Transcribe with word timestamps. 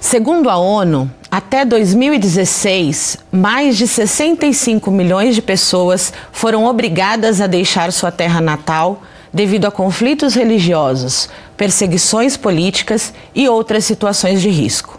Segundo 0.00 0.48
a 0.48 0.56
ONU, 0.56 1.10
até 1.30 1.64
2016, 1.64 3.18
mais 3.32 3.76
de 3.76 3.86
65 3.86 4.90
milhões 4.90 5.34
de 5.34 5.42
pessoas 5.42 6.12
foram 6.32 6.64
obrigadas 6.64 7.40
a 7.40 7.46
deixar 7.46 7.92
sua 7.92 8.12
terra 8.12 8.40
natal 8.40 9.02
devido 9.34 9.66
a 9.66 9.70
conflitos 9.70 10.34
religiosos, 10.34 11.28
perseguições 11.56 12.36
políticas 12.36 13.12
e 13.34 13.48
outras 13.48 13.84
situações 13.84 14.40
de 14.40 14.48
risco. 14.48 14.98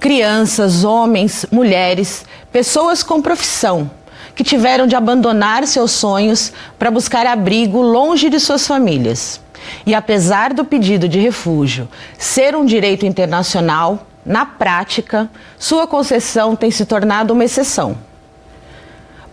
Crianças, 0.00 0.84
homens, 0.84 1.44
mulheres, 1.52 2.24
pessoas 2.50 3.02
com 3.02 3.20
profissão 3.20 3.90
que 4.38 4.44
tiveram 4.44 4.86
de 4.86 4.94
abandonar 4.94 5.66
seus 5.66 5.90
sonhos 5.90 6.52
para 6.78 6.92
buscar 6.92 7.26
abrigo 7.26 7.82
longe 7.82 8.30
de 8.30 8.38
suas 8.38 8.64
famílias. 8.68 9.40
E 9.84 9.96
apesar 9.96 10.54
do 10.54 10.64
pedido 10.64 11.08
de 11.08 11.18
refúgio 11.18 11.88
ser 12.16 12.54
um 12.54 12.64
direito 12.64 13.04
internacional, 13.04 14.06
na 14.24 14.46
prática, 14.46 15.28
sua 15.58 15.88
concessão 15.88 16.54
tem 16.54 16.70
se 16.70 16.86
tornado 16.86 17.34
uma 17.34 17.44
exceção. 17.44 17.98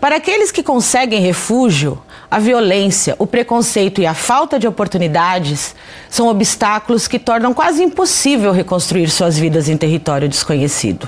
Para 0.02 0.16
aqueles 0.16 0.52
que 0.52 0.64
conseguem 0.64 1.22
refúgio, 1.22 2.02
a 2.30 2.40
violência, 2.40 3.16
o 3.20 3.28
preconceito 3.28 4.02
e 4.02 4.08
a 4.08 4.16
falta 4.16 4.58
de 4.58 4.68
oportunidades 4.68 5.76
são 6.10 6.30
obstáculos 6.30 7.08
que 7.08 7.20
tornam 7.20 7.54
quase 7.54 7.84
impossível 7.84 8.52
reconstruir 8.52 9.12
suas 9.12 9.38
vidas 9.38 9.70
em 9.70 9.78
território 9.78 10.28
desconhecido. 10.28 11.08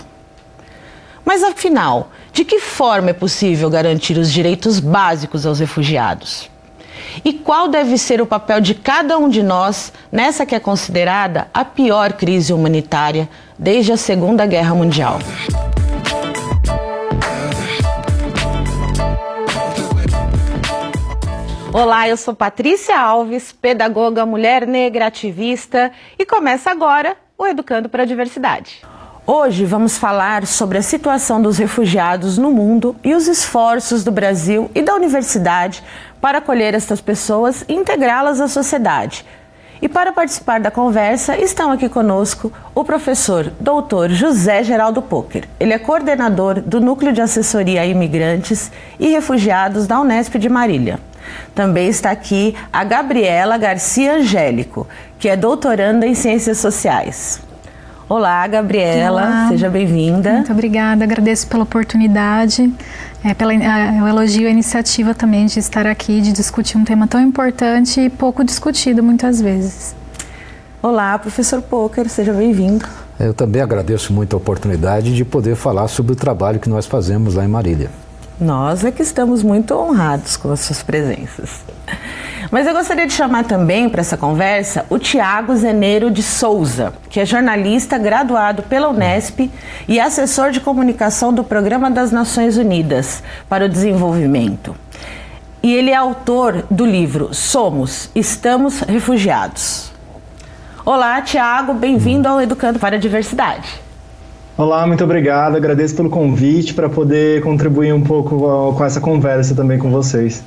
Mas 1.27 1.43
afinal, 1.43 2.09
de 2.31 2.45
que 2.45 2.57
forma 2.57 3.09
é 3.09 3.13
possível 3.13 3.69
garantir 3.69 4.17
os 4.17 4.31
direitos 4.31 4.79
básicos 4.79 5.45
aos 5.45 5.59
refugiados? 5.59 6.49
E 7.25 7.33
qual 7.33 7.67
deve 7.67 7.97
ser 7.97 8.21
o 8.21 8.25
papel 8.25 8.61
de 8.61 8.73
cada 8.73 9.17
um 9.17 9.27
de 9.27 9.43
nós 9.43 9.91
nessa 10.09 10.45
que 10.45 10.55
é 10.55 10.59
considerada 10.59 11.49
a 11.53 11.65
pior 11.65 12.13
crise 12.13 12.53
humanitária 12.53 13.27
desde 13.59 13.91
a 13.91 13.97
Segunda 13.97 14.45
Guerra 14.45 14.73
Mundial? 14.73 15.19
Olá, 21.73 22.07
eu 22.07 22.15
sou 22.15 22.33
Patrícia 22.33 22.97
Alves, 22.97 23.51
pedagoga, 23.51 24.25
mulher 24.25 24.65
negra, 24.65 25.07
ativista, 25.07 25.91
e 26.17 26.25
começa 26.25 26.71
agora 26.71 27.17
o 27.37 27.45
Educando 27.45 27.89
para 27.89 28.03
a 28.03 28.05
Diversidade. 28.05 28.81
Hoje 29.29 29.65
vamos 29.65 29.97
falar 29.97 30.47
sobre 30.47 30.77
a 30.77 30.81
situação 30.81 31.41
dos 31.41 31.57
refugiados 31.57 32.37
no 32.37 32.49
mundo 32.49 32.95
e 33.03 33.13
os 33.13 33.27
esforços 33.27 34.01
do 34.01 34.09
Brasil 34.09 34.71
e 34.73 34.81
da 34.81 34.95
universidade 34.95 35.83
para 36.21 36.37
acolher 36.37 36.73
estas 36.73 37.01
pessoas 37.01 37.65
e 37.67 37.73
integrá-las 37.73 38.39
à 38.39 38.47
sociedade. 38.47 39.25
E 39.81 39.89
para 39.89 40.13
participar 40.13 40.61
da 40.61 40.71
conversa 40.71 41.37
estão 41.37 41.73
aqui 41.73 41.89
conosco 41.89 42.53
o 42.73 42.85
professor 42.85 43.51
doutor 43.59 44.09
José 44.11 44.63
Geraldo 44.63 45.01
Poker. 45.01 45.43
Ele 45.59 45.73
é 45.73 45.77
coordenador 45.77 46.61
do 46.61 46.79
Núcleo 46.79 47.11
de 47.11 47.21
Assessoria 47.21 47.81
a 47.81 47.85
Imigrantes 47.85 48.71
e 48.97 49.09
Refugiados 49.09 49.85
da 49.85 49.99
Unesp 49.99 50.35
de 50.35 50.47
Marília. 50.47 51.01
Também 51.53 51.89
está 51.89 52.11
aqui 52.11 52.55
a 52.71 52.85
Gabriela 52.85 53.57
Garcia 53.57 54.13
Angélico, 54.13 54.87
que 55.19 55.27
é 55.27 55.35
doutoranda 55.35 56.07
em 56.07 56.15
Ciências 56.15 56.59
Sociais. 56.59 57.45
Olá, 58.09 58.47
Gabriela, 58.47 59.21
Olá. 59.21 59.47
seja 59.49 59.69
bem-vinda. 59.69 60.31
Muito 60.31 60.51
obrigada, 60.53 61.03
agradeço 61.03 61.45
pela 61.45 61.63
oportunidade, 61.63 62.73
é, 63.21 63.33
pelo 63.33 63.51
é, 63.51 64.09
elogio 64.09 64.47
à 64.47 64.49
iniciativa 64.49 65.13
também 65.13 65.45
de 65.45 65.59
estar 65.59 65.85
aqui, 65.85 66.21
de 66.21 66.31
discutir 66.31 66.77
um 66.77 66.85
tema 66.85 67.05
tão 67.05 67.19
importante 67.19 67.99
e 67.99 68.09
pouco 68.09 68.45
discutido 68.45 69.03
muitas 69.03 69.41
vezes. 69.41 69.93
Olá, 70.81 71.19
professor 71.19 71.61
Poker, 71.61 72.07
seja 72.07 72.31
bem-vindo. 72.31 72.85
Eu 73.19 73.33
também 73.33 73.61
agradeço 73.61 74.13
muito 74.13 74.37
a 74.37 74.37
oportunidade 74.37 75.13
de 75.13 75.25
poder 75.25 75.57
falar 75.57 75.89
sobre 75.89 76.13
o 76.13 76.15
trabalho 76.15 76.59
que 76.61 76.69
nós 76.69 76.85
fazemos 76.85 77.35
lá 77.35 77.43
em 77.43 77.49
Marília. 77.49 77.89
Nós 78.39 78.85
é 78.85 78.91
que 78.91 79.01
estamos 79.01 79.41
muito 79.41 79.73
honrados 79.73 80.37
com 80.37 80.51
as 80.51 80.59
suas 80.59 80.83
presenças. 80.83 81.61
Mas 82.51 82.67
eu 82.67 82.73
gostaria 82.73 83.07
de 83.07 83.13
chamar 83.13 83.45
também 83.45 83.89
para 83.89 84.01
essa 84.01 84.15
conversa 84.15 84.85
o 84.91 84.99
Tiago 84.99 85.55
Zeneiro 85.55 86.11
de 86.11 86.21
Souza, 86.21 86.93
que 87.09 87.19
é 87.19 87.25
jornalista 87.25 87.97
graduado 87.97 88.61
pela 88.61 88.89
Unesp 88.89 89.51
e 89.87 89.99
assessor 89.99 90.51
de 90.51 90.59
comunicação 90.59 91.33
do 91.33 91.43
Programa 91.43 91.89
das 91.89 92.11
Nações 92.11 92.57
Unidas 92.57 93.23
para 93.49 93.65
o 93.65 93.69
Desenvolvimento. 93.69 94.75
E 95.63 95.73
ele 95.73 95.89
é 95.89 95.95
autor 95.95 96.63
do 96.69 96.85
livro 96.85 97.33
Somos, 97.33 98.11
Estamos 98.13 98.81
Refugiados. 98.81 99.91
Olá, 100.85 101.19
Tiago, 101.21 101.73
bem-vindo 101.73 102.27
ao 102.27 102.39
Educando 102.39 102.77
para 102.77 102.97
a 102.97 102.99
Diversidade. 102.99 103.86
Olá, 104.57 104.87
muito 104.87 105.03
obrigado. 105.03 105.55
Agradeço 105.55 105.95
pelo 105.95 106.09
convite 106.09 106.73
para 106.73 106.89
poder 106.89 107.43
contribuir 107.43 107.93
um 107.93 108.01
pouco 108.01 108.73
com 108.73 108.83
essa 108.83 108.99
conversa 108.99 109.53
também 109.53 109.77
com 109.77 109.91
vocês. 109.91 110.43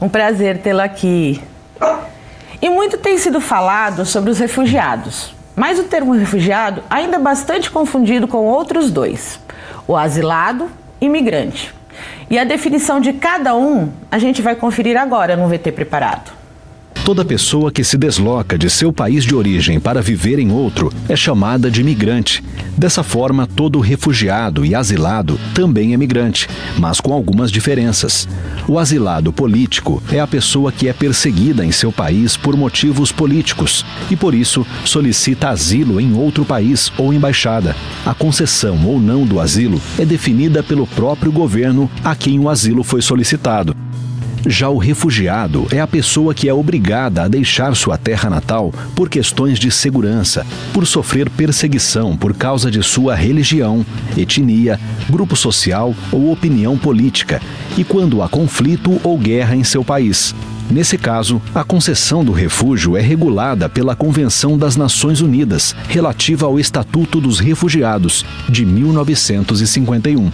Um 0.00 0.08
prazer 0.08 0.58
tê-lo 0.58 0.80
aqui. 0.80 1.42
E 2.62 2.70
muito 2.70 2.96
tem 2.96 3.18
sido 3.18 3.40
falado 3.40 4.06
sobre 4.06 4.30
os 4.30 4.38
refugiados, 4.38 5.34
mas 5.56 5.80
o 5.80 5.82
termo 5.82 6.12
refugiado 6.12 6.80
ainda 6.88 7.16
é 7.16 7.18
bastante 7.18 7.72
confundido 7.72 8.28
com 8.28 8.46
outros 8.46 8.88
dois: 8.88 9.40
o 9.88 9.96
asilado 9.96 10.70
e 11.00 11.08
migrante. 11.08 11.74
E 12.30 12.38
a 12.38 12.44
definição 12.44 13.00
de 13.00 13.14
cada 13.14 13.56
um 13.56 13.90
a 14.12 14.18
gente 14.20 14.40
vai 14.40 14.54
conferir 14.54 14.96
agora 14.96 15.34
no 15.34 15.48
VT 15.48 15.72
Preparado. 15.72 16.35
Toda 17.06 17.24
pessoa 17.24 17.70
que 17.70 17.84
se 17.84 17.96
desloca 17.96 18.58
de 18.58 18.68
seu 18.68 18.92
país 18.92 19.22
de 19.22 19.32
origem 19.32 19.78
para 19.78 20.02
viver 20.02 20.40
em 20.40 20.50
outro 20.50 20.92
é 21.08 21.14
chamada 21.14 21.70
de 21.70 21.84
migrante. 21.84 22.42
Dessa 22.76 23.04
forma, 23.04 23.46
todo 23.46 23.78
refugiado 23.78 24.66
e 24.66 24.74
asilado 24.74 25.38
também 25.54 25.94
é 25.94 25.96
migrante, 25.96 26.48
mas 26.76 27.00
com 27.00 27.12
algumas 27.12 27.52
diferenças. 27.52 28.28
O 28.66 28.76
asilado 28.76 29.32
político 29.32 30.02
é 30.10 30.18
a 30.18 30.26
pessoa 30.26 30.72
que 30.72 30.88
é 30.88 30.92
perseguida 30.92 31.64
em 31.64 31.70
seu 31.70 31.92
país 31.92 32.36
por 32.36 32.56
motivos 32.56 33.12
políticos 33.12 33.86
e, 34.10 34.16
por 34.16 34.34
isso, 34.34 34.66
solicita 34.84 35.50
asilo 35.50 36.00
em 36.00 36.12
outro 36.12 36.44
país 36.44 36.90
ou 36.98 37.14
embaixada. 37.14 37.76
A 38.04 38.14
concessão 38.14 38.84
ou 38.84 38.98
não 38.98 39.24
do 39.24 39.38
asilo 39.38 39.80
é 39.96 40.04
definida 40.04 40.60
pelo 40.60 40.88
próprio 40.88 41.30
governo 41.30 41.88
a 42.02 42.16
quem 42.16 42.40
o 42.40 42.48
asilo 42.48 42.82
foi 42.82 43.00
solicitado. 43.00 43.75
Já 44.44 44.68
o 44.68 44.78
refugiado 44.78 45.66
é 45.70 45.80
a 45.80 45.86
pessoa 45.86 46.34
que 46.34 46.48
é 46.48 46.54
obrigada 46.54 47.22
a 47.22 47.28
deixar 47.28 47.74
sua 47.74 47.96
terra 47.96 48.28
natal 48.28 48.72
por 48.94 49.08
questões 49.08 49.58
de 49.58 49.70
segurança, 49.70 50.46
por 50.72 50.86
sofrer 50.86 51.30
perseguição 51.30 52.16
por 52.16 52.34
causa 52.34 52.70
de 52.70 52.82
sua 52.82 53.14
religião, 53.14 53.84
etnia, 54.16 54.78
grupo 55.08 55.36
social 55.36 55.94
ou 56.12 56.30
opinião 56.32 56.76
política, 56.76 57.40
e 57.76 57.84
quando 57.84 58.22
há 58.22 58.28
conflito 58.28 59.00
ou 59.02 59.18
guerra 59.18 59.56
em 59.56 59.64
seu 59.64 59.84
país. 59.84 60.34
Nesse 60.70 60.98
caso, 60.98 61.40
a 61.54 61.62
concessão 61.62 62.24
do 62.24 62.32
refúgio 62.32 62.96
é 62.96 63.00
regulada 63.00 63.68
pela 63.68 63.94
Convenção 63.94 64.58
das 64.58 64.74
Nações 64.76 65.20
Unidas 65.20 65.76
relativa 65.88 66.46
ao 66.46 66.58
Estatuto 66.58 67.20
dos 67.20 67.38
Refugiados, 67.38 68.24
de 68.48 68.66
1951. 68.66 70.30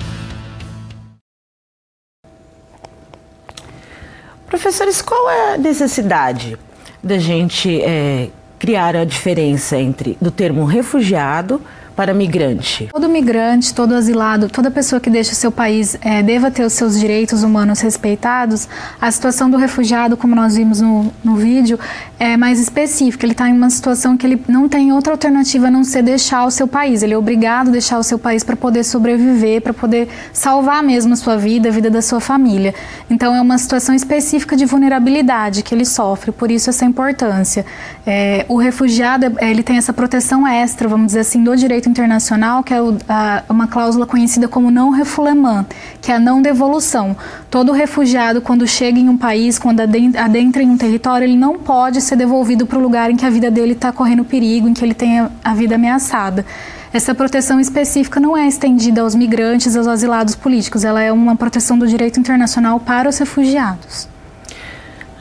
Professores, 4.52 5.00
qual 5.00 5.30
é 5.30 5.54
a 5.54 5.56
necessidade 5.56 6.58
da 7.02 7.16
gente 7.16 7.80
é, 7.80 8.28
criar 8.58 8.94
a 8.94 9.02
diferença 9.02 9.78
entre 9.78 10.18
do 10.20 10.30
termo 10.30 10.66
refugiado 10.66 11.58
para 11.94 12.14
migrante? 12.14 12.88
Todo 12.92 13.08
migrante, 13.08 13.74
todo 13.74 13.94
asilado, 13.94 14.48
toda 14.48 14.70
pessoa 14.70 15.00
que 15.00 15.10
deixa 15.10 15.32
o 15.32 15.34
seu 15.34 15.52
país 15.52 15.96
é, 16.00 16.22
deva 16.22 16.50
ter 16.50 16.64
os 16.64 16.72
seus 16.72 16.98
direitos 16.98 17.42
humanos 17.42 17.80
respeitados. 17.80 18.68
A 19.00 19.10
situação 19.10 19.50
do 19.50 19.56
refugiado, 19.56 20.16
como 20.16 20.34
nós 20.34 20.56
vimos 20.56 20.80
no, 20.80 21.12
no 21.22 21.36
vídeo, 21.36 21.78
é 22.18 22.36
mais 22.36 22.60
específica. 22.60 23.26
Ele 23.26 23.32
está 23.32 23.48
em 23.48 23.52
uma 23.52 23.70
situação 23.70 24.16
que 24.16 24.26
ele 24.26 24.42
não 24.48 24.68
tem 24.68 24.92
outra 24.92 25.12
alternativa 25.12 25.68
a 25.68 25.70
não 25.70 25.84
ser 25.84 26.02
deixar 26.02 26.44
o 26.44 26.50
seu 26.50 26.66
país. 26.66 27.02
Ele 27.02 27.14
é 27.14 27.18
obrigado 27.18 27.68
a 27.68 27.70
deixar 27.72 27.98
o 27.98 28.02
seu 28.02 28.18
país 28.18 28.42
para 28.42 28.56
poder 28.56 28.84
sobreviver, 28.84 29.60
para 29.60 29.74
poder 29.74 30.08
salvar 30.32 30.82
mesmo 30.82 31.12
a 31.12 31.16
sua 31.16 31.36
vida, 31.36 31.68
a 31.68 31.72
vida 31.72 31.90
da 31.90 32.02
sua 32.02 32.20
família. 32.20 32.74
Então 33.10 33.34
é 33.34 33.40
uma 33.40 33.58
situação 33.58 33.94
específica 33.94 34.56
de 34.56 34.64
vulnerabilidade 34.64 35.62
que 35.62 35.74
ele 35.74 35.84
sofre, 35.84 36.32
por 36.32 36.50
isso 36.50 36.70
essa 36.70 36.84
importância. 36.84 37.64
É, 38.06 38.44
o 38.48 38.56
refugiado 38.56 39.26
ele 39.40 39.62
tem 39.62 39.76
essa 39.76 39.92
proteção 39.92 40.46
extra, 40.46 40.88
vamos 40.88 41.06
dizer 41.06 41.20
assim, 41.20 41.42
do 41.42 41.56
direito 41.56 41.81
internacional, 41.88 42.62
que 42.62 42.72
é 42.72 42.80
o, 42.80 42.96
a, 43.08 43.42
uma 43.48 43.66
cláusula 43.66 44.06
conhecida 44.06 44.48
como 44.48 44.70
não 44.70 44.90
refoulement, 44.90 45.66
que 46.00 46.10
é 46.10 46.16
a 46.16 46.20
não 46.20 46.42
devolução. 46.42 47.16
Todo 47.50 47.72
refugiado, 47.72 48.40
quando 48.40 48.66
chega 48.66 48.98
em 48.98 49.08
um 49.08 49.16
país, 49.16 49.58
quando 49.58 49.80
adentra 49.80 50.62
em 50.62 50.70
um 50.70 50.76
território, 50.76 51.24
ele 51.24 51.36
não 51.36 51.58
pode 51.58 52.00
ser 52.00 52.16
devolvido 52.16 52.66
para 52.66 52.78
o 52.78 52.82
lugar 52.82 53.10
em 53.10 53.16
que 53.16 53.26
a 53.26 53.30
vida 53.30 53.50
dele 53.50 53.72
está 53.72 53.92
correndo 53.92 54.24
perigo, 54.24 54.68
em 54.68 54.74
que 54.74 54.84
ele 54.84 54.94
tem 54.94 55.28
a 55.42 55.54
vida 55.54 55.74
ameaçada. 55.74 56.44
Essa 56.92 57.14
proteção 57.14 57.58
específica 57.58 58.20
não 58.20 58.36
é 58.36 58.46
estendida 58.46 59.00
aos 59.00 59.14
migrantes, 59.14 59.74
aos 59.74 59.86
asilados 59.86 60.34
políticos, 60.34 60.84
ela 60.84 61.00
é 61.00 61.10
uma 61.10 61.34
proteção 61.34 61.78
do 61.78 61.86
direito 61.86 62.20
internacional 62.20 62.78
para 62.78 63.08
os 63.08 63.16
refugiados. 63.16 64.11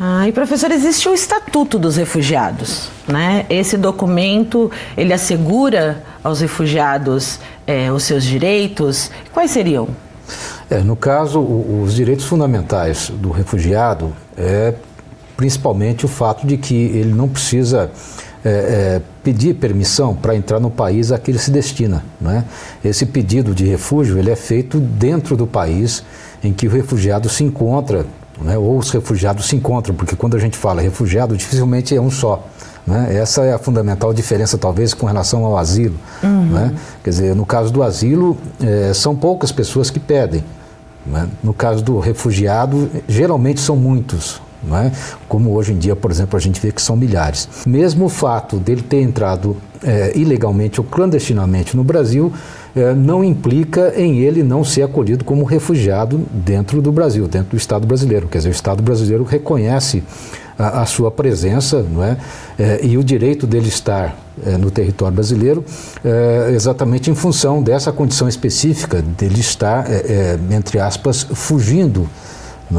Ah, 0.03 0.27
e 0.27 0.31
professor, 0.31 0.71
existe 0.71 1.07
o 1.07 1.13
Estatuto 1.13 1.77
dos 1.77 1.95
Refugiados, 1.95 2.89
né? 3.07 3.45
Esse 3.51 3.77
documento, 3.77 4.71
ele 4.97 5.13
assegura 5.13 6.01
aos 6.23 6.41
refugiados 6.41 7.39
é, 7.67 7.91
os 7.91 8.01
seus 8.01 8.23
direitos? 8.23 9.11
Quais 9.31 9.51
seriam? 9.51 9.87
É, 10.71 10.79
no 10.79 10.95
caso, 10.95 11.39
o, 11.39 11.83
os 11.83 11.93
direitos 11.93 12.25
fundamentais 12.25 13.11
do 13.11 13.29
refugiado 13.29 14.11
é 14.35 14.73
principalmente 15.37 16.03
o 16.03 16.09
fato 16.09 16.47
de 16.47 16.57
que 16.57 16.73
ele 16.73 17.13
não 17.13 17.29
precisa 17.29 17.91
é, 18.43 18.49
é, 18.49 19.01
pedir 19.23 19.53
permissão 19.53 20.15
para 20.15 20.35
entrar 20.35 20.59
no 20.59 20.71
país 20.71 21.11
a 21.11 21.19
que 21.19 21.29
ele 21.29 21.37
se 21.37 21.51
destina. 21.51 22.03
Né? 22.19 22.43
Esse 22.83 23.05
pedido 23.05 23.53
de 23.53 23.65
refúgio 23.65 24.17
ele 24.17 24.31
é 24.31 24.35
feito 24.35 24.79
dentro 24.79 25.37
do 25.37 25.45
país 25.45 26.03
em 26.43 26.51
que 26.51 26.65
o 26.65 26.71
refugiado 26.71 27.29
se 27.29 27.43
encontra, 27.43 28.03
né? 28.41 28.57
ou 28.57 28.77
os 28.77 28.89
refugiados 28.91 29.47
se 29.47 29.55
encontram, 29.55 29.95
porque 29.95 30.15
quando 30.15 30.35
a 30.35 30.39
gente 30.39 30.57
fala 30.57 30.81
refugiado, 30.81 31.35
dificilmente 31.35 31.95
é 31.95 32.01
um 32.01 32.11
só. 32.11 32.43
Né? 32.85 33.15
Essa 33.15 33.43
é 33.43 33.53
a 33.53 33.59
fundamental 33.59 34.13
diferença, 34.13 34.57
talvez, 34.57 34.93
com 34.93 35.05
relação 35.05 35.45
ao 35.45 35.57
asilo. 35.57 35.95
Uhum. 36.23 36.45
Né? 36.45 36.75
Quer 37.03 37.09
dizer, 37.09 37.35
no 37.35 37.45
caso 37.45 37.71
do 37.71 37.83
asilo, 37.83 38.37
é, 38.61 38.93
são 38.93 39.15
poucas 39.15 39.51
pessoas 39.51 39.89
que 39.89 39.99
pedem. 39.99 40.43
Né? 41.05 41.27
No 41.43 41.53
caso 41.53 41.83
do 41.83 41.99
refugiado, 41.99 42.89
geralmente 43.07 43.59
são 43.59 43.75
muitos. 43.75 44.41
É? 44.63 44.91
Como 45.27 45.51
hoje 45.53 45.73
em 45.73 45.77
dia, 45.77 45.95
por 45.95 46.11
exemplo, 46.11 46.37
a 46.37 46.39
gente 46.39 46.61
vê 46.61 46.71
que 46.71 46.81
são 46.81 46.95
milhares. 46.95 47.49
Mesmo 47.65 48.05
o 48.05 48.09
fato 48.09 48.57
dele 48.57 48.81
ter 48.81 49.01
entrado 49.01 49.57
é, 49.83 50.11
ilegalmente 50.15 50.79
ou 50.79 50.85
clandestinamente 50.85 51.75
no 51.75 51.83
Brasil 51.83 52.31
é, 52.75 52.93
não 52.93 53.23
implica 53.23 53.93
em 53.99 54.19
ele 54.19 54.43
não 54.43 54.63
ser 54.63 54.83
acolhido 54.83 55.25
como 55.25 55.43
refugiado 55.43 56.21
dentro 56.31 56.81
do 56.81 56.91
Brasil, 56.91 57.27
dentro 57.27 57.51
do 57.51 57.57
Estado 57.57 57.87
brasileiro. 57.87 58.27
Quer 58.27 58.37
dizer, 58.39 58.49
o 58.49 58.51
Estado 58.51 58.83
brasileiro 58.83 59.23
reconhece 59.23 60.03
a, 60.57 60.81
a 60.81 60.85
sua 60.85 61.09
presença 61.09 61.81
não 61.81 62.03
é? 62.03 62.17
é? 62.59 62.79
e 62.83 62.97
o 62.97 63.03
direito 63.03 63.47
dele 63.47 63.67
estar 63.67 64.15
é, 64.45 64.57
no 64.57 64.69
território 64.69 65.15
brasileiro 65.15 65.65
é, 66.05 66.51
exatamente 66.53 67.09
em 67.09 67.15
função 67.15 67.63
dessa 67.63 67.91
condição 67.91 68.29
específica 68.29 69.01
dele 69.01 69.39
estar, 69.39 69.87
entre 70.51 70.79
aspas, 70.79 71.23
fugindo 71.33 72.07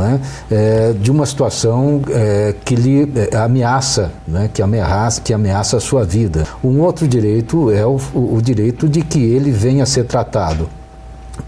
é? 0.01 0.21
É, 0.51 0.93
de 0.93 1.11
uma 1.11 1.27
situação 1.27 2.01
é, 2.09 2.55
que 2.65 2.75
lhe 2.75 3.03
é, 3.31 3.37
ameaça, 3.37 4.13
é? 4.35 4.49
que, 4.49 4.63
ameaça, 4.63 5.21
que 5.21 5.35
ameaça 5.35 5.77
a 5.77 5.81
sua 5.81 6.05
vida. 6.05 6.47
Um 6.63 6.81
outro 6.81 7.07
direito 7.07 7.71
é 7.71 7.85
o, 7.85 7.99
o, 8.15 8.41
direito 8.41 8.89
de 8.89 9.03
que 9.03 9.23
ele 9.23 9.51
venha 9.51 9.83
a 9.83 9.87
ser 9.87 10.05
tratado 10.05 10.69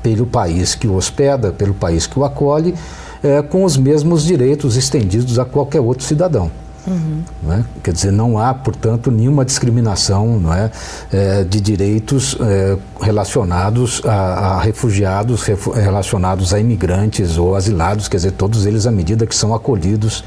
pelo 0.02 0.26
país 0.26 0.74
que 0.74 0.86
o 0.86 0.94
hospeda, 0.94 1.52
pelo 1.52 1.74
país 1.74 2.06
que 2.06 2.18
o 2.18 2.24
acolhe, 2.24 2.74
é, 3.22 3.40
com 3.40 3.64
os 3.64 3.76
mesmos 3.76 4.24
direitos 4.24 4.76
estendidos 4.76 5.38
a 5.38 5.44
qualquer 5.44 5.80
outro 5.80 6.04
cidadão. 6.04 6.50
Uhum. 6.86 7.22
É? 7.50 7.64
Quer 7.82 7.92
dizer, 7.92 8.12
não 8.12 8.38
há, 8.38 8.52
portanto, 8.52 9.10
nenhuma 9.10 9.44
discriminação 9.44 10.38
não 10.38 10.52
é, 10.52 10.70
é 11.12 11.44
de 11.44 11.60
direitos 11.60 12.36
é, 12.40 12.76
relacionados 13.00 14.02
a, 14.04 14.12
a 14.12 14.60
refugiados, 14.60 15.42
refu 15.42 15.70
relacionados 15.70 16.52
a 16.52 16.60
imigrantes 16.60 17.38
ou 17.38 17.56
asilados, 17.56 18.08
quer 18.08 18.18
dizer, 18.18 18.32
todos 18.32 18.66
eles 18.66 18.86
à 18.86 18.90
medida 18.90 19.26
que 19.26 19.34
são 19.34 19.54
acolhidos 19.54 20.22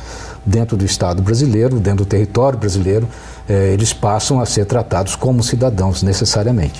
dentro 0.45 0.75
do 0.77 0.85
Estado 0.85 1.21
brasileiro, 1.21 1.79
dentro 1.79 2.05
do 2.05 2.07
território 2.07 2.57
brasileiro, 2.57 3.07
é, 3.47 3.73
eles 3.73 3.93
passam 3.93 4.39
a 4.39 4.45
ser 4.45 4.65
tratados 4.65 5.15
como 5.15 5.43
cidadãos 5.43 6.01
necessariamente. 6.01 6.79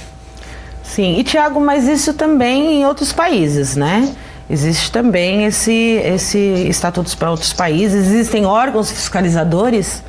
Sim, 0.84 1.20
e 1.20 1.24
Tiago, 1.24 1.60
mas 1.60 1.88
isso 1.88 2.14
também 2.14 2.80
em 2.80 2.86
outros 2.86 3.12
países, 3.12 3.76
né? 3.76 4.16
Existe 4.50 4.92
também 4.92 5.46
esse, 5.46 5.74
esse 5.74 6.38
estatutos 6.70 7.14
para 7.16 7.30
outros 7.32 7.52
países. 7.52 8.08
Existem 8.08 8.46
órgãos 8.46 8.90
fiscalizadores 8.90 10.02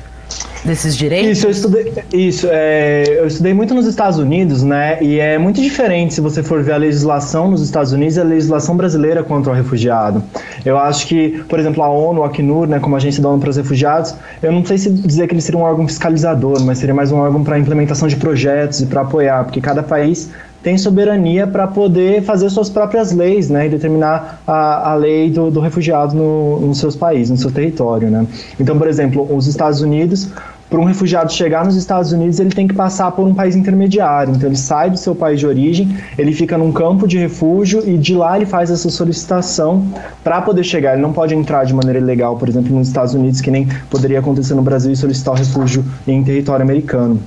desses 0.63 0.95
direitos? 0.95 1.37
Isso, 1.37 1.47
eu 1.47 1.51
estudei, 1.51 1.93
isso, 2.13 2.47
é, 2.49 3.03
eu 3.19 3.27
estudei 3.27 3.53
muito 3.53 3.73
nos 3.73 3.85
Estados 3.85 4.17
Unidos, 4.17 4.63
né? 4.63 4.97
E 5.01 5.19
é 5.19 5.37
muito 5.37 5.61
diferente 5.61 6.13
se 6.13 6.21
você 6.21 6.43
for 6.43 6.61
ver 6.63 6.73
a 6.73 6.77
legislação 6.77 7.49
nos 7.49 7.61
Estados 7.61 7.91
Unidos 7.91 8.17
e 8.17 8.19
a 8.19 8.23
legislação 8.23 8.75
brasileira 8.75 9.23
contra 9.23 9.51
o 9.51 9.55
refugiado. 9.55 10.23
Eu 10.65 10.77
acho 10.77 11.07
que, 11.07 11.43
por 11.47 11.59
exemplo, 11.59 11.83
a 11.83 11.89
ONU, 11.89 12.23
a 12.23 12.27
Acnur, 12.27 12.67
né, 12.67 12.79
como 12.79 12.95
agência 12.95 13.21
da 13.21 13.29
ONU 13.29 13.39
para 13.39 13.49
os 13.49 13.57
refugiados, 13.57 14.15
eu 14.41 14.51
não 14.51 14.63
sei 14.65 14.77
se 14.77 14.89
dizer 14.89 15.27
que 15.27 15.33
ele 15.33 15.41
seria 15.41 15.59
um 15.59 15.63
órgão 15.63 15.87
fiscalizador, 15.87 16.61
mas 16.63 16.77
seria 16.77 16.93
mais 16.93 17.11
um 17.11 17.17
órgão 17.17 17.43
para 17.43 17.57
implementação 17.57 18.07
de 18.07 18.15
projetos 18.15 18.81
e 18.81 18.85
para 18.85 19.01
apoiar, 19.01 19.43
porque 19.43 19.61
cada 19.61 19.83
país 19.83 20.29
tem 20.61 20.77
soberania 20.77 21.47
para 21.47 21.67
poder 21.67 22.21
fazer 22.23 22.49
suas 22.49 22.69
próprias 22.69 23.11
leis, 23.11 23.49
né, 23.49 23.67
e 23.67 23.69
determinar 23.69 24.41
a, 24.45 24.91
a 24.91 24.95
lei 24.95 25.29
do, 25.29 25.49
do 25.49 25.59
refugiado 25.59 26.15
no, 26.15 26.59
nos 26.59 26.79
seus 26.79 26.95
países, 26.95 27.29
no 27.29 27.37
seu 27.37 27.51
território, 27.51 28.09
né. 28.09 28.25
Então, 28.59 28.77
por 28.77 28.87
exemplo, 28.87 29.27
os 29.35 29.47
Estados 29.47 29.81
Unidos, 29.81 30.29
para 30.69 30.79
um 30.79 30.83
refugiado 30.83 31.31
chegar 31.31 31.65
nos 31.65 31.75
Estados 31.75 32.11
Unidos, 32.11 32.39
ele 32.39 32.51
tem 32.51 32.67
que 32.67 32.75
passar 32.75 33.11
por 33.11 33.25
um 33.25 33.33
país 33.33 33.55
intermediário. 33.55 34.35
Então, 34.35 34.47
ele 34.47 34.55
sai 34.55 34.91
do 34.91 34.97
seu 34.97 35.15
país 35.15 35.39
de 35.39 35.47
origem, 35.47 35.97
ele 36.15 36.31
fica 36.31 36.59
num 36.59 36.71
campo 36.71 37.07
de 37.07 37.17
refúgio 37.17 37.81
e 37.89 37.97
de 37.97 38.13
lá 38.13 38.35
ele 38.35 38.45
faz 38.45 38.69
essa 38.69 38.87
solicitação 38.89 39.83
para 40.23 40.39
poder 40.41 40.63
chegar. 40.63 40.93
Ele 40.93 41.01
não 41.01 41.11
pode 41.11 41.33
entrar 41.33 41.63
de 41.63 41.73
maneira 41.73 41.97
ilegal, 41.97 42.35
por 42.37 42.47
exemplo, 42.47 42.75
nos 42.75 42.87
Estados 42.87 43.15
Unidos, 43.15 43.41
que 43.41 43.49
nem 43.49 43.67
poderia 43.89 44.19
acontecer 44.19 44.53
no 44.53 44.61
Brasil 44.61 44.91
e 44.91 44.95
solicitar 44.95 45.33
o 45.33 45.37
refúgio 45.37 45.83
em 46.07 46.23
território 46.23 46.61
americano. 46.61 47.19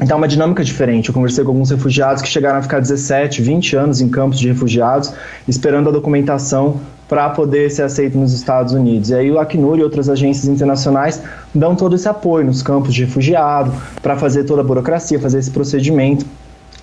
Então 0.00 0.16
é 0.16 0.18
uma 0.18 0.28
dinâmica 0.28 0.62
diferente. 0.62 1.08
Eu 1.08 1.14
conversei 1.14 1.42
com 1.42 1.50
alguns 1.50 1.70
refugiados 1.70 2.22
que 2.22 2.28
chegaram 2.28 2.58
a 2.58 2.62
ficar 2.62 2.80
17, 2.80 3.42
20 3.42 3.76
anos 3.76 4.00
em 4.00 4.08
campos 4.08 4.38
de 4.38 4.48
refugiados, 4.48 5.12
esperando 5.46 5.88
a 5.88 5.92
documentação 5.92 6.80
para 7.08 7.30
poder 7.30 7.70
ser 7.70 7.82
aceito 7.82 8.16
nos 8.16 8.32
Estados 8.32 8.72
Unidos. 8.74 9.10
E 9.10 9.14
aí 9.14 9.30
o 9.30 9.38
Acnur 9.38 9.78
e 9.78 9.82
outras 9.82 10.08
agências 10.08 10.46
internacionais 10.46 11.22
dão 11.54 11.74
todo 11.74 11.96
esse 11.96 12.08
apoio 12.08 12.46
nos 12.46 12.62
campos 12.62 12.94
de 12.94 13.04
refugiado, 13.04 13.72
para 14.02 14.16
fazer 14.16 14.44
toda 14.44 14.60
a 14.60 14.64
burocracia, 14.64 15.18
fazer 15.18 15.38
esse 15.38 15.50
procedimento. 15.50 16.24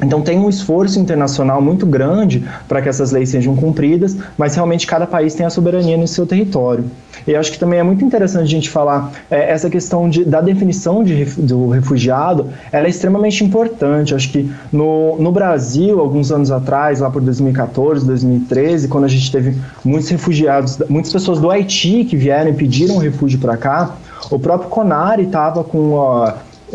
Então 0.01 0.21
tem 0.21 0.38
um 0.38 0.50
esforço 0.50 1.00
internacional 1.00 1.62
muito 1.62 1.86
grande 1.86 2.44
para 2.68 2.81
que 2.81 2.89
essas 2.89 3.12
leis 3.12 3.30
sejam 3.30 3.56
cumpridas, 3.56 4.18
mas 4.38 4.56
realmente 4.56 4.86
cada 4.86 5.07
país 5.07 5.33
tem 5.33 5.45
a 5.45 5.50
soberania 5.50 5.97
no 5.97 6.07
seu 6.07 6.25
território. 6.25 6.86
E 7.25 7.36
acho 7.36 7.51
que 7.51 7.57
também 7.57 7.80
é 7.80 7.83
muito 7.83 8.03
interessante 8.03 8.44
a 8.44 8.47
gente 8.47 8.69
falar 8.69 9.12
é, 9.31 9.51
essa 9.51 9.69
questão 9.69 10.09
de, 10.09 10.25
da 10.25 10.42
definição 10.42 11.03
de, 11.03 11.25
do 11.25 11.69
refugiado, 11.69 12.50
ela 12.71 12.88
é 12.88 12.89
extremamente 12.89 13.44
importante. 13.44 14.13
Acho 14.13 14.30
que 14.31 14.51
no, 14.71 15.18
no 15.18 15.31
Brasil, 15.31 16.00
alguns 16.00 16.31
anos 16.31 16.51
atrás, 16.51 17.00
lá 17.00 17.09
por 17.09 17.21
2014, 17.21 18.06
2013, 18.06 18.88
quando 18.89 19.06
a 19.06 19.07
gente 19.07 19.31
teve 19.31 19.57
muitos 19.83 20.09
refugiados, 20.09 20.77
muitas 20.89 21.12
pessoas 21.12 21.39
do 21.39 21.50
Haiti 21.50 22.03
que 22.03 22.18
vieram 22.18 22.51
e 22.51 22.53
pediram 22.53 22.97
refúgio 22.97 23.39
para 23.39 23.57
cá, 23.57 23.95
o 24.30 24.38
próprio 24.38 24.69
Conari 24.69 25.24
estava 25.24 25.63
com 25.63 25.97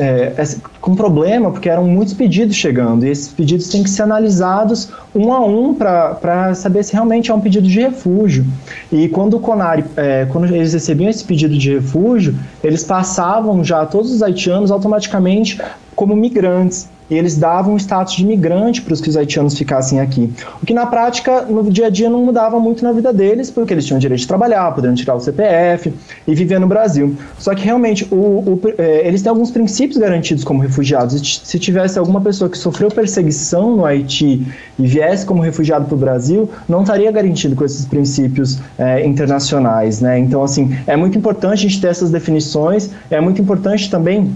é, 0.01 0.33
com 0.81 0.97
problema, 0.97 1.51
porque 1.51 1.69
eram 1.69 1.85
muitos 1.85 2.15
pedidos 2.15 2.57
chegando, 2.57 3.05
e 3.05 3.11
esses 3.11 3.29
pedidos 3.29 3.69
têm 3.69 3.83
que 3.83 3.91
ser 3.91 4.03
analisados 4.03 4.89
um 5.15 5.33
a 5.33 5.41
um 5.45 5.75
para 5.75 6.55
saber 6.55 6.83
se 6.83 6.95
realmente 6.95 7.31
é 7.31 7.35
um 7.35 7.41
pedido 7.41 7.69
de 7.69 7.81
refúgio. 7.81 8.47
E 8.91 9.09
quando 9.09 9.37
o 9.37 9.41
Conari, 9.41 9.85
é, 9.97 10.27
quando 10.31 10.47
eles 10.47 10.73
recebiam 10.73 11.11
esse 11.11 11.25
pedido 11.25 11.57
de 11.57 11.75
refúgio, 11.75 12.35
eles 12.65 12.83
passavam 12.83 13.63
já 13.63 13.85
todos 13.85 14.11
os 14.11 14.23
haitianos 14.23 14.71
automaticamente 14.71 15.61
como 15.95 16.17
migrantes 16.17 16.89
e 17.11 17.17
eles 17.17 17.37
davam 17.37 17.75
o 17.75 17.77
status 17.77 18.15
de 18.15 18.23
imigrante 18.23 18.81
para 18.81 18.95
os 18.95 19.01
que 19.01 19.09
os 19.09 19.17
haitianos 19.17 19.59
ficassem 19.59 20.01
aqui. 20.01 20.33
O 20.63 20.67
que 20.67 20.73
na 20.73 20.87
prática, 20.87 21.43
no 21.43 21.69
dia 21.71 21.87
a 21.87 21.91
dia, 21.91 22.09
não 22.09 22.25
mudava 22.25 22.59
muito 22.61 22.85
na 22.85 22.93
vida 22.93 23.13
deles, 23.13 23.51
porque 23.51 23.75
eles 23.75 23.85
tinham 23.85 23.99
direito 23.99 24.21
de 24.21 24.29
trabalhar, 24.29 24.71
poderiam 24.73 24.95
tirar 24.95 25.15
o 25.15 25.21
CPF 25.21 25.93
e 26.27 26.35
viver 26.35 26.61
no 26.61 26.69
Brasil. 26.69 27.17
Só 27.39 27.55
que 27.55 27.65
realmente 27.65 28.07
o, 28.11 28.17
o, 28.17 28.61
é, 28.79 29.07
eles 29.07 29.23
têm 29.23 29.31
alguns 29.31 29.51
princípios 29.51 29.99
garantidos 29.99 30.45
como 30.45 30.61
refugiados. 30.61 31.41
Se 31.45 31.59
tivesse 31.59 31.99
alguma 31.99 32.21
pessoa 32.21 32.49
que 32.49 32.57
sofreu 32.57 32.89
perseguição 32.89 33.77
no 33.77 33.85
Haiti 33.85 34.47
e 34.79 34.87
viesse 34.87 35.27
como 35.27 35.43
refugiado 35.43 35.87
para 35.87 35.95
o 35.95 35.99
Brasil, 35.99 36.49
não 36.69 36.83
estaria 36.83 37.11
garantido 37.11 37.57
com 37.57 37.65
esses 37.65 37.85
princípios 37.85 38.59
é, 38.79 39.05
internacionais. 39.05 40.01
Né? 40.01 40.19
Então, 40.19 40.45
assim, 40.45 40.77
é 40.87 40.97
muito 40.97 41.19
importante 41.19 41.67
a 41.67 41.69
gente 41.69 41.81
ter 41.81 41.89
essas 41.89 42.11
definições, 42.11 42.91
é 43.11 43.21
muito 43.21 43.43
importante 43.43 43.91
também 43.91 44.33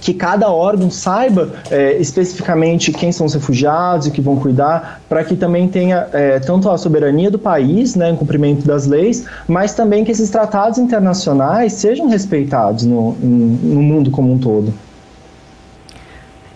que 0.00 0.14
cada 0.14 0.50
órgão 0.50 0.90
saiba 0.90 1.52
é, 1.70 1.96
especificamente 1.98 2.92
quem 2.92 3.12
são 3.12 3.26
os 3.26 3.34
refugiados 3.34 4.06
e 4.06 4.10
que 4.10 4.20
vão 4.20 4.36
cuidar, 4.36 5.00
para 5.08 5.24
que 5.24 5.36
também 5.36 5.68
tenha 5.68 6.06
é, 6.12 6.38
tanto 6.40 6.68
a 6.70 6.78
soberania 6.78 7.30
do 7.30 7.38
país, 7.38 7.94
né, 7.94 8.10
em 8.10 8.16
cumprimento 8.16 8.66
das 8.66 8.86
leis, 8.86 9.24
mas 9.46 9.74
também 9.74 10.04
que 10.04 10.12
esses 10.12 10.30
tratados 10.30 10.78
internacionais 10.78 11.72
sejam 11.74 12.08
respeitados 12.08 12.84
no, 12.84 13.12
no 13.12 13.82
mundo 13.82 14.10
como 14.10 14.32
um 14.32 14.38
todo. 14.38 14.72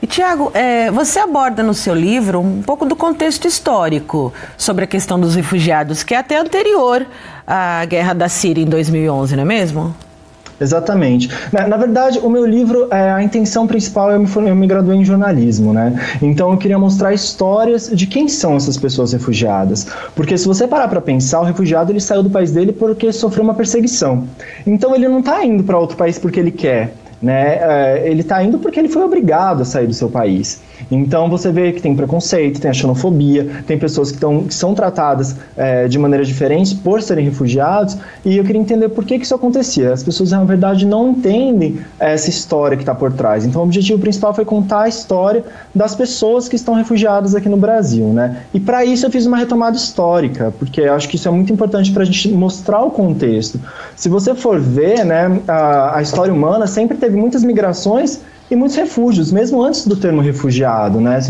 E 0.00 0.06
Tiago, 0.06 0.52
é, 0.54 0.90
você 0.92 1.18
aborda 1.18 1.62
no 1.62 1.74
seu 1.74 1.92
livro 1.92 2.40
um 2.40 2.62
pouco 2.62 2.86
do 2.86 2.94
contexto 2.94 3.48
histórico 3.48 4.32
sobre 4.56 4.84
a 4.84 4.86
questão 4.86 5.18
dos 5.18 5.34
refugiados, 5.34 6.04
que 6.04 6.14
é 6.14 6.18
até 6.18 6.38
anterior 6.38 7.04
à 7.44 7.84
guerra 7.84 8.12
da 8.12 8.28
Síria 8.28 8.62
em 8.62 8.68
2011, 8.68 9.34
não 9.34 9.42
é 9.42 9.46
mesmo? 9.46 9.94
Exatamente. 10.60 11.30
Na, 11.52 11.68
na, 11.68 11.76
verdade, 11.76 12.18
o 12.18 12.28
meu 12.28 12.44
livro, 12.44 12.88
é, 12.90 13.10
a 13.10 13.22
intenção 13.22 13.66
principal, 13.66 14.10
eu 14.10 14.18
me, 14.18 14.28
eu 14.48 14.56
me 14.56 14.66
graduei 14.66 14.98
em 14.98 15.04
jornalismo, 15.04 15.72
né? 15.72 15.94
Então 16.20 16.50
eu 16.50 16.56
queria 16.56 16.78
mostrar 16.78 17.14
histórias 17.14 17.88
de 17.92 18.06
quem 18.06 18.28
são 18.28 18.56
essas 18.56 18.76
pessoas 18.76 19.12
refugiadas. 19.12 19.86
Porque 20.14 20.36
se 20.36 20.46
você 20.46 20.66
parar 20.66 20.88
para 20.88 21.00
pensar, 21.00 21.40
o 21.40 21.44
refugiado 21.44 21.92
ele 21.92 22.00
saiu 22.00 22.22
do 22.22 22.30
país 22.30 22.50
dele 22.50 22.72
porque 22.72 23.12
sofreu 23.12 23.44
uma 23.44 23.54
perseguição. 23.54 24.26
Então 24.66 24.94
ele 24.94 25.08
não 25.08 25.20
está 25.20 25.44
indo 25.44 25.62
para 25.62 25.78
outro 25.78 25.96
país 25.96 26.18
porque 26.18 26.40
ele 26.40 26.50
quer. 26.50 26.92
Né? 27.20 27.58
É, 27.60 28.10
ele 28.10 28.20
está 28.20 28.42
indo 28.42 28.58
porque 28.58 28.78
ele 28.78 28.88
foi 28.88 29.02
obrigado 29.02 29.62
a 29.62 29.64
sair 29.64 29.86
do 29.86 29.94
seu 29.94 30.08
país. 30.08 30.60
Então 30.90 31.28
você 31.28 31.50
vê 31.50 31.72
que 31.72 31.80
tem 31.80 31.94
preconceito, 31.94 32.60
tem 32.60 32.70
a 32.70 32.74
xenofobia, 32.74 33.62
tem 33.66 33.78
pessoas 33.78 34.10
que, 34.10 34.18
tão, 34.18 34.44
que 34.44 34.54
são 34.54 34.74
tratadas 34.74 35.36
é, 35.56 35.88
de 35.88 35.98
maneira 35.98 36.24
diferente 36.24 36.74
por 36.76 37.02
serem 37.02 37.24
refugiados, 37.24 37.96
e 38.24 38.36
eu 38.36 38.44
queria 38.44 38.60
entender 38.60 38.88
por 38.88 39.04
que, 39.04 39.18
que 39.18 39.24
isso 39.24 39.34
acontecia. 39.34 39.92
As 39.92 40.02
pessoas, 40.02 40.30
na 40.30 40.44
verdade, 40.44 40.86
não 40.86 41.10
entendem 41.10 41.78
essa 41.98 42.30
história 42.30 42.76
que 42.76 42.82
está 42.82 42.94
por 42.94 43.12
trás. 43.12 43.44
Então 43.44 43.62
o 43.62 43.64
objetivo 43.64 43.98
principal 43.98 44.34
foi 44.34 44.44
contar 44.44 44.82
a 44.82 44.88
história 44.88 45.44
das 45.74 45.94
pessoas 45.94 46.48
que 46.48 46.56
estão 46.56 46.74
refugiadas 46.74 47.34
aqui 47.34 47.48
no 47.48 47.56
Brasil. 47.56 48.06
Né? 48.06 48.42
E 48.52 48.60
para 48.60 48.84
isso 48.84 49.06
eu 49.06 49.10
fiz 49.10 49.26
uma 49.26 49.36
retomada 49.36 49.76
histórica, 49.76 50.52
porque 50.58 50.80
eu 50.80 50.94
acho 50.94 51.08
que 51.08 51.16
isso 51.16 51.28
é 51.28 51.30
muito 51.30 51.52
importante 51.52 51.92
para 51.92 52.02
a 52.02 52.06
gente 52.06 52.28
mostrar 52.28 52.82
o 52.82 52.90
contexto. 52.90 53.60
Se 53.96 54.08
você 54.08 54.34
for 54.34 54.60
ver, 54.60 55.04
né, 55.04 55.40
a, 55.46 55.98
a 55.98 56.02
história 56.02 56.32
humana 56.32 56.66
sempre 56.66 56.96
teve 56.96 57.16
muitas 57.16 57.44
migrações 57.44 58.20
e 58.50 58.56
muitos 58.56 58.76
refúgios, 58.76 59.30
mesmo 59.30 59.62
antes 59.62 59.86
do 59.86 59.96
termo 59.96 60.20
refugiado, 60.20 61.00
né? 61.00 61.20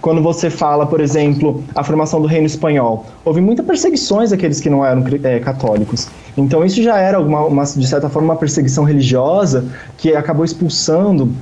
Quando 0.00 0.22
você 0.22 0.50
fala, 0.50 0.86
por 0.86 1.00
exemplo, 1.00 1.64
a 1.74 1.82
formação 1.82 2.20
do 2.20 2.26
reino 2.26 2.46
espanhol, 2.46 3.06
houve 3.24 3.40
muitas 3.40 3.64
perseguições 3.64 4.32
àqueles 4.32 4.60
que 4.60 4.68
não 4.68 4.84
eram 4.84 5.02
é, 5.22 5.40
católicos. 5.40 6.08
Então 6.36 6.64
isso 6.64 6.82
já 6.82 6.98
era, 6.98 7.18
uma, 7.18 7.64
de 7.64 7.86
certa 7.86 8.08
forma, 8.08 8.32
uma 8.32 8.38
perseguição 8.38 8.84
religiosa 8.84 9.64
que 9.96 10.14
acabou 10.14 10.44
expulsando 10.44 11.32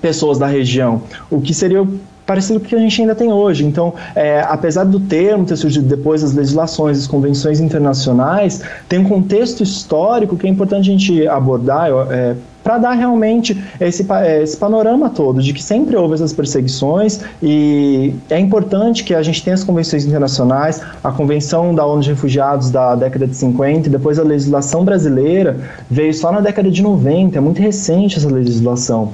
pessoas 0.00 0.38
da 0.38 0.46
região, 0.46 1.02
o 1.30 1.40
que 1.40 1.54
seria 1.54 1.86
parecido 2.26 2.60
com 2.60 2.66
o 2.66 2.68
que 2.68 2.74
a 2.74 2.78
gente 2.78 3.00
ainda 3.00 3.14
tem 3.14 3.32
hoje. 3.32 3.64
Então, 3.64 3.94
é, 4.14 4.40
apesar 4.40 4.84
do 4.84 5.00
termo 5.00 5.44
ter 5.44 5.56
surgido 5.56 5.86
depois 5.86 6.22
das 6.22 6.32
legislações, 6.32 6.98
das 6.98 7.06
convenções 7.06 7.60
internacionais, 7.60 8.62
tem 8.88 8.98
um 8.98 9.04
contexto 9.04 9.62
histórico 9.62 10.36
que 10.36 10.46
é 10.46 10.50
importante 10.50 10.90
a 10.90 10.92
gente 10.92 11.26
abordar 11.26 11.90
é, 12.10 12.36
para 12.62 12.78
dar 12.78 12.92
realmente 12.92 13.60
esse, 13.80 14.06
é, 14.12 14.42
esse 14.42 14.56
panorama 14.56 15.10
todo 15.10 15.42
de 15.42 15.52
que 15.52 15.62
sempre 15.62 15.96
houve 15.96 16.14
essas 16.14 16.32
perseguições 16.32 17.20
e 17.42 18.14
é 18.30 18.38
importante 18.38 19.04
que 19.04 19.14
a 19.14 19.22
gente 19.22 19.42
tenha 19.42 19.54
as 19.54 19.64
convenções 19.64 20.04
internacionais, 20.04 20.80
a 21.02 21.10
Convenção 21.10 21.74
da 21.74 21.84
ONU 21.84 22.02
de 22.02 22.10
Refugiados 22.10 22.70
da 22.70 22.94
década 22.94 23.26
de 23.26 23.36
50 23.36 23.88
e 23.88 23.90
depois 23.90 24.18
a 24.18 24.22
legislação 24.22 24.84
brasileira 24.84 25.58
veio 25.90 26.14
só 26.14 26.30
na 26.30 26.40
década 26.40 26.70
de 26.70 26.82
90, 26.82 27.36
é 27.36 27.40
muito 27.40 27.60
recente 27.60 28.18
essa 28.18 28.28
legislação. 28.28 29.12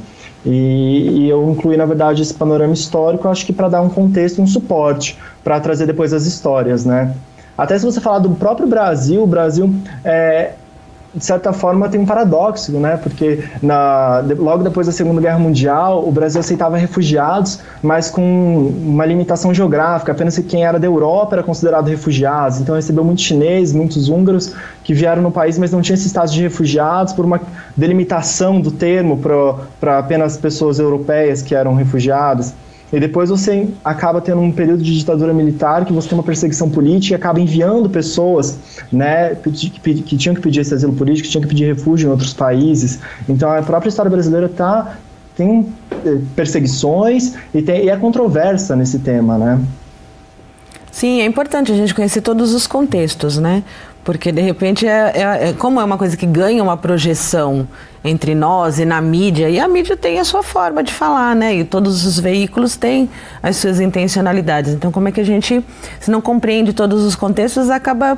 E, 0.50 1.10
e, 1.10 1.28
eu 1.28 1.50
incluí, 1.50 1.76
na 1.76 1.84
verdade, 1.84 2.22
esse 2.22 2.32
panorama 2.32 2.72
histórico, 2.72 3.28
acho 3.28 3.44
que 3.44 3.52
para 3.52 3.68
dar 3.68 3.82
um 3.82 3.90
contexto, 3.90 4.40
um 4.40 4.46
suporte, 4.46 5.18
para 5.44 5.60
trazer 5.60 5.84
depois 5.84 6.14
as 6.14 6.24
histórias, 6.24 6.86
né? 6.86 7.14
Até 7.56 7.78
se 7.78 7.84
você 7.84 8.00
falar 8.00 8.20
do 8.20 8.30
próprio 8.30 8.66
Brasil, 8.66 9.22
o 9.22 9.26
Brasil 9.26 9.70
é, 10.02 10.52
de 11.14 11.24
certa 11.24 11.52
forma, 11.52 11.88
tem 11.88 12.00
um 12.00 12.06
paradoxo, 12.06 12.72
né? 12.72 12.96
Porque 12.96 13.42
na, 13.62 14.22
logo 14.38 14.62
depois 14.62 14.86
da 14.86 14.92
Segunda 14.92 15.20
Guerra 15.20 15.38
Mundial, 15.38 16.06
o 16.06 16.12
Brasil 16.12 16.40
aceitava 16.40 16.76
refugiados, 16.76 17.60
mas 17.82 18.10
com 18.10 18.72
uma 18.84 19.06
limitação 19.06 19.54
geográfica. 19.54 20.12
Apenas 20.12 20.38
quem 20.38 20.64
era 20.64 20.78
da 20.78 20.86
Europa 20.86 21.36
era 21.36 21.42
considerado 21.42 21.88
refugiados. 21.88 22.60
Então, 22.60 22.74
recebeu 22.74 23.02
muitos 23.02 23.24
chineses, 23.24 23.74
muitos 23.74 24.08
húngaros 24.08 24.54
que 24.84 24.92
vieram 24.92 25.22
no 25.22 25.30
país, 25.30 25.58
mas 25.58 25.72
não 25.72 25.80
tinha 25.80 25.94
esse 25.94 26.08
status 26.08 26.32
de 26.32 26.42
refugiados 26.42 27.12
por 27.12 27.24
uma 27.24 27.40
delimitação 27.76 28.60
do 28.60 28.70
termo 28.70 29.18
para 29.80 29.98
apenas 29.98 30.36
pessoas 30.36 30.78
europeias 30.78 31.40
que 31.40 31.54
eram 31.54 31.74
refugiadas. 31.74 32.54
E 32.92 32.98
depois 32.98 33.28
você 33.28 33.68
acaba 33.84 34.20
tendo 34.20 34.40
um 34.40 34.50
período 34.50 34.82
de 34.82 34.96
ditadura 34.96 35.32
militar 35.34 35.84
que 35.84 35.92
você 35.92 36.08
tem 36.08 36.16
uma 36.16 36.24
perseguição 36.24 36.70
política 36.70 37.14
e 37.14 37.16
acaba 37.16 37.38
enviando 37.38 37.88
pessoas 37.90 38.58
né, 38.90 39.34
que, 39.34 39.70
que, 40.00 40.16
tinham 40.16 40.34
que 40.34 40.40
pedir 40.40 40.60
esse 40.60 40.72
asilo 40.72 40.94
político, 40.94 41.26
que 41.26 41.30
tinham 41.30 41.42
que 41.42 41.48
pedir 41.48 41.66
refúgio 41.66 42.08
em 42.08 42.10
outros 42.10 42.32
países. 42.32 42.98
Então 43.28 43.50
a 43.50 43.62
própria 43.62 43.90
história 43.90 44.10
brasileira 44.10 44.48
tá, 44.48 44.96
tem 45.36 45.66
eh, 46.04 46.18
perseguições 46.34 47.34
e, 47.52 47.60
tem, 47.60 47.84
e 47.84 47.90
é 47.90 47.96
controversa 47.96 48.74
nesse 48.74 48.98
tema, 49.00 49.36
né? 49.36 49.60
Sim, 50.90 51.20
é 51.20 51.26
importante 51.26 51.70
a 51.70 51.76
gente 51.76 51.94
conhecer 51.94 52.22
todos 52.22 52.52
os 52.54 52.66
contextos, 52.66 53.38
né? 53.38 53.62
Porque 54.08 54.32
de 54.32 54.40
repente 54.40 54.86
é, 54.86 55.12
é, 55.14 55.48
é, 55.50 55.52
como 55.52 55.78
é 55.78 55.84
uma 55.84 55.98
coisa 55.98 56.16
que 56.16 56.24
ganha 56.24 56.62
uma 56.62 56.78
projeção 56.78 57.68
entre 58.02 58.34
nós 58.34 58.78
e 58.78 58.86
na 58.86 59.02
mídia, 59.02 59.50
e 59.50 59.60
a 59.60 59.68
mídia 59.68 59.98
tem 59.98 60.18
a 60.18 60.24
sua 60.24 60.42
forma 60.42 60.82
de 60.82 60.90
falar, 60.90 61.36
né? 61.36 61.56
E 61.56 61.62
todos 61.62 62.06
os 62.06 62.18
veículos 62.18 62.74
têm 62.74 63.10
as 63.42 63.56
suas 63.56 63.80
intencionalidades. 63.80 64.72
Então, 64.72 64.90
como 64.90 65.08
é 65.08 65.12
que 65.12 65.20
a 65.20 65.24
gente, 65.24 65.62
se 66.00 66.10
não 66.10 66.22
compreende 66.22 66.72
todos 66.72 67.04
os 67.04 67.14
contextos, 67.14 67.68
acaba 67.68 68.16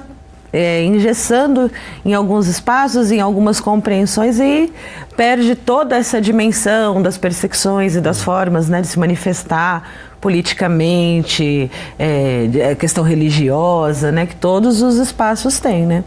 é, 0.52 0.84
engessando 0.84 1.68
em 2.04 2.14
alguns 2.14 2.46
espaços, 2.46 3.10
em 3.10 3.20
algumas 3.20 3.58
compreensões 3.58 4.38
e 4.38 4.72
perde 5.16 5.56
toda 5.56 5.96
essa 5.96 6.20
dimensão 6.20 7.02
das 7.02 7.18
perseguições 7.18 7.96
e 7.96 8.00
das 8.00 8.22
formas 8.22 8.68
né, 8.68 8.80
de 8.80 8.86
se 8.86 8.96
manifestar 8.96 9.90
politicamente, 10.20 11.70
é, 11.98 12.74
questão 12.78 13.02
religiosa, 13.02 14.12
né, 14.12 14.26
que 14.26 14.36
todos 14.36 14.82
os 14.82 14.96
espaços 14.96 15.58
têm, 15.58 15.86
né. 15.86 16.04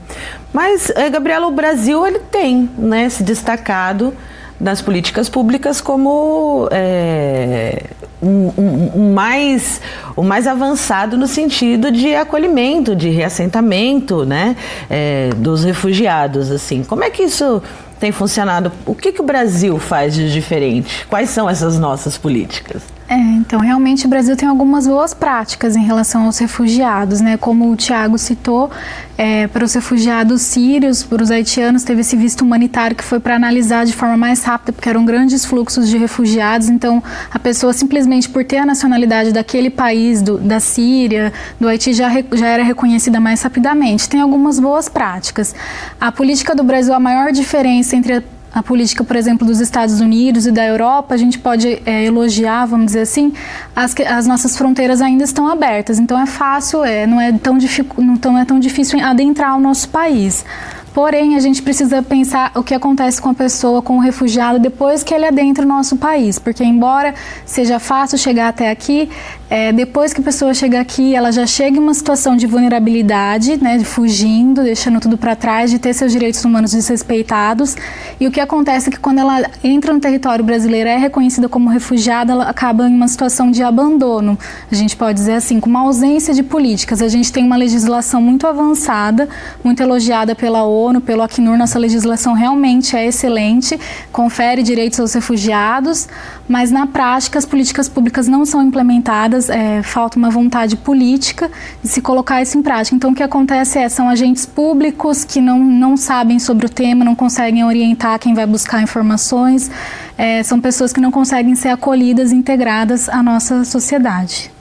Mas, 0.54 0.92
é, 0.92 1.10
Gabriela, 1.10 1.48
o 1.48 1.52
Brasil 1.52 2.06
ele 2.06 2.20
tem, 2.20 2.70
né, 2.78 3.10
se 3.10 3.24
destacado 3.24 4.14
nas 4.60 4.82
políticas 4.82 5.28
públicas 5.28 5.82
como 5.82 6.70
é, 6.72 7.84
um, 8.22 8.52
um, 8.58 8.92
um, 8.96 9.14
mais, 9.14 9.82
o 10.16 10.24
mais 10.24 10.48
avançado 10.48 11.18
no 11.18 11.28
sentido 11.28 11.92
de 11.92 12.16
acolhimento, 12.16 12.96
de 12.96 13.10
reassentamento, 13.10 14.24
né, 14.26 14.56
é, 14.90 15.32
dos 15.36 15.64
refugiados, 15.64 16.52
assim. 16.52 16.84
Como 16.84 17.04
é 17.04 17.10
que 17.10 17.24
isso 17.24 17.62
tem 18.00 18.12
funcionado? 18.12 18.72
O 18.86 18.94
que, 18.94 19.12
que 19.12 19.22
o 19.22 19.26
Brasil 19.26 19.78
faz 19.80 20.14
de 20.14 20.32
diferente? 20.32 21.06
Quais 21.10 21.32
são 21.32 21.50
essas 21.50 21.80
nossas 21.80 22.18
políticas? 22.18 22.93
É, 23.08 23.16
então 23.16 23.60
realmente 23.60 24.06
o 24.06 24.10
Brasil 24.10 24.36
tem 24.36 24.48
algumas 24.48 24.88
boas 24.88 25.14
práticas 25.14 25.76
em 25.76 25.84
relação 25.84 26.26
aos 26.26 26.38
refugiados, 26.38 27.20
né? 27.20 27.36
Como 27.36 27.70
o 27.70 27.76
Tiago 27.76 28.18
citou, 28.18 28.72
é, 29.18 29.46
para 29.48 29.64
os 29.64 29.74
refugiados 29.74 30.42
sírios, 30.42 31.04
para 31.04 31.22
os 31.22 31.30
haitianos, 31.30 31.84
teve 31.84 32.02
esse 32.02 32.16
visto 32.16 32.42
humanitário 32.42 32.96
que 32.96 33.04
foi 33.04 33.20
para 33.20 33.36
analisar 33.36 33.86
de 33.86 33.94
forma 33.94 34.18
mais 34.18 34.44
rápida, 34.44 34.72
porque 34.74 34.90
eram 34.90 35.06
grandes 35.06 35.46
fluxos 35.46 35.90
de 35.90 35.98
refugiados. 35.98 36.70
Então, 36.70 37.04
a 37.32 37.38
pessoa 37.38 37.74
simplesmente 37.74 38.30
por 38.30 38.44
ter 38.44 38.58
a 38.58 38.66
nacionalidade 38.66 39.32
daquele 39.32 39.70
país, 39.70 40.22
do, 40.22 40.38
da 40.38 40.60
Síria, 40.60 41.32
do 41.60 41.68
Haiti, 41.68 41.94
já, 41.94 42.10
já 42.34 42.48
era 42.48 42.64
reconhecida 42.64 43.20
mais 43.20 43.42
rapidamente. 43.42 44.10
Tem 44.10 44.22
algumas 44.22 44.60
boas 44.60 44.90
práticas. 44.90 45.54
A 46.00 46.12
política 46.12 46.56
do 46.56 46.64
Brasil, 46.64 46.94
a 46.94 47.00
maior 47.00 47.32
diferença 47.32 47.96
entre 47.96 48.14
a 48.14 48.24
a 48.54 48.62
política, 48.62 49.04
por 49.04 49.16
exemplo, 49.16 49.48
dos 49.48 49.60
Estados 49.60 50.00
Unidos 50.00 50.46
e 50.46 50.52
da 50.52 50.64
Europa, 50.66 51.16
a 51.16 51.18
gente 51.18 51.40
pode 51.40 51.82
é, 51.86 52.06
elogiar, 52.06 52.66
vamos 52.66 52.88
dizer 52.88 53.02
assim, 53.02 53.34
as, 53.76 53.96
as 54.00 54.28
nossas 54.28 54.56
fronteiras 54.56 55.02
ainda 55.02 55.24
estão 55.24 55.48
abertas. 55.48 55.98
Então 55.98 56.20
é 56.20 56.28
fácil, 56.28 56.84
é, 56.84 57.08
não, 57.08 57.20
é 57.20 57.32
tão 57.32 57.58
não 57.98 58.38
é 58.38 58.46
tão 58.46 58.60
difícil 58.60 59.00
adentrar 59.04 59.58
o 59.58 59.60
nosso 59.60 59.90
país. 59.90 60.46
Porém, 60.94 61.36
a 61.36 61.40
gente 61.40 61.60
precisa 61.64 62.04
pensar 62.04 62.52
o 62.54 62.62
que 62.62 62.76
acontece 62.76 63.20
com 63.20 63.30
a 63.30 63.34
pessoa, 63.34 63.82
com 63.82 63.98
o 63.98 64.00
refugiado, 64.00 64.60
depois 64.60 65.02
que 65.02 65.12
ele 65.12 65.26
adentra 65.26 65.66
o 65.66 65.68
nosso 65.68 65.98
país. 65.98 66.38
Porque, 66.38 66.64
embora 66.64 67.16
seja 67.46 67.80
fácil 67.80 68.16
chegar 68.16 68.50
até 68.50 68.70
aqui, 68.70 69.10
é, 69.54 69.72
depois 69.72 70.12
que 70.12 70.20
a 70.20 70.24
pessoa 70.24 70.52
chega 70.52 70.82
aqui, 70.82 71.14
ela 71.14 71.32
já 71.32 71.46
chega 71.46 71.78
em 71.78 71.80
uma 71.80 71.94
situação 71.94 72.36
de 72.36 72.48
vulnerabilidade, 72.48 73.56
né, 73.64 73.78
de 73.78 73.86
fugindo, 73.86 74.64
deixando 74.64 75.00
tudo 75.00 75.16
para 75.16 75.36
trás, 75.36 75.70
de 75.70 75.78
ter 75.78 75.94
seus 75.94 76.12
direitos 76.12 76.44
humanos 76.44 76.72
desrespeitados. 76.72 77.76
E 78.20 78.26
o 78.26 78.32
que 78.32 78.40
acontece 78.40 78.90
é 78.90 78.92
que 78.92 78.98
quando 78.98 79.20
ela 79.20 79.48
entra 79.64 79.94
no 79.94 80.00
território 80.00 80.44
brasileiro, 80.44 80.90
é 80.90 80.98
reconhecida 80.98 81.48
como 81.48 81.70
refugiada, 81.70 82.32
ela 82.32 82.50
acaba 82.50 82.90
em 82.90 82.96
uma 82.96 83.08
situação 83.08 83.52
de 83.52 83.62
abandono. 83.62 84.40
A 84.72 84.74
gente 84.74 84.96
pode 84.96 85.20
dizer 85.20 85.34
assim, 85.34 85.60
com 85.60 85.70
uma 85.70 85.82
ausência 85.82 86.34
de 86.34 86.42
políticas. 86.42 87.00
A 87.00 87.08
gente 87.08 87.32
tem 87.32 87.46
uma 87.46 87.56
legislação 87.56 88.20
muito 88.20 88.48
avançada, 88.48 89.30
muito 89.64 89.84
elogiada 89.84 90.34
pela 90.34 90.64
ONU 90.64 91.00
pelo 91.00 91.22
Acnur, 91.22 91.60
nossa 91.60 91.78
legislação 91.78 92.34
realmente 92.34 92.98
é 92.98 93.06
excelente, 93.06 93.80
confere 94.12 94.64
direitos 94.64 95.00
aos 95.00 95.14
refugiados, 95.14 96.08
mas 96.50 96.72
na 96.72 96.88
prática 96.88 97.38
as 97.38 97.46
políticas 97.46 97.88
públicas 97.88 98.28
não 98.28 98.48
são 98.48 98.60
implementadas, 98.64 99.43
é, 99.50 99.82
falta 99.84 100.18
uma 100.18 100.30
vontade 100.30 100.76
política 100.76 101.50
de 101.82 101.90
se 101.90 102.02
colocar 102.02 102.42
isso 102.42 102.58
em 102.58 102.62
prática. 102.62 102.96
Então 102.96 103.12
o 103.12 103.16
que 103.16 103.24
acontece 103.24 103.80
é, 103.80 103.90
são 103.90 104.10
agentes 104.10 104.46
públicos 104.46 105.24
que 105.24 105.42
não, 105.42 105.60
não 105.60 105.98
sabem 105.98 106.40
sobre 106.40 106.66
o 106.66 106.70
tema, 106.70 107.04
não 107.06 107.16
conseguem 107.16 107.64
orientar 107.64 108.20
quem 108.20 108.34
vai 108.34 108.46
buscar 108.46 108.82
informações, 108.82 109.70
é, 110.18 110.44
são 110.44 110.60
pessoas 110.60 110.94
que 110.94 111.00
não 111.00 111.12
conseguem 111.12 111.56
ser 111.56 111.70
acolhidas 111.70 112.32
e 112.32 112.36
integradas 112.36 113.10
à 113.10 113.22
nossa 113.24 113.64
sociedade. 113.66 114.52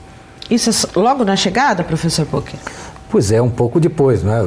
Isso 0.51 0.71
é 0.71 0.99
logo 0.99 1.25
na 1.25 1.37
chegada, 1.37 1.83
professor 1.83 2.27
Poker? 2.27 2.59
Pois 3.09 3.31
é, 3.31 3.41
um 3.41 3.51
pouco 3.51 3.79
depois. 3.79 4.23
Né? 4.23 4.47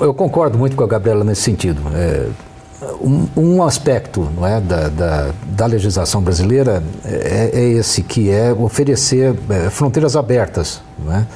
Eu 0.00 0.14
concordo 0.14 0.56
muito 0.56 0.76
com 0.76 0.84
a 0.84 0.86
Gabriela 0.86 1.24
nesse 1.24 1.42
sentido. 1.42 1.82
É, 1.94 2.28
um, 3.00 3.26
um, 3.36 3.62
aspecto 3.62 4.28
não 4.36 4.46
é, 4.46 4.60
da, 4.60 4.88
da, 4.88 5.30
da 5.46 5.66
legislação 5.66 6.22
brasileira 6.22 6.82
é, 7.04 7.50
é, 7.52 7.62
esse, 7.72 8.02
que 8.02 8.30
é 8.30 8.52
oferecer 8.52 9.34
é, 9.48 9.70
fronteiras 9.70 10.16
abertas. 10.16 10.80
Não 10.98 11.14
é? 11.14 11.26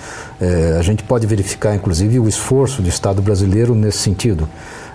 é? 0.40 0.76
a 0.78 0.82
gente 0.82 1.02
pode 1.02 1.26
verificar, 1.26 1.74
inclusive, 1.74 2.18
o 2.18 2.28
esforço 2.28 2.82
do 2.82 2.88
Estado 2.88 3.20
brasileiro 3.20 3.74
nesse 3.74 3.98
sentido. 3.98 4.48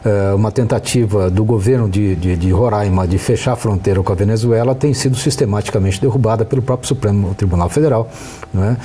Uh, 0.06 0.36
uma 0.36 0.52
tentativa 0.52 1.30
do 1.30 1.44
governo 1.44 1.90
de, 1.90 2.16
de, 2.16 2.36
de, 2.36 2.52
Roraima 2.52 3.08
de 3.08 3.18
fechar 3.18 3.54
a 3.54 3.56
fronteira 3.56 4.02
com 4.02 4.12
a 4.12 4.16
Venezuela 4.16 4.74
tem 4.76 4.94
sido 4.94 5.16
sistematicamente 5.16 6.00
derrubada 6.00 6.46
pelo 6.46 6.62
próprio 6.62 6.88
Supremo 6.88 7.34
Tribunal 7.36 7.70
Federal, 7.70 8.10
né? 8.54 8.78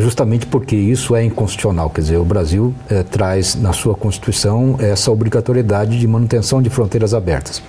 Justamente 0.00 0.46
porque 0.46 0.74
isso 0.74 1.14
é 1.14 1.24
inconstitucional. 1.24 1.90
Quer 1.90 2.00
dizer, 2.00 2.16
o 2.16 2.24
Brasil 2.24 2.74
uh, 2.90 3.04
traz 3.04 3.54
na 3.54 3.72
sua 3.72 3.94
Constituição 3.94 4.76
essa 4.78 5.10
obrigatoriedade 5.10 5.98
de 5.98 6.06
manutenção 6.06 6.62
de 6.62 6.70
fronteiras 6.70 7.14
abertas. 7.14 7.62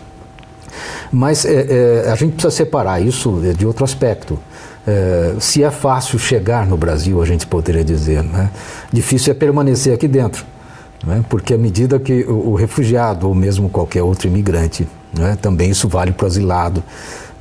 Mas 1.12 1.46
a 1.46 2.16
gente 2.16 2.34
precisa 2.34 2.52
separar 2.52 3.02
isso 3.02 3.42
de 3.58 3.66
outro 3.66 3.86
aspecto. 3.86 4.38
É, 4.88 5.36
se 5.38 5.62
é 5.62 5.70
fácil 5.70 6.18
chegar 6.18 6.66
no 6.66 6.78
Brasil, 6.78 7.22
a 7.22 7.26
gente 7.26 7.46
poderia 7.46 7.84
dizer, 7.84 8.24
né? 8.24 8.50
difícil 8.92 9.32
é 9.32 9.34
permanecer 9.34 9.94
aqui 9.94 10.08
dentro. 10.08 10.46
Né? 11.06 11.24
Porque 11.30 11.54
à 11.54 11.58
medida 11.58 12.00
que 12.00 12.24
o, 12.24 12.50
o, 12.50 12.56
refugiado, 12.56 13.28
ou 13.28 13.36
mesmo 13.36 13.70
qualquer 13.70 14.04
outro 14.04 14.28
imigrante, 14.28 14.88
né? 15.18 15.38
também 15.42 15.70
isso 15.70 15.88
vale 15.88 16.12
para 16.12 16.26
o 16.26 16.28
asilado, 16.28 16.84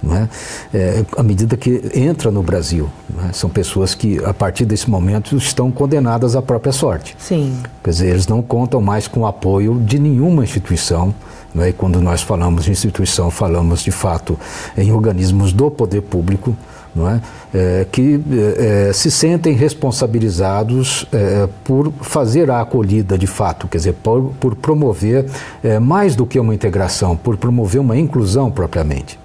né? 0.02 0.28
É, 0.72 1.04
à 1.16 1.22
medida 1.22 1.56
que 1.56 1.82
entra 1.94 2.30
no 2.30 2.42
Brasil, 2.42 2.88
né? 3.08 3.30
são 3.32 3.48
pessoas 3.48 3.94
que, 3.94 4.22
a 4.24 4.32
partir 4.32 4.64
desse 4.64 4.88
momento, 4.90 5.36
estão 5.36 5.70
condenadas 5.70 6.36
à 6.36 6.42
própria 6.42 6.72
sorte. 6.72 7.16
Sim. 7.18 7.58
Quer 7.82 7.90
dizer, 7.90 8.08
eles 8.10 8.26
não 8.26 8.42
contam 8.42 8.80
mais 8.80 9.08
com 9.08 9.20
o 9.20 9.26
apoio 9.26 9.80
de 9.80 9.98
nenhuma 9.98 10.44
instituição. 10.44 11.14
Né? 11.54 11.70
E 11.70 11.72
quando 11.72 12.00
nós 12.00 12.22
falamos 12.22 12.64
de 12.64 12.70
instituição, 12.70 13.30
falamos 13.30 13.82
de 13.82 13.90
fato 13.90 14.38
em 14.76 14.92
organismos 14.92 15.52
do 15.52 15.70
poder 15.70 16.02
público 16.02 16.54
não 16.96 17.08
é? 17.08 17.20
é 17.54 17.86
que 17.92 18.20
é, 18.30 18.88
é, 18.88 18.92
se 18.92 19.10
sentem 19.10 19.52
responsabilizados 19.52 21.06
é, 21.12 21.46
por 21.62 21.92
fazer 22.00 22.50
a 22.50 22.62
acolhida 22.62 23.18
de 23.18 23.26
fato, 23.26 23.68
quer 23.68 23.76
dizer, 23.76 23.92
por, 23.92 24.32
por 24.40 24.56
promover 24.56 25.26
é, 25.62 25.78
mais 25.78 26.16
do 26.16 26.24
que 26.24 26.40
uma 26.40 26.54
integração, 26.54 27.14
por 27.14 27.36
promover 27.36 27.80
uma 27.80 27.96
inclusão 27.96 28.50
propriamente. 28.50 29.18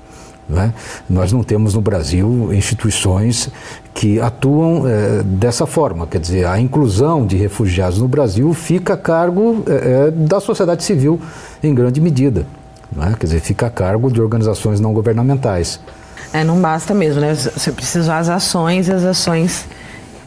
Não 0.50 0.62
é? 0.62 0.74
Nós 1.10 1.32
não 1.32 1.44
temos 1.44 1.76
no 1.76 1.82
Brasil 1.82 2.54
instituições 2.54 3.50
que 3.94 4.20
atuam 4.20 4.86
é, 4.86 5.24
dessa 5.24 5.66
forma, 5.66 6.06
quer 6.06 6.20
dizer, 6.20 6.46
a 6.46 6.60
inclusão 6.60 7.26
de 7.26 7.38
refugiados 7.38 8.00
no 8.00 8.08
Brasil 8.08 8.54
fica 8.54 8.96
a 8.96 8.98
cargo 8.98 9.64
da 10.14 10.42
sociedade 10.42 10.84
civil 10.84 11.22
em 11.64 11.74
grande 11.74 12.02
medida, 12.02 12.46
é? 13.00 13.16
quer 13.16 13.28
dizer, 13.28 13.40
fica 13.40 13.68
a 13.68 13.70
cargo 13.70 14.12
de 14.12 14.20
organizações 14.20 14.82
não 14.82 14.94
governamentais. 14.94 15.80
É, 16.34 16.44
não 16.44 16.60
basta 16.62 16.94
mesmo, 16.94 17.22
né? 17.22 17.34
Você 17.34 17.72
precisa 17.72 18.16
as 18.16 18.30
ações 18.30 18.88
e 18.88 18.92
as 18.92 19.04
ações. 19.04 19.66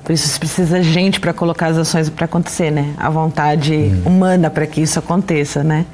Por 0.02 0.12
isso 0.12 0.38
precisa 0.38 0.82
gente 0.82 1.18
para 1.18 1.32
colocar 1.32 1.68
as 1.68 1.78
ações 1.78 2.10
para 2.10 2.26
acontecer, 2.26 2.70
né? 2.70 2.92
A 2.98 3.08
vontade 3.08 3.74
hum. 3.74 4.02
humana 4.04 4.50
para 4.50 4.66
que 4.66 4.82
isso 4.82 4.98
aconteça, 4.98 5.64
né? 5.64 5.86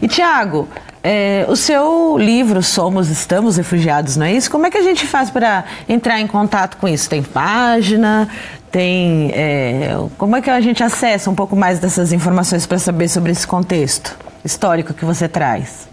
E 0.00 0.08
Tiago, 0.08 0.68
é, 1.02 1.44
o 1.48 1.56
seu 1.56 2.16
livro 2.16 2.62
Somos 2.62 3.08
Estamos 3.08 3.56
Refugiados, 3.56 4.16
não 4.16 4.26
é 4.26 4.32
isso? 4.32 4.50
Como 4.50 4.66
é 4.66 4.70
que 4.70 4.78
a 4.78 4.82
gente 4.82 5.06
faz 5.06 5.30
para 5.30 5.64
entrar 5.88 6.20
em 6.20 6.26
contato 6.26 6.76
com 6.76 6.88
isso? 6.88 7.08
Tem 7.08 7.22
página? 7.22 8.28
Tem. 8.70 9.30
É, 9.34 9.96
como 10.16 10.36
é 10.36 10.40
que 10.40 10.48
a 10.48 10.60
gente 10.60 10.82
acessa 10.82 11.28
um 11.28 11.34
pouco 11.34 11.54
mais 11.56 11.78
dessas 11.78 12.12
informações 12.12 12.66
para 12.66 12.78
saber 12.78 13.08
sobre 13.08 13.32
esse 13.32 13.46
contexto 13.46 14.16
histórico 14.44 14.94
que 14.94 15.04
você 15.04 15.28
traz? 15.28 15.91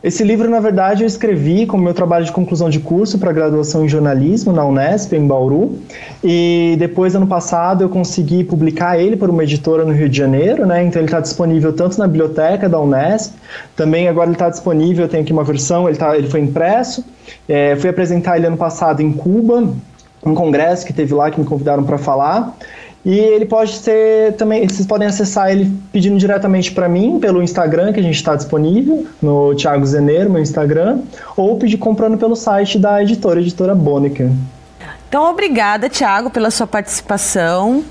Esse 0.00 0.22
livro, 0.22 0.48
na 0.48 0.60
verdade, 0.60 1.02
eu 1.02 1.08
escrevi 1.08 1.66
como 1.66 1.82
meu 1.82 1.92
trabalho 1.92 2.24
de 2.24 2.30
conclusão 2.30 2.70
de 2.70 2.78
curso 2.78 3.18
para 3.18 3.32
graduação 3.32 3.84
em 3.84 3.88
jornalismo 3.88 4.52
na 4.52 4.64
Unesp, 4.64 5.12
em 5.12 5.26
Bauru. 5.26 5.76
E 6.22 6.76
depois, 6.78 7.16
ano 7.16 7.26
passado, 7.26 7.82
eu 7.82 7.88
consegui 7.88 8.44
publicar 8.44 8.96
ele 8.96 9.16
por 9.16 9.28
uma 9.28 9.42
editora 9.42 9.84
no 9.84 9.92
Rio 9.92 10.08
de 10.08 10.16
Janeiro, 10.16 10.64
né? 10.64 10.84
Então, 10.84 11.00
ele 11.02 11.08
está 11.08 11.18
disponível 11.18 11.72
tanto 11.72 11.98
na 11.98 12.06
biblioteca 12.06 12.68
da 12.68 12.80
Unesp, 12.80 13.34
também 13.74 14.06
agora 14.06 14.26
ele 14.26 14.36
está 14.36 14.48
disponível, 14.48 15.04
eu 15.04 15.08
tenho 15.08 15.24
aqui 15.24 15.32
uma 15.32 15.42
versão, 15.42 15.88
ele, 15.88 15.98
tá, 15.98 16.16
ele 16.16 16.28
foi 16.28 16.40
impresso. 16.40 17.04
É, 17.48 17.74
fui 17.74 17.90
apresentar 17.90 18.36
ele 18.36 18.46
ano 18.46 18.56
passado 18.56 19.00
em 19.00 19.12
Cuba, 19.12 19.68
um 20.24 20.34
congresso 20.34 20.86
que 20.86 20.92
teve 20.92 21.12
lá 21.12 21.28
que 21.28 21.40
me 21.40 21.46
convidaram 21.46 21.82
para 21.82 21.98
falar. 21.98 22.56
E 23.04 23.18
ele 23.18 23.46
pode 23.46 23.72
ser 23.72 24.34
também, 24.34 24.68
vocês 24.68 24.86
podem 24.86 25.06
acessar 25.06 25.50
ele 25.50 25.72
pedindo 25.92 26.18
diretamente 26.18 26.72
para 26.72 26.88
mim 26.88 27.18
pelo 27.20 27.42
Instagram, 27.42 27.92
que 27.92 28.00
a 28.00 28.02
gente 28.02 28.16
está 28.16 28.34
disponível, 28.34 29.06
no 29.22 29.54
Thiago 29.54 29.86
Zeneiro, 29.86 30.28
meu 30.28 30.42
Instagram, 30.42 30.98
ou 31.36 31.56
pedir 31.56 31.78
comprando 31.78 32.18
pelo 32.18 32.36
site 32.36 32.78
da 32.78 33.02
editora, 33.02 33.40
editora 33.40 33.74
Bonica. 33.74 34.30
Então, 35.08 35.30
obrigada, 35.30 35.88
Thiago, 35.88 36.28
pela 36.28 36.50
sua 36.50 36.66
participação. 36.66 37.84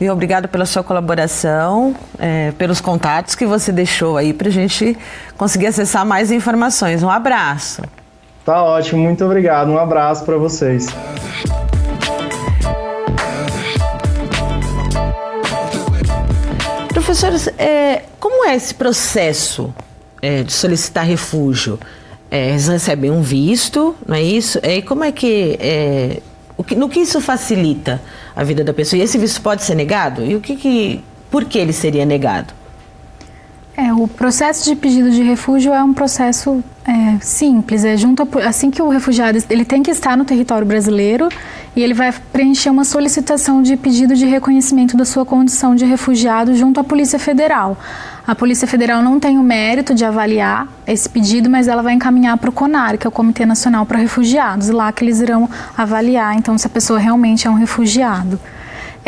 E 0.00 0.08
obrigado 0.08 0.46
pela 0.46 0.64
sua 0.64 0.84
colaboração, 0.84 1.92
é, 2.20 2.52
pelos 2.52 2.80
contatos 2.80 3.34
que 3.34 3.44
você 3.44 3.72
deixou 3.72 4.16
aí 4.16 4.32
para 4.32 4.48
a 4.48 4.52
gente 4.52 4.96
conseguir 5.36 5.66
acessar 5.66 6.06
mais 6.06 6.30
informações. 6.30 7.02
Um 7.02 7.10
abraço. 7.10 7.82
Tá 8.44 8.62
ótimo, 8.62 9.02
muito 9.02 9.24
obrigado. 9.24 9.70
Um 9.70 9.78
abraço 9.78 10.24
para 10.24 10.36
vocês. 10.36 10.86
Professores, 17.08 17.48
é, 17.56 18.02
como 18.20 18.44
é 18.44 18.54
esse 18.54 18.74
processo 18.74 19.74
é, 20.20 20.42
de 20.42 20.52
solicitar 20.52 21.06
refúgio? 21.06 21.80
É, 22.30 22.50
eles 22.50 22.68
recebem 22.68 23.10
um 23.10 23.22
visto, 23.22 23.96
não 24.06 24.14
é 24.14 24.22
isso? 24.22 24.60
E 24.62 24.82
como 24.82 25.02
é 25.02 25.10
que, 25.10 25.56
é, 25.58 26.20
que, 26.66 26.74
no 26.74 26.86
que 26.86 27.00
isso 27.00 27.18
facilita 27.18 27.98
a 28.36 28.44
vida 28.44 28.62
da 28.62 28.74
pessoa? 28.74 29.00
E 29.00 29.02
esse 29.02 29.16
visto 29.16 29.40
pode 29.40 29.62
ser 29.64 29.74
negado? 29.74 30.22
E 30.22 30.36
o 30.36 30.40
que, 30.42 30.54
que 30.54 31.02
por 31.30 31.46
que 31.46 31.58
ele 31.58 31.72
seria 31.72 32.04
negado? 32.04 32.52
É, 33.74 33.90
o 33.90 34.06
processo 34.06 34.68
de 34.68 34.76
pedido 34.76 35.10
de 35.10 35.22
refúgio 35.22 35.72
é 35.72 35.82
um 35.82 35.94
processo 35.94 36.62
é, 36.84 37.18
simples. 37.22 37.84
É 37.86 37.96
junto 37.96 38.22
a, 38.22 38.48
assim 38.48 38.70
que 38.70 38.82
o 38.82 38.88
refugiado 38.90 39.38
ele 39.48 39.64
tem 39.64 39.82
que 39.82 39.90
estar 39.90 40.14
no 40.14 40.26
território 40.26 40.66
brasileiro 40.66 41.30
e 41.78 41.82
ele 41.84 41.94
vai 41.94 42.12
preencher 42.32 42.70
uma 42.70 42.82
solicitação 42.82 43.62
de 43.62 43.76
pedido 43.76 44.16
de 44.16 44.26
reconhecimento 44.26 44.96
da 44.96 45.04
sua 45.04 45.24
condição 45.24 45.76
de 45.76 45.84
refugiado 45.84 46.52
junto 46.56 46.80
à 46.80 46.82
Polícia 46.82 47.20
Federal. 47.20 47.78
A 48.26 48.34
Polícia 48.34 48.66
Federal 48.66 49.00
não 49.00 49.20
tem 49.20 49.38
o 49.38 49.44
mérito 49.44 49.94
de 49.94 50.04
avaliar 50.04 50.66
esse 50.88 51.08
pedido, 51.08 51.48
mas 51.48 51.68
ela 51.68 51.80
vai 51.80 51.92
encaminhar 51.92 52.36
para 52.36 52.50
o 52.50 52.52
CONAR, 52.52 52.98
que 52.98 53.06
é 53.06 53.08
o 53.08 53.12
Comitê 53.12 53.46
Nacional 53.46 53.86
para 53.86 53.96
Refugiados, 53.96 54.68
e 54.68 54.72
lá 54.72 54.90
que 54.90 55.04
eles 55.04 55.20
irão 55.20 55.48
avaliar 55.76 56.36
então 56.36 56.58
se 56.58 56.66
a 56.66 56.70
pessoa 56.70 56.98
realmente 56.98 57.46
é 57.46 57.50
um 57.50 57.54
refugiado 57.54 58.40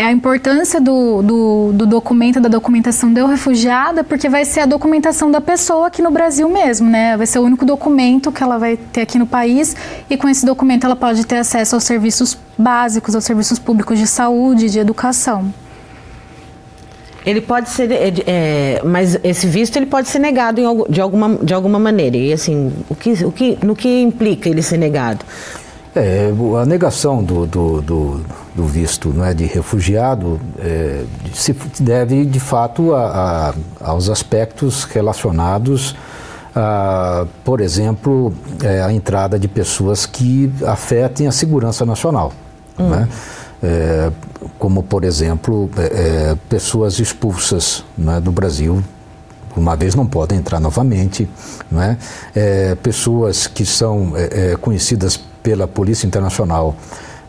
é 0.00 0.04
a 0.04 0.12
importância 0.12 0.80
do, 0.80 1.20
do, 1.20 1.72
do, 1.74 1.86
documento, 1.86 2.40
da 2.40 2.48
documentação 2.48 3.12
do 3.12 3.26
refugiado, 3.26 4.02
porque 4.02 4.30
vai 4.30 4.46
ser 4.46 4.60
a 4.60 4.66
documentação 4.66 5.30
da 5.30 5.42
pessoa 5.42 5.88
aqui 5.88 6.00
no 6.00 6.10
Brasil 6.10 6.48
mesmo, 6.48 6.88
né? 6.88 7.18
Vai 7.18 7.26
ser 7.26 7.38
o 7.38 7.42
único 7.42 7.66
documento 7.66 8.32
que 8.32 8.42
ela 8.42 8.56
vai 8.56 8.78
ter 8.78 9.02
aqui 9.02 9.18
no 9.18 9.26
país 9.26 9.76
e 10.08 10.16
com 10.16 10.26
esse 10.26 10.46
documento 10.46 10.86
ela 10.86 10.96
pode 10.96 11.26
ter 11.26 11.36
acesso 11.36 11.74
aos 11.74 11.84
serviços 11.84 12.38
básicos, 12.56 13.14
aos 13.14 13.24
serviços 13.24 13.58
públicos 13.58 13.98
de 13.98 14.06
saúde, 14.06 14.70
de 14.70 14.78
educação. 14.78 15.52
Ele 17.26 17.42
pode 17.42 17.68
ser, 17.68 17.92
é, 17.92 18.12
é 18.26 18.82
mas 18.82 19.18
esse 19.22 19.46
visto 19.46 19.76
ele 19.76 19.84
pode 19.84 20.08
ser 20.08 20.18
negado 20.18 20.62
em, 20.62 20.84
de, 20.88 21.02
alguma, 21.02 21.36
de 21.42 21.52
alguma 21.52 21.78
maneira. 21.78 22.16
E 22.16 22.32
assim, 22.32 22.72
o 22.88 22.94
que, 22.94 23.12
o 23.22 23.30
que, 23.30 23.58
no 23.62 23.76
que 23.76 24.00
implica 24.00 24.48
ele 24.48 24.62
ser 24.62 24.78
negado? 24.78 25.26
É, 25.94 26.30
a 26.60 26.64
negação 26.64 27.22
do, 27.22 27.46
do, 27.46 27.82
do, 27.82 28.20
do 28.54 28.64
visto 28.64 29.08
não 29.08 29.24
é, 29.24 29.34
de 29.34 29.44
refugiado 29.44 30.40
é, 30.60 31.04
se 31.34 31.52
deve, 31.80 32.24
de 32.24 32.38
fato, 32.38 32.94
a, 32.94 33.52
a, 33.80 33.90
aos 33.90 34.08
aspectos 34.08 34.84
relacionados, 34.84 35.96
a, 36.54 37.26
por 37.44 37.60
exemplo, 37.60 38.32
é, 38.62 38.82
a 38.82 38.92
entrada 38.92 39.36
de 39.36 39.48
pessoas 39.48 40.06
que 40.06 40.52
afetem 40.64 41.26
a 41.26 41.32
segurança 41.32 41.84
nacional. 41.84 42.32
Hum. 42.78 42.88
Né? 42.88 43.08
É, 43.62 44.10
como, 44.60 44.84
por 44.84 45.02
exemplo, 45.02 45.68
é, 45.76 45.82
é, 46.30 46.36
pessoas 46.48 47.00
expulsas 47.00 47.84
né, 47.98 48.20
do 48.20 48.30
Brasil 48.30 48.82
uma 49.56 49.76
vez 49.76 49.94
não 49.94 50.06
podem 50.06 50.38
entrar 50.38 50.60
novamente, 50.60 51.28
não 51.70 51.82
é? 51.82 51.96
é 52.34 52.74
pessoas 52.76 53.46
que 53.46 53.64
são 53.64 54.12
é, 54.16 54.52
é, 54.52 54.56
conhecidas 54.56 55.20
pela 55.42 55.66
Polícia 55.66 56.06
Internacional 56.06 56.76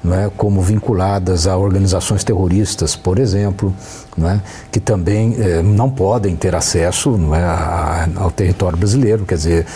não 0.03 0.15
é, 0.15 0.31
como 0.35 0.61
vinculadas 0.61 1.45
a 1.45 1.55
organizações 1.55 2.23
terroristas, 2.23 2.95
por 2.95 3.19
exemplo, 3.19 3.73
não 4.17 4.29
é, 4.29 4.41
que 4.71 4.79
também 4.79 5.35
é, 5.39 5.61
não 5.61 5.89
podem 5.89 6.35
ter 6.35 6.55
acesso 6.55 7.11
não 7.11 7.35
é, 7.35 7.43
a, 7.43 8.09
ao 8.15 8.31
território 8.31 8.77
brasileiro. 8.77 9.25
Quer 9.25 9.35
dizer, 9.35 9.67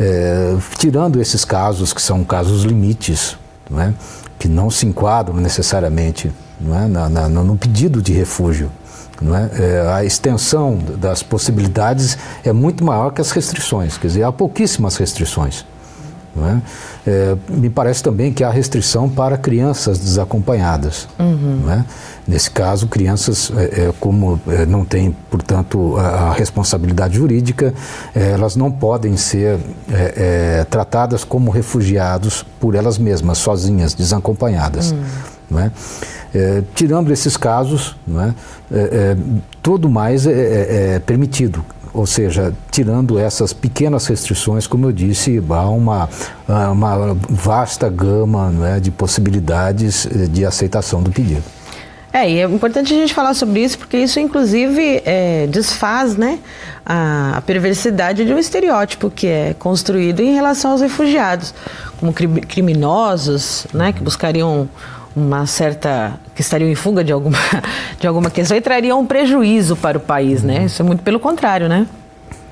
é, 0.00 0.56
tirando 0.78 1.20
esses 1.20 1.44
casos 1.44 1.92
que 1.92 2.00
são 2.00 2.24
casos 2.24 2.64
limites, 2.64 3.36
não 3.70 3.80
é, 3.80 3.92
que 4.38 4.48
não 4.48 4.70
se 4.70 4.86
enquadram 4.86 5.36
necessariamente 5.36 6.32
não 6.58 6.78
é, 6.78 6.88
na, 6.88 7.08
na, 7.08 7.28
no 7.28 7.56
pedido 7.56 8.00
de 8.00 8.12
refúgio. 8.12 8.70
É? 9.22 9.62
é? 9.62 9.92
a 9.92 10.04
extensão 10.04 10.78
das 10.98 11.22
possibilidades 11.22 12.18
é 12.44 12.52
muito 12.52 12.84
maior 12.84 13.10
que 13.10 13.20
as 13.20 13.30
restrições, 13.30 13.96
quer 13.96 14.08
dizer, 14.08 14.22
há 14.22 14.32
pouquíssimas 14.32 14.96
restrições. 14.96 15.64
É? 16.44 16.60
É, 17.10 17.36
me 17.48 17.70
parece 17.70 18.02
também 18.02 18.32
que 18.32 18.44
há 18.44 18.50
restrição 18.50 19.08
para 19.08 19.38
crianças 19.38 19.98
desacompanhadas. 19.98 21.08
Uhum. 21.18 21.70
É? 21.70 21.84
Nesse 22.28 22.50
caso, 22.50 22.88
crianças, 22.88 23.50
é, 23.56 23.62
é, 23.62 23.94
como 23.98 24.40
é, 24.48 24.66
não 24.66 24.84
têm, 24.84 25.16
portanto, 25.30 25.96
a, 25.96 26.02
a 26.02 26.32
responsabilidade 26.32 27.16
jurídica, 27.16 27.72
elas 28.14 28.56
não 28.56 28.70
podem 28.70 29.16
ser 29.16 29.58
tratadas 30.68 31.24
como 31.24 31.50
refugiados 31.50 32.44
por 32.60 32.74
elas 32.74 32.98
mesmas, 32.98 33.38
sozinhas, 33.38 33.94
desacompanhadas. 33.94 34.92
Uhum. 35.50 35.60
É? 35.60 35.70
É, 36.34 36.62
tirando 36.74 37.12
esses 37.12 37.36
casos, 37.36 37.96
não 38.06 38.20
é? 38.20 38.34
É, 38.70 38.78
é 38.78 39.16
tudo 39.62 39.88
mais 39.88 40.26
é, 40.26 41.00
permitido 41.06 41.64
ou 41.96 42.06
seja, 42.06 42.52
tirando 42.70 43.18
essas 43.18 43.52
pequenas 43.52 44.06
restrições, 44.06 44.66
como 44.66 44.86
eu 44.86 44.92
disse, 44.92 45.42
há 45.48 45.68
uma, 45.70 46.08
uma 46.46 47.16
vasta 47.28 47.88
gama 47.88 48.50
né, 48.50 48.80
de 48.80 48.90
possibilidades 48.90 50.06
eh, 50.06 50.26
de 50.26 50.44
aceitação 50.44 51.02
do 51.02 51.10
pedido. 51.10 51.42
É, 52.12 52.30
e 52.30 52.38
é 52.38 52.44
importante 52.44 52.94
a 52.94 52.96
gente 52.96 53.12
falar 53.12 53.34
sobre 53.34 53.60
isso, 53.60 53.78
porque 53.78 53.98
isso, 53.98 54.18
inclusive, 54.18 55.02
é, 55.04 55.46
desfaz 55.48 56.16
né, 56.16 56.38
a, 56.84 57.36
a, 57.36 57.40
perversidade 57.42 58.24
de 58.24 58.32
um 58.32 58.38
estereótipo 58.38 59.10
que 59.10 59.26
é 59.26 59.54
construído 59.58 60.20
em 60.20 60.32
relação 60.34 60.72
aos 60.72 60.80
refugiados, 60.80 61.52
como 61.98 62.12
criminosos, 62.14 63.66
né, 63.72 63.92
que 63.92 64.02
buscariam 64.02 64.68
uma 65.16 65.46
certa 65.46 66.20
que 66.34 66.42
estariam 66.42 66.70
em 66.70 66.74
fuga 66.74 67.02
de 67.02 67.10
alguma 67.10 67.38
de 67.98 68.06
alguma 68.06 68.30
questão 68.30 68.54
e 68.54 68.60
trariam 68.60 69.00
um 69.00 69.06
prejuízo 69.06 69.74
para 69.74 69.96
o 69.96 70.00
país, 70.00 70.42
né? 70.42 70.66
Isso 70.66 70.82
é 70.82 70.84
muito 70.84 71.02
pelo 71.02 71.18
contrário, 71.18 71.68
né? 71.68 71.86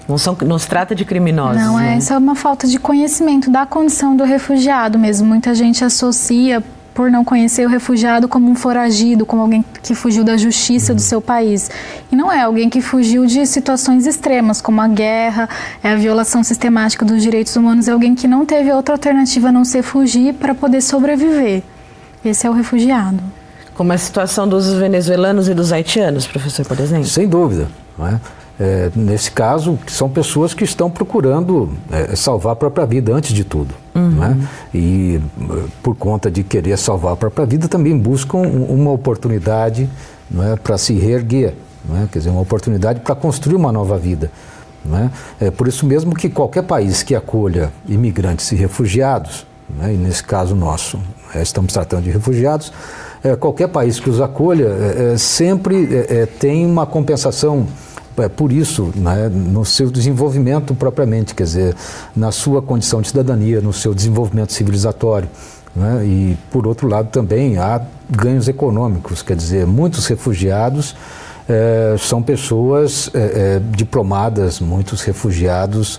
Não, 0.09 0.19
são, 0.19 0.37
não 0.47 0.59
se 0.59 0.67
trata 0.67 0.95
de 0.95 1.05
criminosos. 1.05 1.63
Não, 1.63 1.79
é, 1.79 1.91
né? 1.91 1.99
isso 1.99 2.13
é 2.13 2.19
uma 2.19 2.35
falta 2.35 2.67
de 2.67 2.79
conhecimento 2.79 3.51
da 3.51 3.65
condição 3.65 4.17
do 4.17 4.25
refugiado 4.25 4.99
mesmo. 4.99 5.27
Muita 5.27 5.55
gente 5.55 5.83
associa, 5.85 6.63
por 6.95 7.11
não 7.11 7.25
conhecer 7.25 7.67
o 7.67 7.69
refugiado, 7.69 8.29
como 8.29 8.51
um 8.51 8.55
foragido, 8.55 9.27
como 9.27 9.43
alguém 9.43 9.65
que 9.83 9.95
fugiu 9.95 10.23
da 10.23 10.37
justiça 10.37 10.95
do 10.95 11.01
seu 11.01 11.21
país. 11.21 11.71
E 12.13 12.17
não 12.17 12.31
é 12.31 12.43
alguém 12.43 12.71
que 12.71 12.81
fugiu 12.81 13.27
de 13.27 13.45
situações 13.47 14.07
extremas, 14.07 14.61
como 14.61 14.81
a 14.81 14.87
guerra, 14.87 15.49
é 15.83 15.93
a 15.93 15.97
violação 15.97 16.45
sistemática 16.45 17.05
dos 17.05 17.23
direitos 17.23 17.57
humanos. 17.57 17.89
É 17.89 17.93
alguém 17.93 18.15
que 18.15 18.29
não 18.29 18.47
teve 18.47 18.71
outra 18.73 18.95
alternativa 18.95 19.49
a 19.49 19.53
não 19.53 19.65
ser 19.65 19.83
fugir 19.83 20.35
para 20.35 20.55
poder 20.55 20.81
sobreviver. 20.81 21.63
Esse 22.25 22.47
é 22.47 22.51
o 22.51 22.53
refugiado. 22.53 23.21
Como 23.75 23.93
a 23.93 23.99
situação 23.99 24.49
dos 24.49 24.73
venezuelanos 24.73 25.49
e 25.49 25.55
dos 25.55 25.73
haitianos, 25.73 26.27
professor, 26.27 26.65
por 26.65 26.79
exemplo? 26.79 27.07
Sem 27.07 27.29
dúvida. 27.29 27.69
Não 27.99 28.07
é? 28.07 28.21
É, 28.59 28.89
nesse 28.95 29.33
caso, 29.33 29.77
são 29.89 30.09
pessoas 30.09 30.55
que 30.55 30.63
estão 30.63 30.89
procurando 30.89 31.73
é, 31.91 32.15
salvar 32.15 32.53
a 32.53 32.57
própria 32.57 32.87
vida 32.87 33.13
antes 33.13 33.35
de 33.35 33.43
tudo. 33.43 33.75
Uhum. 33.95 34.11
Né? 34.11 34.49
E 34.73 35.21
por 35.83 35.97
conta 35.97 36.31
de 36.31 36.45
querer 36.45 36.79
salvar 36.79 37.15
a 37.15 37.17
própria 37.17 37.45
vida, 37.45 37.67
também 37.67 37.99
buscam 37.99 38.39
uma 38.39 38.93
oportunidade 38.93 39.91
é, 40.39 40.57
para 40.57 40.79
se 40.79 40.95
reerguer, 40.95 41.55
é? 41.95 42.07
quer 42.11 42.21
dizer, 42.21 42.31
uma 42.31 42.41
oportunidade 42.41 43.01
para 43.01 43.15
construir 43.17 43.57
uma 43.57 43.73
nova 43.73 43.99
vida. 43.99 44.31
É? 45.41 45.47
é 45.47 45.51
por 45.51 45.67
isso 45.67 45.87
mesmo 45.87 46.15
que 46.15 46.29
qualquer 46.29 46.63
país 46.63 47.03
que 47.03 47.15
acolha 47.15 47.73
imigrantes 47.89 48.53
e 48.53 48.55
refugiados, 48.55 49.47
né? 49.69 49.95
e 49.95 49.97
nesse 49.97 50.23
caso 50.23 50.55
nosso, 50.55 50.99
é, 50.99 51.24
estamos 51.43 51.73
tratando 51.73 52.05
de 52.05 52.11
refugiados, 52.11 52.73
é, 53.23 53.35
qualquer 53.37 53.69
país 53.69 53.99
que 53.99 54.11
os 54.11 54.21
acolha 54.21 54.67
é, 54.67 55.17
sempre 55.17 55.89
tem 56.39 56.67
uma 56.67 56.87
compensação 56.87 57.67
é, 58.17 58.29
por 58.29 58.53
isso, 58.53 58.93
né, 58.95 59.29
no 59.29 59.65
seu 59.65 59.91
desenvolvimento 59.91 60.75
propriamente, 60.75 61.35
quer 61.35 61.45
dizer, 61.45 61.75
na 62.15 62.31
sua 62.31 62.63
condição 62.63 63.03
de 63.03 63.09
cidadania, 63.09 63.61
no 63.61 63.73
seu 63.73 63.93
desenvolvimento 63.93 64.53
civilizatório. 64.53 65.29
Né, 65.75 66.07
e, 66.07 66.39
por 66.51 66.67
outro 66.67 66.87
lado, 66.87 67.09
também 67.11 67.59
há 67.59 67.81
ganhos 68.09 68.47
econômicos, 68.47 69.23
quer 69.23 69.37
dizer, 69.37 69.67
muitos 69.67 70.07
refugiados 70.07 70.95
é, 71.49 71.97
são 71.99 72.23
pessoas 72.23 73.11
é, 73.13 73.61
diplomadas, 73.71 74.61
muitos 74.61 75.03
refugiados 75.03 75.99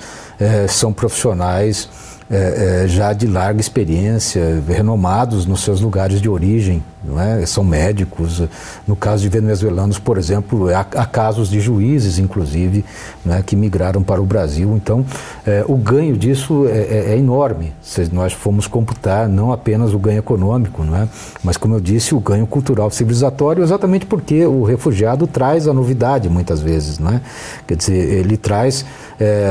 são 0.68 0.92
profissionais 0.92 1.88
é, 2.30 2.84
é, 2.84 2.88
já 2.88 3.14
de 3.14 3.28
larga 3.28 3.62
experiência, 3.62 4.64
renomados 4.68 5.46
nos 5.46 5.62
seus 5.62 5.80
lugares 5.80 6.20
de 6.20 6.28
origem, 6.28 6.84
não 7.04 7.22
é? 7.22 7.46
são 7.46 7.64
médicos. 7.64 8.42
No 8.88 8.96
caso 8.96 9.22
de 9.22 9.30
venezuelanos, 9.30 10.00
por 10.00 10.18
exemplo, 10.18 10.70
há, 10.74 10.80
há 10.80 11.06
casos 11.06 11.50
de 11.50 11.60
juízes, 11.60 12.18
inclusive, 12.18 12.84
é? 13.30 13.44
que 13.44 13.56
migraram 13.56 14.02
para 14.02 14.20
o 14.20 14.26
Brasil. 14.26 14.76
Então, 14.76 15.06
é, 15.46 15.64
o 15.68 15.76
ganho 15.78 16.18
disso 16.18 16.66
é, 16.68 16.72
é, 16.72 17.14
é, 17.14 17.18
enorme, 17.18 17.74
se 17.80 18.12
nós 18.12 18.34
formos 18.34 18.66
computar 18.66 19.30
não 19.30 19.54
apenas 19.54 19.94
o 19.94 20.00
ganho 20.00 20.18
econômico, 20.18 20.84
não 20.84 20.98
é? 20.98 21.08
mas, 21.44 21.58
como 21.58 21.76
eu 21.76 21.80
disse, 21.80 22.16
o 22.16 22.20
ganho 22.20 22.48
cultural 22.48 22.90
civilizatório, 22.90 23.62
exatamente 23.62 24.08
porque 24.08 24.44
o 24.48 24.64
refugiado 24.64 25.28
traz 25.28 25.68
a 25.68 25.74
novidade, 25.74 26.28
muitas 26.28 26.60
vezes. 26.60 26.98
Não 26.98 27.12
é? 27.12 27.22
Quer 27.68 27.78
dizer, 27.78 27.94
ele 27.94 28.36
traz 28.36 28.84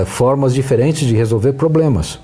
formas 0.07 0.53
diferentes 0.53 1.07
de 1.07 1.15
resolver 1.15 1.53
problemas. 1.53 2.19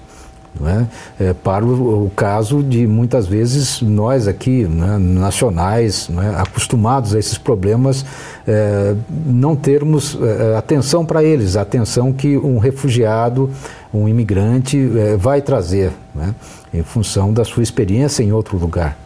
É? 0.66 1.28
É, 1.28 1.32
para 1.32 1.64
o, 1.64 2.06
o, 2.06 2.10
caso 2.10 2.62
de 2.62 2.86
muitas 2.86 3.26
vezes 3.26 3.80
nós 3.80 4.26
aqui, 4.26 4.64
né, 4.64 4.98
nacionais, 4.98 6.08
né, 6.08 6.34
acostumados 6.36 7.14
a 7.14 7.18
esses 7.18 7.38
problemas, 7.38 8.04
é, 8.46 8.94
não 9.24 9.54
termos 9.54 10.18
é, 10.20 10.56
atenção 10.56 11.06
para 11.06 11.22
eles, 11.22 11.56
a 11.56 11.62
atenção 11.62 12.12
que 12.12 12.36
um 12.36 12.58
refugiado, 12.58 13.48
um 13.94 14.08
imigrante 14.08 14.90
é, 14.98 15.16
vai 15.16 15.40
trazer, 15.40 15.92
né, 16.14 16.34
em 16.74 16.82
função 16.82 17.32
da 17.32 17.44
sua 17.44 17.62
experiência 17.62 18.22
em 18.22 18.32
outro 18.32 18.58
lugar. 18.58 18.98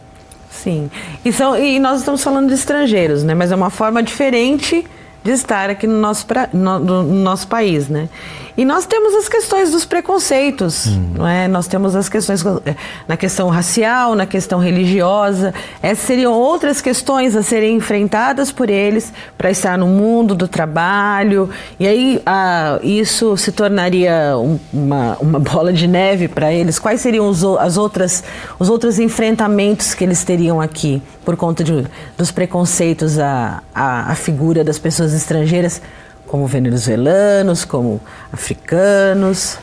Sim, 0.51 0.89
e, 1.23 1.31
são, 1.31 1.55
e 1.55 1.79
nós 1.79 1.99
estamos 1.99 2.23
falando 2.23 2.47
de 2.47 2.55
estrangeiros, 2.55 3.23
né, 3.23 3.33
mas 3.33 3.51
é 3.51 3.55
uma 3.55 3.69
forma 3.69 4.01
diferente 4.01 4.85
de 5.25 5.31
estar 5.31 5.71
aqui 5.71 5.87
no 5.87 5.99
nosso, 5.99 6.23
pra, 6.27 6.47
no, 6.53 6.77
no, 6.77 7.03
nosso 7.03 7.47
país, 7.47 7.89
né? 7.89 8.07
E 8.55 8.63
nós 8.63 8.85
temos 8.85 9.13
as 9.15 9.27
questões 9.27 9.71
dos 9.71 9.83
preconceitos, 9.83 10.85
hum. 10.85 11.13
não 11.15 11.27
é? 11.27 11.47
Nós 11.47 11.67
temos 11.67 11.95
as 11.95 12.07
questões 12.07 12.45
eh, 12.45 12.75
na 13.07 13.17
questão 13.17 13.49
racial, 13.49 14.13
na 14.13 14.27
questão 14.27 14.59
religiosa. 14.59 15.51
Essas 15.81 16.05
seriam 16.05 16.31
outras 16.31 16.79
questões 16.79 17.35
a 17.35 17.41
serem 17.41 17.75
enfrentadas 17.75 18.51
por 18.51 18.69
eles 18.69 19.11
para 19.35 19.49
estar 19.49 19.79
no 19.79 19.87
mundo 19.87 20.35
do 20.35 20.47
trabalho. 20.47 21.49
E 21.79 21.87
aí 21.87 22.21
ah, 22.23 22.79
isso 22.83 23.35
se 23.35 23.51
tornaria 23.51 24.35
uma, 24.71 25.17
uma 25.19 25.39
bola 25.39 25.73
de 25.73 25.87
neve 25.87 26.27
para 26.27 26.53
eles. 26.53 26.77
Quais 26.77 27.01
seriam 27.01 27.27
os, 27.27 27.43
as 27.43 27.77
outras, 27.77 28.23
os 28.59 28.69
outros 28.69 28.99
enfrentamentos 28.99 29.95
que 29.95 30.03
eles 30.03 30.23
teriam 30.23 30.61
aqui 30.61 31.01
por 31.25 31.35
conta 31.35 31.63
de, 31.63 31.83
dos 32.15 32.31
preconceitos 32.31 33.17
à, 33.17 33.63
à, 33.73 34.11
à 34.11 34.15
figura 34.15 34.63
das 34.63 34.77
pessoas 34.77 35.14
estrangeiras? 35.15 35.81
como 36.27 36.47
venezuelanos, 36.47 37.63
como 37.65 38.01
africanos. 38.31 39.57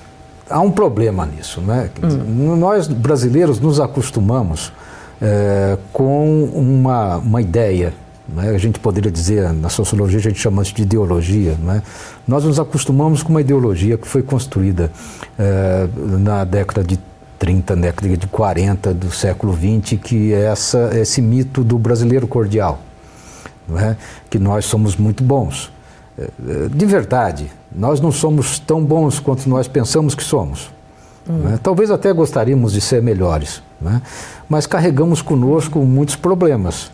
Há 0.48 0.60
um 0.60 0.70
problema 0.70 1.26
nisso, 1.26 1.60
né? 1.60 1.90
Hum. 2.02 2.56
Nós 2.56 2.86
brasileiros 2.86 3.60
nos 3.60 3.80
acostumamos 3.80 4.72
é, 5.20 5.78
com 5.92 6.44
uma, 6.44 7.16
uma 7.16 7.40
ideia, 7.40 7.94
né? 8.28 8.50
a 8.50 8.58
gente 8.58 8.78
poderia 8.78 9.10
dizer, 9.10 9.52
na 9.52 9.68
sociologia 9.68 10.18
a 10.18 10.22
gente 10.22 10.38
chama 10.38 10.62
isso 10.62 10.74
de 10.74 10.82
ideologia, 10.82 11.56
né? 11.62 11.82
nós 12.26 12.44
nos 12.44 12.58
acostumamos 12.58 13.22
com 13.22 13.30
uma 13.30 13.40
ideologia 13.40 13.96
que 13.96 14.06
foi 14.06 14.22
construída 14.22 14.90
é, 15.38 15.88
na 15.96 16.44
década 16.44 16.84
de 16.84 16.98
30, 17.38 17.76
década 17.76 18.16
de 18.16 18.26
40 18.26 18.94
do 18.94 19.10
século 19.10 19.52
20, 19.52 19.96
que 19.96 20.32
é 20.32 20.44
essa, 20.44 20.90
esse 20.94 21.22
mito 21.22 21.64
do 21.64 21.78
brasileiro 21.78 22.26
cordial, 22.26 22.80
é? 23.76 23.96
que 24.28 24.38
nós 24.38 24.64
somos 24.64 24.96
muito 24.96 25.22
bons. 25.22 25.72
Eh, 26.18 26.28
de 26.72 26.86
verdade, 26.86 27.50
nós 27.74 28.00
não 28.00 28.12
somos 28.12 28.58
tão 28.58 28.84
bons 28.84 29.18
quanto 29.18 29.48
nós 29.48 29.66
pensamos 29.68 30.14
que 30.14 30.22
somos. 30.22 30.70
Hum. 31.28 31.56
Talvez 31.62 31.90
até 31.90 32.12
gostaríamos 32.12 32.72
de 32.72 32.80
ser 32.80 33.00
melhores, 33.00 33.62
mas 34.48 34.66
carregamos 34.66 35.22
conosco 35.22 35.78
muitos 35.80 36.16
problemas. 36.16 36.90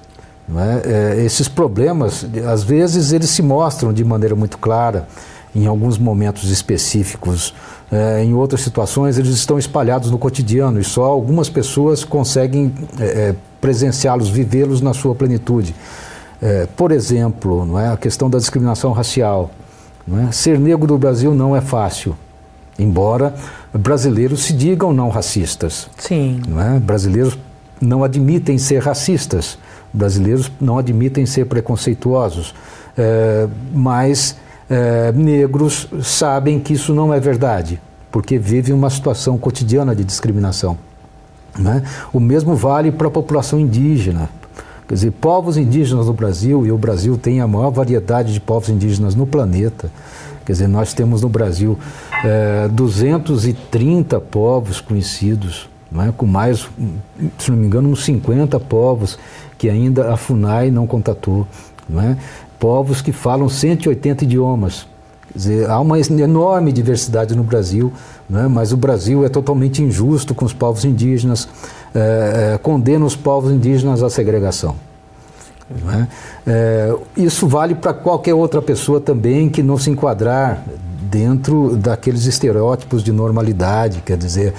É? 0.57 1.25
esses 1.25 1.47
problemas, 1.47 2.27
às 2.51 2.63
vezes, 2.63 3.13
eles 3.13 3.29
se 3.29 3.43
mostram 3.43 3.93
de 3.93 4.03
maneira 4.03 4.35
muito 4.35 4.57
clara 4.57 5.07
em 5.55 5.67
alguns 5.67 5.99
momentos 5.99 6.51
específicos. 6.51 7.55
É, 7.91 8.23
em 8.23 8.35
outras 8.35 8.61
situações, 8.61 9.19
eles 9.19 9.31
estão 9.31 9.59
espalhados 9.59 10.11
no 10.11 10.19
cotidiano 10.19 10.79
e 10.79 10.85
só 10.85 11.05
algumas 11.05 11.49
pessoas 11.49 12.05
conseguem 12.05 12.73
é, 12.99 13.35
presenciá-los, 13.61 14.29
vivê-los 14.29 14.81
na 14.81 14.93
sua 14.93 15.15
plenitude. 15.15 15.75
É, 16.41 16.67
por 16.77 16.93
exemplo, 16.93 17.67
não 17.67 17.79
é, 17.79 17.89
a 17.89 17.97
questão 17.97 18.31
da 18.31 18.39
discriminação 18.39 18.93
racial. 18.93 19.51
É? 20.29 20.33
Ser 20.33 20.59
negro 20.59 20.87
do 20.87 20.97
Brasil 20.97 21.35
não 21.35 21.55
é 21.55 21.61
fácil, 21.61 22.17
embora 22.79 23.35
brasileiros 23.75 24.45
se 24.45 24.53
digam 24.55 24.93
não 24.93 25.11
racistas. 25.11 25.89
Sim. 25.99 26.41
Não 26.49 26.61
é? 26.61 26.79
Brasileiros 26.79 27.39
não 27.81 28.03
admitem 28.03 28.57
ser 28.57 28.83
racistas, 28.83 29.59
brasileiros 29.93 30.51
não 30.61 30.79
admitem 30.79 31.27
ser 31.27 31.45
preconceituosos, 31.45 32.55
é, 32.97 33.47
mas 33.75 34.37
é, 34.71 35.13
negros 35.13 35.89
sabem 36.03 36.59
que 36.59 36.73
isso 36.73 36.95
não 36.95 37.13
é 37.13 37.21
verdade. 37.21 37.81
porque 38.11 38.39
vivem 38.39 38.75
uma 38.75 38.91
situação 38.91 39.37
cotidiana 39.39 39.95
de 39.95 40.05
discriminação. 40.05 40.79
Né? 41.59 41.83
O 42.13 42.21
mesmo 42.21 42.55
vale 42.55 42.91
para 42.91 43.09
a 43.09 43.11
população 43.11 43.59
indígena. 43.59 44.31
Quer 44.89 44.95
dizer, 44.95 45.11
povos 45.11 45.59
indígenas 45.59 46.07
no 46.07 46.15
Brasil, 46.15 46.67
e 46.67 46.73
o 46.73 46.79
Brasil 46.79 47.19
tem 47.19 47.43
a 47.43 47.47
maior 47.47 47.71
variedade 47.71 48.33
de 48.33 48.41
povos 48.41 48.71
indígenas 48.71 49.15
no 49.15 49.27
planeta. 49.27 49.91
Quer 50.47 50.53
dizer, 50.53 50.67
nós 50.67 50.95
temos 50.95 51.21
no 51.21 51.29
Brasil 51.29 51.79
é, 52.25 52.65
eh, 52.65 52.69
230 52.69 54.19
povos 54.19 54.81
conhecidos, 54.81 55.69
é? 55.95 56.11
com 56.17 56.25
mais, 56.25 56.67
se 57.39 57.51
não 57.51 57.59
me 57.59 57.67
engano, 57.67 57.91
uns 57.91 58.03
50 58.03 58.59
povos 58.59 59.19
que 59.59 59.69
ainda 59.69 60.11
a 60.11 60.17
FUNAI 60.17 60.71
não 60.71 60.87
contatou. 60.87 61.47
Não 61.87 62.01
é? 62.03 62.17
Povos 62.59 63.03
que 63.03 63.13
falam 63.13 63.47
180 63.47 64.25
idiomas. 64.25 64.87
Quer 65.33 65.39
dizer, 65.39 65.71
há 65.71 65.79
uma 65.81 65.99
enorme 65.99 66.73
diversidade 66.73 67.37
no 67.37 67.43
Brasil, 67.43 67.93
é? 68.33 68.49
mas 68.49 68.73
o 68.73 68.77
Brasil 68.77 69.25
é 69.25 69.29
totalmente 69.29 69.83
injusto 69.83 70.35
com 70.35 70.45
os 70.45 70.53
povos 70.53 70.85
indígenas, 70.85 71.49
é, 71.95 72.55
é, 72.55 72.59
condena 72.59 73.05
os 73.05 73.15
povos 73.15 73.53
indígenas 73.53 74.03
à 74.03 74.09
segregação. 74.09 74.77
É? 75.71 76.07
É, 76.47 76.95
isso 77.17 77.47
vale 77.47 77.75
para 77.75 77.93
qualquer 77.93 78.33
outra 78.33 78.63
pessoa 78.63 79.01
também 79.01 79.51
que 79.51 79.63
não 79.63 79.77
se 79.77 79.91
enquadrar 79.91 80.65
dentro 81.11 81.77
daqueles 81.77 82.25
estereótipos 82.25 83.03
de 83.03 83.13
normalidade, 83.13 84.03
quer 84.05 84.19
dizer, 84.19 84.53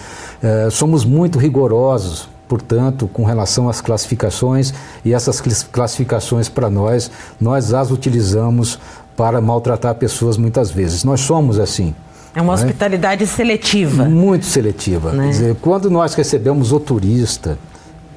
somos 0.71 1.05
muito 1.05 1.37
rigorosos, 1.37 2.27
portanto, 2.49 3.07
com 3.07 3.23
relação 3.23 3.69
às 3.69 3.79
classificações 3.79 4.73
e 5.05 5.13
essas 5.13 5.39
classificações 5.71 6.49
para 6.49 6.67
nós, 6.67 7.11
nós 7.39 7.71
as 7.71 7.91
utilizamos 7.91 8.79
para 9.19 9.41
maltratar 9.41 9.95
pessoas 9.95 10.37
muitas 10.37 10.71
vezes. 10.71 11.03
Nós 11.03 11.19
somos 11.19 11.59
assim. 11.59 11.93
É 12.33 12.41
uma 12.41 12.55
né? 12.55 12.63
hospitalidade 12.63 13.27
seletiva. 13.27 14.05
Muito 14.05 14.45
seletiva. 14.45 15.11
Né? 15.11 15.25
Quer 15.25 15.29
dizer, 15.31 15.55
quando 15.61 15.91
nós 15.91 16.13
recebemos 16.13 16.71
o 16.71 16.79
turista, 16.79 17.59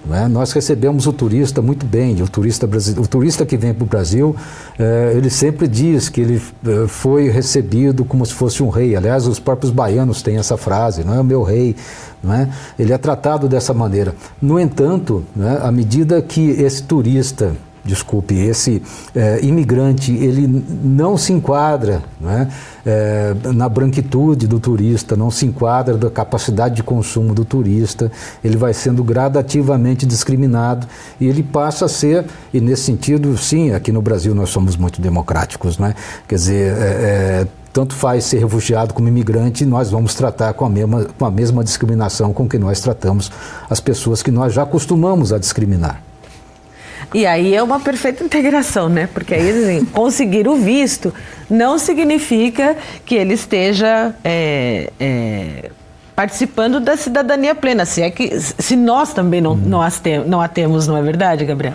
né? 0.07 0.29
Nós 0.29 0.53
recebemos 0.53 1.09
o 1.09 1.13
turista 1.13 1.61
muito 1.61 1.87
bem, 1.87 2.21
o 2.23 2.29
turista, 2.29 2.69
o 2.99 3.07
turista 3.07 3.47
que 3.47 3.57
vem 3.57 3.73
para 3.73 3.85
o 3.85 3.87
Brasil, 3.87 4.35
eh, 4.79 5.13
ele 5.17 5.31
sempre 5.31 5.69
diz 5.69 6.09
que 6.09 6.21
ele 6.21 6.43
eh, 6.67 6.87
foi 6.89 7.29
recebido 7.29 8.05
como 8.05 8.27
se 8.27 8.35
fosse 8.35 8.65
um 8.65 8.69
rei. 8.69 8.97
Aliás, 8.97 9.29
os 9.29 9.39
próprios 9.39 9.73
baianos 9.73 10.21
têm 10.21 10.39
essa 10.39 10.57
frase, 10.57 11.05
não 11.05 11.15
é 11.15 11.21
o 11.21 11.25
meu 11.25 11.45
rei, 11.45 11.77
não 12.23 12.35
é? 12.35 12.49
ele 12.77 12.93
é 12.93 12.99
tratado 12.99 13.49
dessa 13.49 13.73
maneira. 13.73 14.13
No 14.41 14.59
entanto, 14.59 15.25
né, 15.37 15.61
à 15.63 15.71
medida 15.71 16.21
que 16.21 16.51
esse 16.51 16.83
turista 16.83 17.55
desculpe, 17.85 18.35
esse 18.35 18.83
é, 19.15 19.41
imigrante, 19.43 20.13
ele 20.13 20.47
não 20.85 21.17
se 21.17 21.33
enquadra 21.33 22.03
né, 22.21 22.49
é, 22.87 23.35
na 23.53 23.69
branquitude 23.69 24.47
do 24.47 24.61
turista, 24.61 25.17
não 25.17 25.31
se 25.31 25.47
enquadra 25.47 25.97
da 25.97 26.11
capacidade 26.11 26.77
de 26.77 26.83
consumo 26.83 27.35
do 27.35 27.45
turista, 27.45 28.11
ele 28.43 28.57
vai 28.57 28.73
sendo 28.73 29.03
gradativamente 29.03 30.07
discriminado 30.07 30.87
e 31.21 31.27
ele 31.27 31.43
passa 31.43 31.87
a 31.87 31.89
ser, 31.89 32.25
e 32.55 32.61
nesse 32.61 32.85
sentido, 32.85 33.37
sim, 33.37 33.73
aqui 33.73 33.91
no 33.91 34.01
Brasil 34.01 34.35
nós 34.35 34.51
somos 34.51 34.77
muito 34.77 35.01
democráticos, 35.01 35.79
né? 35.79 35.95
quer 36.29 36.37
dizer, 36.37 36.73
é, 36.73 37.47
é 37.47 37.47
tanto 37.73 37.95
faz 37.95 38.25
ser 38.25 38.39
refugiado 38.39 38.93
como 38.93 39.09
imigrante, 39.09 39.65
nós 39.65 39.91
vamos 39.91 40.15
tratar 40.15 40.53
com 40.53 40.67
a, 40.67 40.69
mesma, 40.69 41.07
com 41.19 41.25
a 41.25 41.31
mesma 41.31 41.65
discriminação 41.65 42.33
com 42.33 42.47
que 42.47 42.59
nós 42.59 42.81
tratamos 42.81 43.33
as 43.69 43.81
pessoas 43.81 44.23
que 44.23 44.31
nós 44.31 44.53
já 44.53 44.63
acostumamos 44.63 45.33
a 45.33 45.39
discriminar. 45.39 46.12
E 47.15 47.27
aí 47.27 47.55
é 47.55 47.63
uma 47.63 47.79
perfeita 47.81 48.25
integração, 48.25 48.89
né? 48.89 49.09
Porque 49.13 49.35
aí 49.35 49.51
assim, 49.51 49.85
conseguir 49.93 50.49
o 50.49 50.57
visto 50.57 51.13
não 51.49 51.79
significa 51.79 52.77
que 53.05 53.15
ele 53.15 53.35
esteja 53.35 54.15
é, 54.25 54.91
é, 54.99 55.71
participando 56.15 56.81
da 56.81 56.97
cidadania 56.97 57.55
plena. 57.55 57.85
Se 57.85 58.03
é 58.03 58.11
que 58.11 58.39
se 58.41 58.77
nós 58.77 59.13
também 59.13 59.41
não, 59.41 59.55
não, 59.55 59.83
as 59.83 60.01
tem, 60.01 60.27
não 60.27 60.41
a 60.41 60.49
temos, 60.49 60.87
não 60.87 60.97
é 60.97 61.03
verdade, 61.03 61.45
Gabriel? 61.45 61.75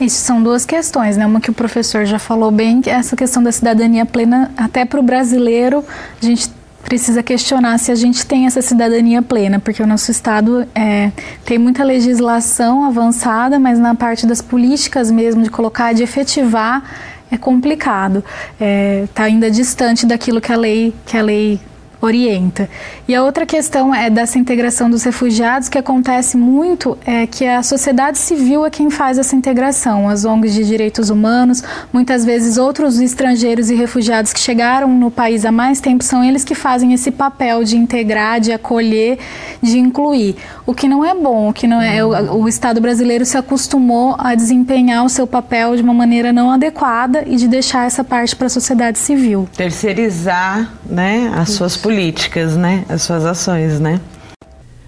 Isso 0.00 0.24
são 0.24 0.42
duas 0.42 0.64
questões, 0.64 1.16
né? 1.16 1.26
Uma 1.26 1.40
que 1.40 1.50
o 1.50 1.54
professor 1.54 2.06
já 2.06 2.18
falou 2.18 2.50
bem, 2.50 2.80
que 2.80 2.88
é 2.88 2.94
essa 2.94 3.14
questão 3.14 3.42
da 3.42 3.52
cidadania 3.52 4.06
plena, 4.06 4.50
até 4.56 4.86
para 4.86 4.98
o 4.98 5.02
brasileiro, 5.02 5.84
a 6.22 6.24
gente 6.24 6.50
precisa 6.84 7.22
questionar 7.22 7.78
se 7.78 7.92
a 7.92 7.94
gente 7.94 8.26
tem 8.26 8.46
essa 8.46 8.60
cidadania 8.60 9.22
plena, 9.22 9.58
porque 9.58 9.82
o 9.82 9.86
nosso 9.86 10.10
Estado 10.10 10.66
é, 10.74 11.12
tem 11.44 11.58
muita 11.58 11.84
legislação 11.84 12.84
avançada, 12.84 13.58
mas 13.58 13.78
na 13.78 13.94
parte 13.94 14.26
das 14.26 14.42
políticas 14.42 15.10
mesmo, 15.10 15.42
de 15.42 15.50
colocar, 15.50 15.92
de 15.92 16.02
efetivar, 16.02 16.82
é 17.30 17.36
complicado. 17.36 18.24
Está 18.54 18.64
é, 18.64 19.08
tá 19.14 19.22
ainda 19.24 19.50
distante 19.50 20.04
daquilo 20.04 20.40
que 20.40 20.52
a 20.52 20.56
lei, 20.56 20.94
que 21.06 21.16
a 21.16 21.22
lei 21.22 21.60
orienta. 22.00 22.68
E 23.06 23.14
a 23.14 23.22
outra 23.22 23.44
questão 23.44 23.94
é 23.94 24.08
dessa 24.08 24.38
integração 24.38 24.88
dos 24.88 25.02
refugiados, 25.02 25.68
que 25.68 25.78
acontece 25.78 26.36
muito 26.36 26.96
é 27.04 27.26
que 27.26 27.46
a 27.46 27.62
sociedade 27.62 28.18
civil 28.18 28.64
é 28.64 28.70
quem 28.70 28.90
faz 28.90 29.18
essa 29.18 29.36
integração, 29.36 30.08
as 30.08 30.24
ONGs 30.24 30.54
de 30.54 30.64
direitos 30.64 31.10
humanos, 31.10 31.62
muitas 31.92 32.24
vezes 32.24 32.56
outros 32.56 32.98
estrangeiros 33.00 33.70
e 33.70 33.74
refugiados 33.74 34.32
que 34.32 34.40
chegaram 34.40 34.88
no 34.88 35.10
país 35.10 35.44
há 35.44 35.52
mais 35.52 35.80
tempo 35.80 36.02
são 36.02 36.24
eles 36.24 36.42
que 36.42 36.54
fazem 36.54 36.92
esse 36.94 37.10
papel 37.10 37.64
de 37.64 37.76
integrar, 37.76 38.40
de 38.40 38.52
acolher, 38.52 39.18
de 39.62 39.78
incluir. 39.78 40.36
O 40.64 40.72
que 40.72 40.88
não 40.88 41.04
é 41.04 41.14
bom, 41.14 41.50
o 41.50 41.52
que 41.52 41.66
não 41.66 41.80
é 41.80 42.02
o, 42.02 42.42
o 42.42 42.48
Estado 42.48 42.80
brasileiro 42.80 43.26
se 43.26 43.36
acostumou 43.36 44.16
a 44.18 44.34
desempenhar 44.34 45.04
o 45.04 45.08
seu 45.08 45.26
papel 45.26 45.76
de 45.76 45.82
uma 45.82 45.92
maneira 45.92 46.32
não 46.32 46.50
adequada 46.50 47.24
e 47.26 47.36
de 47.36 47.46
deixar 47.46 47.86
essa 47.86 48.02
parte 48.02 48.34
para 48.34 48.46
a 48.46 48.50
sociedade 48.50 48.98
civil. 48.98 49.48
Terceirizar, 49.56 50.70
né, 50.86 51.32
as 51.36 51.50
suas 51.50 51.76
políticas 51.76 51.89
políticas, 51.90 52.56
né? 52.56 52.84
As 52.88 53.02
suas 53.02 53.26
ações, 53.26 53.80
né? 53.80 54.00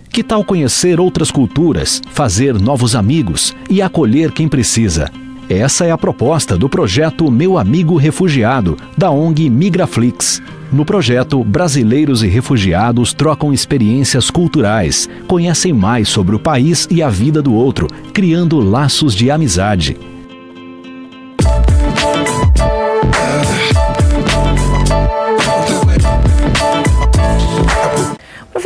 Que 0.09 0.23
tal 0.23 0.45
conhecer 0.45 1.01
outras 1.01 1.33
culturas, 1.33 2.01
fazer 2.13 2.55
novos 2.55 2.95
amigos 2.95 3.57
e 3.69 3.83
acolher 3.83 4.31
quem 4.31 4.47
precisa? 4.47 5.11
Essa 5.51 5.85
é 5.85 5.91
a 5.91 5.99
proposta 5.99 6.57
do 6.57 6.69
projeto 6.69 7.29
Meu 7.29 7.59
Amigo 7.59 7.97
Refugiado, 7.97 8.77
da 8.97 9.11
ONG 9.11 9.51
Migraflix. 9.51 10.41
No 10.73 10.85
projeto, 10.85 11.43
brasileiros 11.43 12.23
e 12.23 12.29
refugiados 12.29 13.13
trocam 13.13 13.53
experiências 13.53 14.31
culturais, 14.31 15.11
conhecem 15.27 15.73
mais 15.73 16.09
sobre 16.09 16.37
o 16.37 16.39
país 16.39 16.87
e 16.89 17.03
a 17.03 17.11
vida 17.11 17.43
do 17.43 17.53
outro, 17.53 17.89
criando 18.15 18.61
laços 18.61 19.13
de 19.13 19.29
amizade. 19.29 19.99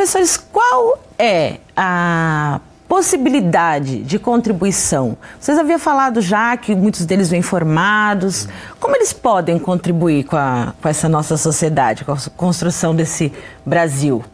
Professores, 0.06 0.36
qual 0.36 1.00
é 1.18 1.56
a 1.76 2.60
possibilidade 2.86 4.04
de 4.04 4.20
contribuição? 4.20 5.18
Vocês 5.40 5.58
haviam 5.58 5.80
falado 5.80 6.20
já 6.20 6.56
que 6.56 6.76
muitos 6.76 7.04
deles 7.04 7.28
vêm 7.28 7.42
formados. 7.42 8.48
Como 8.78 8.94
eles 8.94 9.12
podem 9.12 9.58
contribuir 9.58 10.22
com, 10.22 10.36
a, 10.36 10.74
com 10.80 10.88
essa 10.88 11.08
nossa 11.08 11.36
sociedade, 11.36 12.04
com 12.04 12.12
a 12.12 12.18
construção 12.36 12.94
desse 12.94 13.32
Brasil? 13.66 14.24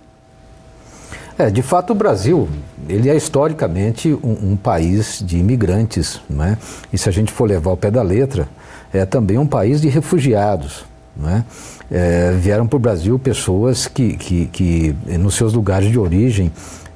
É, 1.39 1.49
de 1.49 1.63
fato, 1.63 1.95
o 1.95 1.95
Brasil 1.95 2.51
ele 2.87 3.09
é 3.09 3.17
historicamente 3.17 4.13
um, 4.13 4.53
um 4.53 4.57
país 4.59 5.23
de 5.25 5.39
imigrantes, 5.39 6.21
né? 6.29 6.59
E 6.93 6.99
se 6.99 7.09
a 7.09 7.13
gente 7.13 7.33
for 7.33 7.49
levar 7.49 7.71
ao 7.71 7.79
pé 7.79 7.91
da 7.91 8.03
letra, 8.03 8.47
é 8.93 9.07
também 9.07 9.39
um 9.39 9.47
país 9.47 9.81
de 9.81 9.89
refugiados. 9.89 10.85
Né? 11.17 11.45
É, 11.95 12.33
vieram 12.33 12.67
para 12.67 12.77
o 12.77 12.81
Brasil 12.81 13.19
pessoas 13.19 13.87
que, 13.87 14.17
que, 14.17 14.47
que, 14.47 14.97
nos 15.19 15.35
seus 15.35 15.53
lugares 15.53 15.91
de 15.91 15.99
origem, 15.99 16.51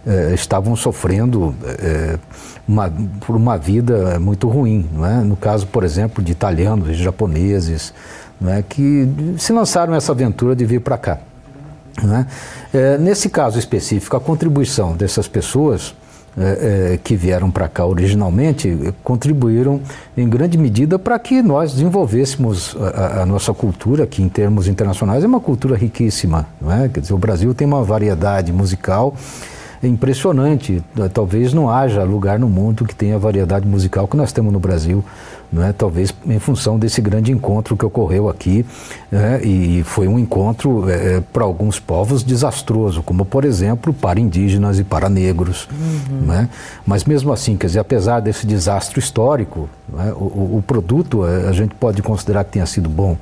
é, 0.06 0.32
estavam 0.32 0.74
sofrendo 0.74 1.54
é, 1.64 2.18
uma, 2.66 2.90
por 3.20 3.36
uma 3.36 3.58
vida 3.58 4.18
muito 4.18 4.48
ruim. 4.48 4.88
Não 4.92 5.04
é? 5.04 5.20
No 5.20 5.36
caso, 5.36 5.66
por 5.66 5.84
exemplo, 5.84 6.24
de 6.24 6.32
italianos, 6.32 6.96
de 6.96 7.02
japoneses, 7.02 7.92
não 8.40 8.52
é? 8.52 8.62
que 8.62 9.06
se 9.36 9.52
lançaram 9.52 9.92
nessa 9.92 10.12
aventura 10.12 10.56
de 10.56 10.64
vir 10.64 10.80
para 10.80 10.96
cá. 10.96 11.18
Não 12.02 12.16
é? 12.16 12.26
É, 12.72 12.98
nesse 12.98 13.28
caso 13.28 13.58
específico, 13.58 14.16
a 14.16 14.20
contribuição 14.20 14.96
dessas 14.96 15.26
pessoas 15.26 15.94
que 17.02 17.16
vieram 17.16 17.50
para 17.50 17.66
cá 17.66 17.86
originalmente 17.86 18.94
contribuíram 19.02 19.80
em 20.16 20.28
grande 20.28 20.58
medida 20.58 20.98
para 20.98 21.18
que 21.18 21.40
nós 21.40 21.72
desenvolvêssemos 21.72 22.76
a, 22.78 23.22
a, 23.22 23.26
nossa 23.26 23.54
cultura, 23.54 24.06
que 24.06 24.22
em 24.22 24.28
termos 24.28 24.68
internacionais 24.68 25.24
é 25.24 25.26
uma 25.26 25.40
cultura 25.40 25.76
riquíssima. 25.76 26.46
Não 26.60 26.70
é? 26.70 26.88
Quer 26.88 27.00
dizer, 27.00 27.14
o 27.14 27.18
Brasil 27.18 27.54
tem 27.54 27.66
uma 27.66 27.82
variedade 27.82 28.52
musical 28.52 29.14
impressionante. 29.82 30.82
Talvez 31.12 31.52
não 31.52 31.70
haja 31.70 32.02
lugar 32.02 32.38
no 32.38 32.48
mundo 32.48 32.84
que 32.84 32.94
tenha 32.94 33.16
a 33.16 33.18
variedade 33.18 33.66
musical 33.66 34.06
que 34.06 34.16
nós 34.16 34.32
temos 34.32 34.52
no 34.52 34.60
Brasil. 34.60 35.04
É? 35.58 35.72
talvez 35.72 36.12
em 36.26 36.38
função 36.38 36.78
desse 36.78 37.00
grande 37.00 37.32
encontro 37.32 37.76
que 37.76 37.84
ocorreu 37.84 38.28
aqui, 38.28 38.64
né? 39.10 39.40
e 39.42 39.82
foi 39.84 40.08
um 40.08 40.18
encontro 40.18 40.88
é, 40.90 41.20
para 41.32 41.44
alguns 41.44 41.78
povos 41.78 42.22
desastroso, 42.22 43.02
como 43.02 43.24
por 43.24 43.44
exemplo 43.44 43.92
para 43.92 44.18
indígenas 44.18 44.78
e 44.78 44.84
para 44.84 45.08
negros. 45.08 45.68
Uhum. 45.70 46.32
É? 46.32 46.48
Mas 46.84 47.04
mesmo 47.04 47.32
assim, 47.32 47.56
quer 47.56 47.68
dizer, 47.68 47.80
apesar 47.80 48.20
desse 48.20 48.46
desastre 48.46 48.98
histórico, 48.98 49.68
é? 49.98 50.12
o, 50.12 50.56
o, 50.58 50.64
produto 50.66 51.22
a 51.22 51.52
gente 51.52 51.74
pode 51.74 52.02
considerar 52.02 52.44
que 52.44 52.52
tenha 52.52 52.66
sido 52.66 52.88
bom. 52.88 53.16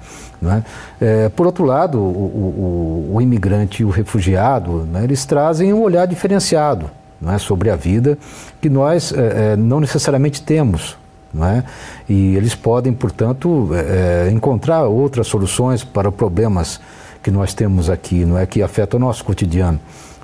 É? 1.01 1.31
por 1.31 1.47
outro 1.47 1.65
lado, 1.65 1.99
o, 1.99 2.03
o, 2.03 3.11
o, 3.15 3.21
imigrante 3.23 3.83
e 3.83 3.85
o 3.87 3.89
refugiado, 3.89 4.87
eles 5.03 5.25
trazem 5.25 5.73
um 5.73 5.81
olhar 5.81 6.07
diferenciado 6.07 6.91
sobre 7.39 7.71
a 7.71 7.77
vida 7.77 8.19
que 8.61 8.69
nós 8.69 9.11
não 9.57 9.81
necessariamente 9.81 10.43
temos 10.43 10.99
é? 11.43 11.65
E 12.07 12.37
eles 12.37 12.55
podem, 12.55 12.93
portanto, 12.93 13.71
é, 13.73 14.29
é, 14.29 14.31
encontrar 14.31 14.85
outras 14.85 15.27
soluções 15.27 15.83
para 15.83 16.13
problemas 16.13 16.79
que 17.23 17.31
nós 17.31 17.55
temos 17.55 17.89
aqui, 17.89 18.27
não 18.27 18.39
é? 18.39 18.45
Que 18.45 18.63
afetam 18.63 18.99
o 18.99 19.01
nosso 19.01 19.25
cotidiano, 19.25 19.81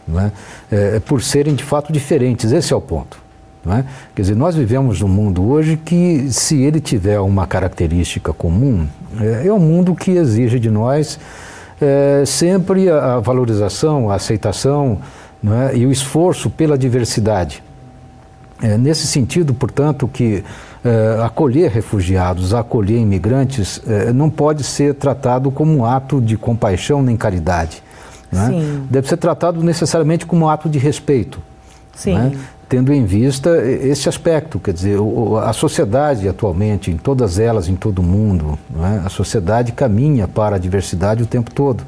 não 0.07 0.20
é? 0.20 0.33
é? 0.70 0.96
é 0.96 1.01
por 1.01 1.23
serem 1.23 1.55
de 1.55 1.64
fato 1.64 1.92
diferentes. 1.92 2.53
Esse 2.53 2.73
é 2.73 2.77
o 2.77 2.81
ponto. 2.81 3.18
Não 3.64 3.75
é? 3.75 3.85
Quer 4.14 4.23
dizer, 4.23 4.37
nós 4.37 4.55
vivemos 4.55 5.01
num 5.01 5.09
mundo 5.09 5.42
hoje 5.42 5.77
que, 5.77 6.29
se 6.31 6.62
ele 6.62 6.81
tiver 6.81 7.18
uma 7.20 7.46
característica 7.46 8.33
comum, 8.33 8.87
é, 9.20 9.46
é 9.46 9.53
um 9.53 9.59
mundo 9.59 9.94
que 9.94 10.12
exige 10.12 10.59
de 10.59 10.70
nós 10.70 11.18
é, 11.81 12.25
sempre 12.27 12.90
a, 12.90 13.14
a, 13.14 13.20
valorização, 13.20 14.11
a 14.11 14.14
aceitação 14.14 14.99
não 15.42 15.55
é? 15.55 15.77
e 15.77 15.87
o 15.87 15.92
esforço 15.92 16.51
pela 16.51 16.77
diversidade. 16.77 17.62
É, 18.62 18.77
nesse 18.77 19.07
sentido, 19.07 19.55
portanto, 19.55 20.07
que 20.07 20.44
é, 20.85 21.23
acolher 21.23 21.71
refugiados, 21.71 22.55
acolher 22.55 22.99
imigrantes, 22.99 23.81
é, 23.87 24.12
não 24.12 24.31
pode 24.31 24.64
ser 24.64 24.95
tratado 24.95 25.51
como 25.51 25.77
um 25.77 25.85
ato 25.85 26.21
de 26.21 26.37
compaixão 26.37 27.03
nem 27.03 27.16
caridade. 27.16 27.83
Né? 28.33 28.81
Deve 28.88 29.09
ser 29.09 29.16
tratado 29.16 29.62
necessariamente 29.62 30.25
como 30.25 30.47
um 30.47 30.49
ato 30.49 30.69
de 30.69 30.79
respeito. 30.79 31.40
Né? 32.14 32.38
Tendo 32.69 32.93
em 32.93 33.05
vista 33.05 33.51
esse 33.66 34.09
aspecto, 34.09 34.61
quer 34.61 34.73
dizer, 34.73 34.97
a 35.45 35.53
sociedade 35.53 36.29
atualmente, 36.29 36.90
em 36.90 36.97
todas 36.97 37.38
elas, 37.38 37.69
em 37.69 37.75
todo 37.75 37.99
o 37.99 38.03
mundo, 38.03 38.57
é? 38.79 39.05
a 39.05 39.09
sociedade 39.09 39.73
caminha 39.73 40.29
para 40.29 40.55
a 40.55 40.59
diversidade 40.59 41.23
o 41.23 41.27
tempo 41.27 41.51
todo. 41.51 41.85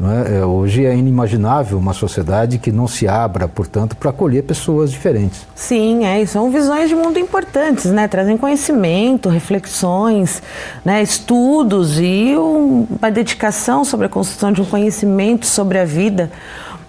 É? 0.00 0.38
É, 0.38 0.44
hoje 0.44 0.84
é 0.84 0.96
inimaginável 0.96 1.78
uma 1.78 1.92
sociedade 1.92 2.58
que 2.58 2.72
não 2.72 2.88
se 2.88 3.06
abra, 3.06 3.46
portanto, 3.46 3.96
para 3.96 4.10
acolher 4.10 4.42
pessoas 4.42 4.90
diferentes. 4.90 5.46
Sim, 5.54 6.04
é, 6.04 6.24
são 6.26 6.50
visões 6.50 6.88
de 6.88 6.96
mundo 6.96 7.18
importantes, 7.18 7.86
né? 7.86 8.08
Trazem 8.08 8.36
conhecimento, 8.36 9.28
reflexões, 9.28 10.42
né? 10.84 11.02
estudos 11.02 12.00
e 12.00 12.34
um, 12.36 12.86
uma 12.98 13.10
dedicação 13.10 13.84
sobre 13.84 14.06
a 14.06 14.08
construção 14.08 14.52
de 14.52 14.60
um 14.60 14.64
conhecimento 14.64 15.46
sobre 15.46 15.78
a 15.78 15.84
vida. 15.84 16.30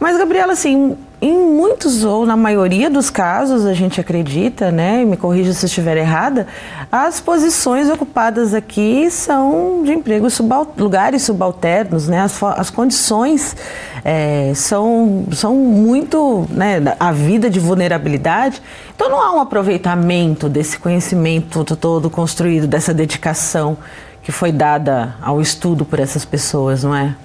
Mas, 0.05 0.19
Gabriela, 0.19 0.53
assim, 0.53 0.95
em 1.19 1.35
muitos 1.35 2.03
ou 2.03 2.27
na 2.27 2.37
maioria 2.37 2.91
dos 2.91 3.09
casos, 3.09 3.65
a 3.65 3.73
gente 3.73 3.99
acredita, 3.99 4.69
né, 4.69 5.01
e 5.01 5.05
me 5.05 5.17
corrija 5.17 5.51
se 5.51 5.65
estiver 5.65 5.97
errada, 5.97 6.45
as 6.91 7.19
posições 7.19 7.89
ocupadas 7.89 8.53
aqui 8.53 9.09
são 9.09 9.81
de 9.83 9.91
empregos 9.93 10.35
subal, 10.35 10.71
lugares 10.77 11.23
subalternos, 11.23 12.07
né, 12.07 12.19
as, 12.19 12.43
as 12.43 12.69
condições 12.69 13.57
é, 14.03 14.51
são, 14.53 15.25
são 15.31 15.55
muito, 15.55 16.45
né, 16.51 16.95
a 16.99 17.11
vida 17.11 17.49
de 17.49 17.59
vulnerabilidade. 17.59 18.61
Então 18.95 19.09
não 19.09 19.19
há 19.19 19.35
um 19.35 19.41
aproveitamento 19.41 20.47
desse 20.47 20.77
conhecimento 20.77 21.65
todo 21.75 22.11
construído, 22.11 22.67
dessa 22.67 22.93
dedicação 22.93 23.75
que 24.21 24.31
foi 24.31 24.51
dada 24.51 25.15
ao 25.19 25.41
estudo 25.41 25.83
por 25.83 25.99
essas 25.99 26.23
pessoas, 26.23 26.83
não 26.83 26.95
é? 26.95 27.15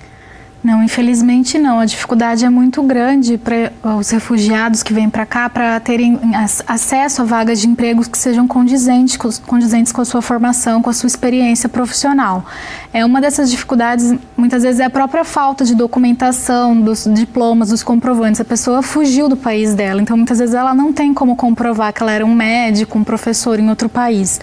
Não, 0.62 0.82
infelizmente 0.82 1.58
não. 1.58 1.80
A 1.80 1.86
dificuldade 1.86 2.44
é 2.44 2.50
muito 2.50 2.82
grande 2.82 3.38
para 3.38 3.72
os 3.98 4.10
refugiados 4.10 4.82
que 4.82 4.92
vêm 4.92 5.08
para 5.08 5.24
cá 5.24 5.48
para 5.48 5.80
terem 5.80 6.20
acesso 6.66 7.22
a 7.22 7.24
vagas 7.24 7.60
de 7.60 7.66
empregos 7.66 8.06
que 8.06 8.18
sejam 8.18 8.46
condizentes, 8.46 9.16
condizentes 9.38 9.90
com 9.90 10.02
a 10.02 10.04
sua 10.04 10.20
formação, 10.20 10.82
com 10.82 10.90
a 10.90 10.92
sua 10.92 11.06
experiência 11.06 11.66
profissional. 11.66 12.44
É 12.92 13.04
uma 13.06 13.22
dessas 13.22 13.50
dificuldades, 13.50 14.14
muitas 14.36 14.62
vezes 14.62 14.80
é 14.80 14.84
a 14.84 14.90
própria 14.90 15.24
falta 15.24 15.64
de 15.64 15.74
documentação 15.74 16.78
dos 16.78 17.08
diplomas, 17.10 17.70
dos 17.70 17.82
comprovantes. 17.82 18.40
A 18.40 18.44
pessoa 18.44 18.82
fugiu 18.82 19.30
do 19.30 19.38
país 19.38 19.74
dela, 19.74 20.02
então 20.02 20.14
muitas 20.14 20.40
vezes 20.40 20.54
ela 20.54 20.74
não 20.74 20.92
tem 20.92 21.14
como 21.14 21.36
comprovar 21.36 21.90
que 21.92 22.02
ela 22.02 22.12
era 22.12 22.26
um 22.26 22.34
médico, 22.34 22.98
um 22.98 23.04
professor 23.04 23.58
em 23.58 23.70
outro 23.70 23.88
país. 23.88 24.38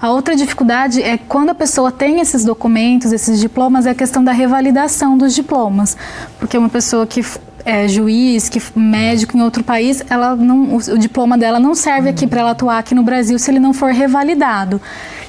A 0.00 0.10
outra 0.10 0.36
dificuldade 0.36 1.02
é 1.02 1.18
quando 1.18 1.50
a 1.50 1.54
pessoa 1.54 1.90
tem 1.90 2.20
esses 2.20 2.44
documentos, 2.44 3.12
esses 3.12 3.40
diplomas, 3.40 3.84
é 3.86 3.90
a 3.90 3.94
questão 3.94 4.22
da 4.22 4.32
revalidação 4.32 5.18
dos 5.18 5.34
diplomas. 5.34 5.96
Porque 6.38 6.56
uma 6.56 6.68
pessoa 6.68 7.06
que 7.06 7.20
é 7.64 7.86
juiz, 7.86 8.48
que 8.48 8.62
médico 8.74 9.36
em 9.36 9.42
outro 9.42 9.62
país, 9.62 10.02
ela 10.08 10.34
não, 10.34 10.76
o, 10.76 10.98
diploma 10.98 11.36
dela 11.36 11.58
não 11.60 11.74
serve 11.74 12.08
aqui 12.08 12.26
para 12.26 12.40
ela 12.40 12.50
atuar 12.52 12.78
aqui 12.78 12.94
no 12.94 13.02
Brasil 13.02 13.38
se 13.38 13.50
ele 13.50 13.60
não 13.60 13.74
for 13.74 13.92
revalidado. 13.92 14.80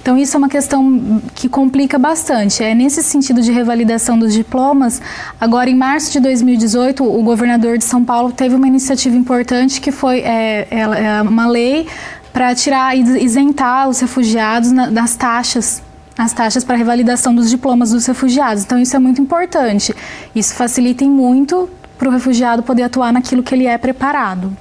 Então 0.02 0.18
isso 0.18 0.38
é 0.38 0.40
uma 0.40 0.48
questão 0.48 1.22
que 1.36 1.50
complica 1.50 2.00
bastante. 2.00 2.64
É 2.64 2.74
nesse 2.74 3.04
sentido 3.04 3.42
de 3.42 3.52
revalidação 3.52 4.18
dos 4.18 4.34
diplomas. 4.34 5.02
Agora, 5.42 5.70
em 5.70 5.76
março 5.76 6.14
de 6.14 6.20
2018, 6.22 7.04
o 7.04 7.22
governador 7.24 7.78
de 7.78 7.84
São 7.84 8.06
Paulo 8.06 8.32
teve 8.32 8.56
uma 8.56 8.68
iniciativa 8.68 9.18
importante 9.18 9.82
que 9.82 9.92
foi 9.92 10.20
é, 10.20 10.68
é 10.72 11.22
uma 11.22 11.48
lei 11.48 11.88
para 12.32 12.54
tirar 12.56 12.96
e 12.98 13.02
isentar 13.24 13.89
os 13.89 14.00
refugiados 14.00 14.72
na, 14.72 14.89
das 14.89 15.15
taxas 15.15 15.82
as 16.18 16.34
taxas 16.34 16.65
para 16.65 16.76
revalidação 16.76 17.34
dos 17.34 17.50
diplomas 17.50 17.92
dos 17.92 18.06
refugiados. 18.06 18.65
Então, 18.65 18.78
isso 18.78 18.94
é 18.94 19.00
muito 19.00 19.22
importante. 19.22 19.96
Isso 20.36 20.54
facilita 20.54 21.06
muito 21.06 21.70
para 21.98 22.10
o 22.10 22.12
refugiado 22.12 22.62
poder 22.62 22.84
atuar 22.84 23.13
naquilo 23.13 23.42
que 23.42 23.56
ele 23.56 23.65
é 23.65 23.78
preparado. 23.78 24.52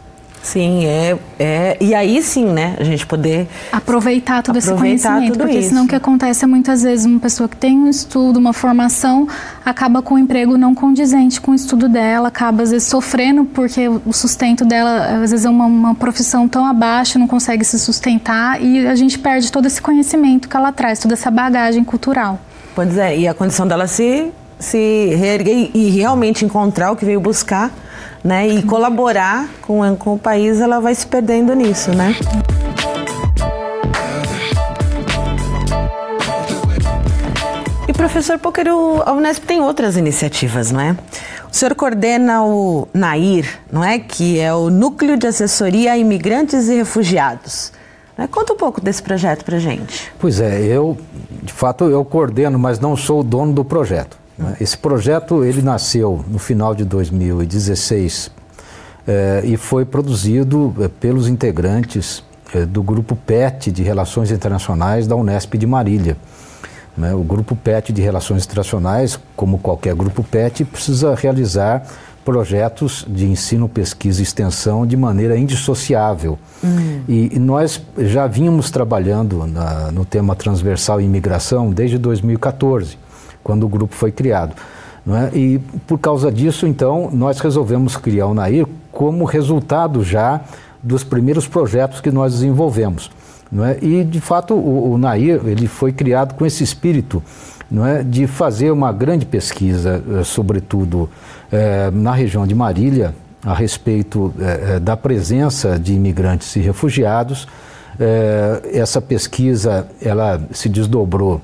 Sim, 0.42 0.86
é, 0.86 1.18
é. 1.38 1.76
E 1.80 1.94
aí 1.94 2.22
sim, 2.22 2.46
né? 2.46 2.76
A 2.78 2.84
gente 2.84 3.06
poder 3.06 3.46
aproveitar 3.72 4.42
todo 4.42 4.56
aproveitar 4.56 4.58
esse 4.58 5.06
conhecimento. 5.08 5.38
porque 5.38 5.58
isso. 5.58 5.68
senão 5.70 5.84
o 5.84 5.88
que 5.88 5.94
acontece 5.94 6.44
é 6.44 6.46
muitas 6.46 6.82
vezes 6.82 7.06
uma 7.06 7.20
pessoa 7.20 7.48
que 7.48 7.56
tem 7.56 7.76
um 7.76 7.88
estudo, 7.88 8.38
uma 8.38 8.52
formação, 8.52 9.28
acaba 9.64 10.00
com 10.00 10.14
um 10.14 10.18
emprego 10.18 10.56
não 10.56 10.74
condizente 10.74 11.40
com 11.40 11.52
o 11.52 11.54
estudo 11.54 11.88
dela, 11.88 12.28
acaba 12.28 12.62
às 12.62 12.70
vezes 12.70 12.88
sofrendo 12.88 13.44
porque 13.44 13.88
o 13.88 14.12
sustento 14.12 14.64
dela, 14.64 15.22
às 15.22 15.30
vezes, 15.30 15.44
é 15.44 15.50
uma, 15.50 15.66
uma 15.66 15.94
profissão 15.94 16.48
tão 16.48 16.64
abaixo, 16.64 17.18
não 17.18 17.26
consegue 17.26 17.64
se 17.64 17.78
sustentar 17.78 18.62
e 18.62 18.86
a 18.86 18.94
gente 18.94 19.18
perde 19.18 19.50
todo 19.52 19.66
esse 19.66 19.80
conhecimento 19.80 20.48
que 20.48 20.56
ela 20.56 20.72
traz, 20.72 20.98
toda 20.98 21.14
essa 21.14 21.30
bagagem 21.30 21.84
cultural. 21.84 22.40
Pois 22.74 22.96
é, 22.96 23.18
e 23.18 23.28
a 23.28 23.34
condição 23.34 23.66
dela 23.66 23.86
se, 23.86 24.30
se 24.58 25.14
reerguer 25.16 25.70
e 25.74 25.90
realmente 25.90 26.44
encontrar 26.44 26.92
o 26.92 26.96
que 26.96 27.04
veio 27.04 27.20
buscar 27.20 27.72
né? 28.22 28.48
E 28.48 28.62
colaborar 28.62 29.48
com, 29.62 29.96
com 29.96 30.14
o 30.14 30.18
país, 30.18 30.60
ela 30.60 30.80
vai 30.80 30.94
se 30.94 31.06
perdendo 31.06 31.54
nisso, 31.54 31.90
né? 31.94 32.14
E 37.86 37.92
professor 37.92 38.38
Pôquero, 38.38 39.02
a 39.06 39.12
Unesp 39.12 39.44
tem 39.44 39.60
outras 39.60 39.96
iniciativas, 39.96 40.70
não 40.70 40.80
é? 40.80 40.96
O 41.50 41.56
senhor 41.56 41.74
coordena 41.74 42.44
o 42.44 42.86
NAIR, 42.92 43.58
não 43.72 43.82
é? 43.82 43.98
Que 43.98 44.38
é 44.38 44.52
o 44.52 44.68
Núcleo 44.68 45.16
de 45.16 45.26
Assessoria 45.26 45.92
a 45.92 45.98
Imigrantes 45.98 46.68
e 46.68 46.76
Refugiados. 46.76 47.72
Né? 48.16 48.28
Conta 48.30 48.52
um 48.52 48.56
pouco 48.56 48.80
desse 48.80 49.02
projeto 49.02 49.44
para 49.44 49.58
gente. 49.58 50.12
Pois 50.18 50.40
é, 50.40 50.60
eu, 50.60 50.98
de 51.42 51.52
fato, 51.52 51.84
eu 51.84 52.04
coordeno, 52.04 52.58
mas 52.58 52.78
não 52.78 52.96
sou 52.96 53.20
o 53.20 53.22
dono 53.22 53.52
do 53.52 53.64
projeto. 53.64 54.18
Né? 54.38 54.56
Esse 54.60 54.78
projeto 54.78 55.44
ele 55.44 55.60
nasceu 55.60 56.24
no 56.28 56.38
final 56.38 56.74
de 56.74 56.84
2016 56.84 58.30
eh, 59.06 59.42
e 59.44 59.56
foi 59.56 59.84
produzido 59.84 60.74
eh, 60.80 60.88
pelos 61.00 61.28
integrantes 61.28 62.22
eh, 62.54 62.64
do 62.64 62.82
grupo 62.82 63.16
PET 63.16 63.72
de 63.72 63.82
Relações 63.82 64.30
Internacionais 64.30 65.06
da 65.06 65.16
Unesp 65.16 65.54
de 65.54 65.66
Marília. 65.66 66.16
Né? 66.96 67.14
O 67.14 67.22
grupo 67.22 67.56
PET 67.56 67.92
de 67.92 68.00
Relações 68.00 68.44
Internacionais, 68.44 69.18
como 69.34 69.58
qualquer 69.58 69.94
grupo 69.94 70.22
PET, 70.22 70.64
precisa 70.64 71.14
realizar 71.14 71.86
projetos 72.24 73.06
de 73.08 73.24
ensino, 73.24 73.68
pesquisa 73.68 74.20
e 74.20 74.22
extensão 74.22 74.86
de 74.86 74.96
maneira 74.96 75.38
indissociável. 75.38 76.38
Uhum. 76.62 77.00
E, 77.08 77.36
e, 77.36 77.38
nós 77.38 77.80
já 77.96 78.26
vínhamos 78.26 78.70
trabalhando 78.70 79.46
na, 79.46 79.90
no 79.90 80.04
tema 80.04 80.36
transversal 80.36 81.00
imigração 81.00 81.70
desde 81.70 81.96
2014 81.96 83.07
quando 83.42 83.64
o 83.64 83.68
grupo 83.68 83.94
foi 83.94 84.12
criado. 84.12 84.54
É? 85.06 85.36
E 85.36 85.58
por 85.86 85.98
causa 85.98 86.30
disso, 86.30 86.66
então, 86.66 87.10
nós 87.12 87.38
resolvemos 87.38 87.96
criar 87.96 88.26
o 88.26 88.34
NAIR 88.34 88.66
como 88.92 89.24
resultado 89.24 90.04
já 90.04 90.42
dos 90.82 91.02
primeiros 91.02 91.48
projetos 91.48 92.00
que 92.00 92.10
nós 92.10 92.34
desenvolvemos. 92.34 93.10
É? 93.64 93.78
E, 93.82 94.04
de 94.04 94.20
fato, 94.20 94.54
o, 94.54 94.92
o 94.92 94.98
NAIR 94.98 95.40
ele 95.46 95.66
foi 95.66 95.92
criado 95.92 96.34
com 96.34 96.44
esse 96.44 96.62
espírito 96.62 97.22
é? 97.86 98.02
de 98.02 98.26
fazer 98.26 98.70
uma 98.70 98.92
grande 98.92 99.24
pesquisa, 99.24 100.02
eh, 100.10 100.24
sobretudo 100.24 101.08
eh, 101.50 101.90
na 101.90 102.12
região 102.12 102.46
de 102.46 102.54
Marília, 102.54 103.14
a 103.42 103.54
respeito 103.54 104.34
eh, 104.38 104.78
da 104.78 104.96
presença 104.96 105.78
de 105.78 105.94
imigrantes 105.94 106.54
e 106.56 106.60
refugiados 106.60 107.46
essa 108.72 109.02
pesquisa 109.02 109.88
ela 110.00 110.40
se 110.52 110.68
desdobrou 110.68 111.40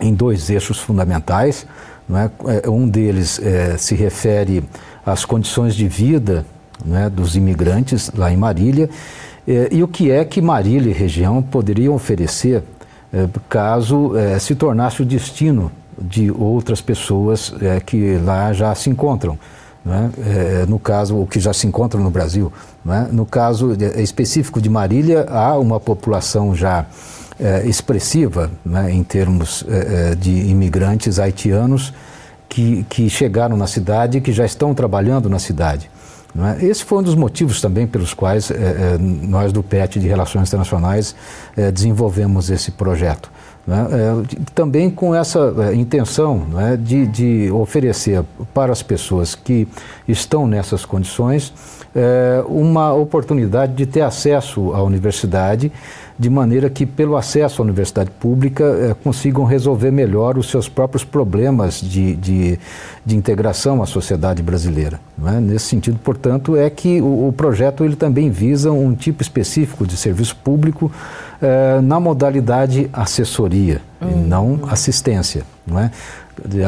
em 0.00 0.14
dois 0.14 0.50
eixos 0.50 0.78
fundamentais. 0.78 1.66
É? 2.08 2.68
Um 2.68 2.88
deles 2.88 3.40
é, 3.42 3.76
se 3.76 3.94
refere 3.94 4.62
às 5.04 5.24
condições 5.24 5.74
de 5.74 5.88
vida 5.88 6.46
né, 6.84 7.10
dos 7.10 7.36
imigrantes 7.36 8.10
lá 8.14 8.30
em 8.30 8.36
Marília 8.36 8.88
é, 9.46 9.68
e 9.70 9.82
o 9.82 9.88
que 9.88 10.10
é 10.10 10.24
que 10.24 10.42
Marília 10.42 10.90
e 10.90 10.92
região 10.92 11.40
poderiam 11.40 11.94
oferecer 11.94 12.64
é, 13.12 13.28
caso 13.48 14.16
é, 14.16 14.38
se 14.38 14.54
tornasse 14.56 15.02
o 15.02 15.04
destino 15.04 15.70
de 15.96 16.30
outras 16.30 16.80
pessoas 16.80 17.54
é, 17.60 17.78
que 17.78 18.18
lá 18.18 18.52
já 18.52 18.74
se 18.74 18.90
encontram. 18.90 19.38
Né? 19.84 20.10
no 20.66 20.80
caso, 20.80 21.16
o 21.16 21.28
que 21.28 21.38
já 21.38 21.52
se 21.52 21.64
encontram 21.64 22.02
no 22.02 22.10
Brasil. 22.10 22.52
Né? 22.84 23.08
No 23.12 23.24
caso 23.24 23.72
específico 23.96 24.60
de 24.60 24.68
Marília, 24.68 25.24
há 25.28 25.56
uma 25.56 25.78
população 25.78 26.56
já 26.56 26.86
expressiva 27.64 28.50
né, 28.64 28.90
em 28.92 29.02
termos 29.02 29.64
de 30.18 30.30
imigrantes 30.30 31.18
haitianos 31.18 31.92
que, 32.48 32.84
que 32.88 33.10
chegaram 33.10 33.56
na 33.56 33.66
cidade 33.66 34.18
e 34.18 34.20
que 34.20 34.32
já 34.32 34.44
estão 34.44 34.74
trabalhando 34.74 35.28
na 35.28 35.38
cidade. 35.38 35.90
É? 36.38 36.66
Esse 36.66 36.84
foi 36.84 36.98
um 36.98 37.02
dos 37.02 37.14
motivos 37.14 37.60
também 37.60 37.86
pelos 37.86 38.12
quais 38.12 38.50
nós 39.00 39.52
do 39.52 39.62
PET 39.62 39.98
de 39.98 40.06
Relações 40.06 40.48
Internacionais 40.48 41.14
desenvolvemos 41.72 42.50
esse 42.50 42.70
projeto. 42.70 43.30
Né? 43.66 43.84
Também 44.54 44.88
com 44.88 45.14
essa 45.14 45.52
intenção 45.74 46.46
né, 46.52 46.76
de, 46.76 47.06
de, 47.06 47.50
oferecer 47.50 48.22
para 48.54 48.70
as 48.70 48.80
pessoas 48.80 49.34
que 49.34 49.66
estão 50.06 50.46
nessas 50.46 50.84
condições 50.84 51.52
é, 51.96 52.44
uma 52.46 52.92
oportunidade 52.92 53.72
de 53.72 53.86
ter 53.86 54.02
acesso 54.02 54.74
à 54.74 54.82
universidade, 54.82 55.72
de 56.18 56.28
maneira 56.28 56.68
que, 56.68 56.84
pelo 56.84 57.16
acesso 57.16 57.62
à 57.62 57.64
universidade 57.64 58.10
pública, 58.10 58.64
é, 58.64 58.94
consigam 59.02 59.44
resolver 59.44 59.90
melhor 59.90 60.36
os 60.36 60.50
seus 60.50 60.68
próprios 60.68 61.04
problemas 61.04 61.80
de, 61.80 62.14
de, 62.16 62.58
de 63.04 63.16
integração 63.16 63.82
à 63.82 63.86
sociedade 63.86 64.42
brasileira. 64.42 65.00
É? 65.26 65.40
Nesse 65.40 65.66
sentido, 65.66 65.98
portanto, 66.04 66.54
é 66.54 66.68
que 66.68 67.00
o, 67.00 67.28
o 67.28 67.32
projeto 67.32 67.82
ele 67.82 67.96
também 67.96 68.28
visa 68.28 68.70
um 68.70 68.94
tipo 68.94 69.22
específico 69.22 69.86
de 69.86 69.96
serviço 69.96 70.36
público 70.36 70.92
é, 71.40 71.80
na 71.80 71.98
modalidade 71.98 72.90
assessoria 72.92 73.80
e 74.02 74.04
hum. 74.04 74.26
não 74.26 74.60
assistência. 74.68 75.44
Não 75.66 75.78
é? 75.80 75.90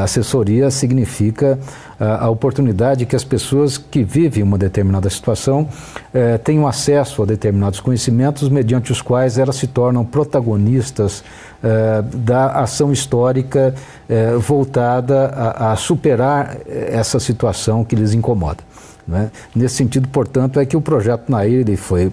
assessoria 0.03 0.71
significa 0.71 1.59
a, 1.99 2.27
a 2.27 2.31
oportunidade 2.31 3.05
que 3.07 3.17
as 3.17 3.25
pessoas 3.25 3.77
que 3.77 4.05
vivem 4.05 4.43
uma 4.43 4.57
determinada 4.57 5.11
situação 5.11 5.69
eh, 6.15 6.39
tenham 6.39 6.67
acesso 6.67 7.23
a 7.23 7.27
determinados 7.27 7.81
conhecimentos 7.81 8.49
mediante 8.49 8.93
os 8.93 9.03
quais 9.03 9.39
elas 9.39 9.57
se 9.57 9.67
tornam 9.67 10.05
protagonistas 10.05 11.25
eh, 11.63 12.03
da 12.15 12.61
ação 12.61 12.93
histórica 12.93 13.75
eh, 14.09 14.37
voltada 14.37 15.27
a, 15.27 15.73
a, 15.73 15.77
superar 15.77 16.59
essa 16.67 17.19
situação 17.19 17.85
que 17.85 17.97
lhes 17.97 18.15
incomoda. 18.15 18.63
Né? 19.07 19.31
Nesse 19.55 19.77
sentido, 19.77 20.09
portanto, 20.09 20.61
é 20.61 20.67
que 20.67 20.77
o 20.77 20.81
projeto 20.81 21.31
Nair 21.31 21.77
foi 21.77 22.13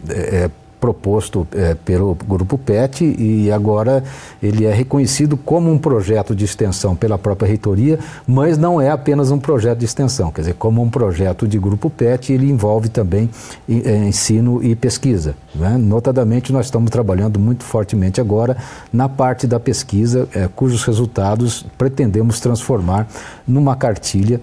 proposto 0.85 1.47
é, 1.51 1.73
pelo 1.73 2.13
Grupo 2.13 2.59
PET 2.59 3.03
e 3.17 3.51
agora 3.51 4.03
ele 4.41 4.65
é 4.65 4.71
reconhecido 4.71 5.35
como 5.35 5.71
um 5.71 5.79
projeto 5.79 6.35
de 6.35 6.45
extensão 6.45 6.95
pela 6.95 7.17
própria 7.17 7.47
reitoria, 7.47 7.97
mas 8.27 8.55
não 8.55 8.79
é 8.79 8.91
apenas 8.91 9.31
um 9.31 9.39
projeto 9.39 9.79
de 9.79 9.85
extensão, 9.85 10.31
quer 10.31 10.41
dizer, 10.41 10.53
como 10.53 10.83
um 10.83 10.89
projeto 10.89 11.47
de 11.47 11.57
Grupo 11.57 11.89
PET, 11.89 12.31
ele 12.31 12.51
envolve 12.51 12.87
também 12.87 13.27
é, 13.67 14.07
ensino 14.07 14.61
e 14.61 14.75
pesquisa. 14.75 15.35
Né? 15.55 15.75
Notadamente, 15.75 16.53
nós 16.53 16.67
estamos 16.67 16.91
trabalhando 16.91 17.39
muito 17.39 17.63
fortemente 17.63 18.21
agora 18.21 18.55
na 18.93 19.09
parte 19.09 19.47
da 19.47 19.59
pesquisa, 19.59 20.29
é, 20.35 20.47
cujos 20.47 20.83
resultados 20.83 21.65
pretendemos 21.79 22.39
transformar 22.39 23.07
numa 23.47 23.75
cartilha 23.75 24.39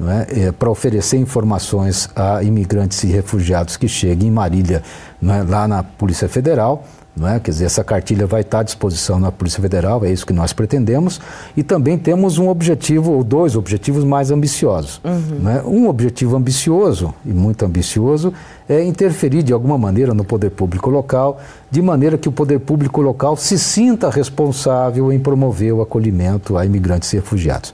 é? 0.00 0.46
é 0.46 0.52
para 0.52 0.70
oferecer 0.70 1.16
informações 1.16 2.08
a 2.14 2.42
imigrantes 2.42 3.02
e 3.04 3.08
refugiados 3.08 3.76
que 3.76 3.88
cheguem 3.88 4.28
em 4.28 4.32
Marília, 4.32 4.82
é? 5.22 5.42
lá 5.48 5.68
na 5.68 5.82
Polícia 5.82 6.28
Federal. 6.28 6.84
É? 7.22 7.38
Quer 7.38 7.52
dizer, 7.52 7.66
essa 7.66 7.84
cartilha 7.84 8.26
vai 8.26 8.40
estar 8.40 8.58
à 8.58 8.62
disposição 8.64 9.20
na 9.20 9.30
Polícia 9.30 9.62
Federal, 9.62 10.04
é 10.04 10.10
isso 10.10 10.26
que 10.26 10.32
nós 10.32 10.52
pretendemos. 10.52 11.20
E 11.56 11.62
também 11.62 11.96
temos 11.96 12.38
um 12.38 12.48
objetivo, 12.48 13.12
ou 13.12 13.22
dois 13.22 13.54
objetivos 13.54 14.02
mais 14.02 14.32
ambiciosos. 14.32 15.00
Uhum. 15.04 15.48
É? 15.48 15.62
Um 15.62 15.88
objetivo 15.88 16.36
ambicioso, 16.36 17.14
e 17.24 17.32
muito 17.32 17.64
ambicioso, 17.64 18.32
é 18.68 18.82
interferir 18.82 19.44
de 19.44 19.52
alguma 19.52 19.78
maneira 19.78 20.12
no 20.12 20.24
poder 20.24 20.50
público 20.50 20.90
local, 20.90 21.40
de 21.70 21.80
maneira 21.80 22.18
que 22.18 22.28
o 22.28 22.32
poder 22.32 22.58
público 22.58 23.00
local 23.00 23.36
se 23.36 23.60
sinta 23.60 24.10
responsável 24.10 25.12
em 25.12 25.18
promover 25.20 25.72
o 25.72 25.82
acolhimento 25.82 26.56
a 26.56 26.66
imigrantes 26.66 27.12
e 27.12 27.16
refugiados. 27.16 27.72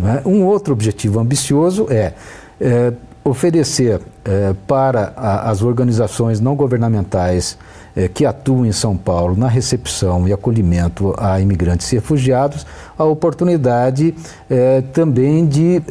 Né? 0.00 0.22
Um 0.24 0.44
outro 0.44 0.72
objetivo 0.72 1.20
ambicioso 1.20 1.86
é, 1.90 2.14
é 2.58 2.92
oferecer 3.22 4.00
é, 4.24 4.54
para 4.66 5.12
a, 5.14 5.50
as 5.50 5.62
organizações 5.62 6.40
não 6.40 6.56
governamentais 6.56 7.58
é, 7.94 8.08
que 8.08 8.24
atuam 8.24 8.64
em 8.64 8.72
São 8.72 8.96
Paulo 8.96 9.36
na 9.36 9.46
recepção 9.46 10.26
e 10.26 10.32
acolhimento 10.32 11.14
a 11.18 11.38
imigrantes 11.38 11.92
e 11.92 11.96
refugiados 11.96 12.66
a 12.96 13.04
oportunidade 13.04 14.14
é, 14.48 14.80
também 14.80 15.46
de 15.46 15.82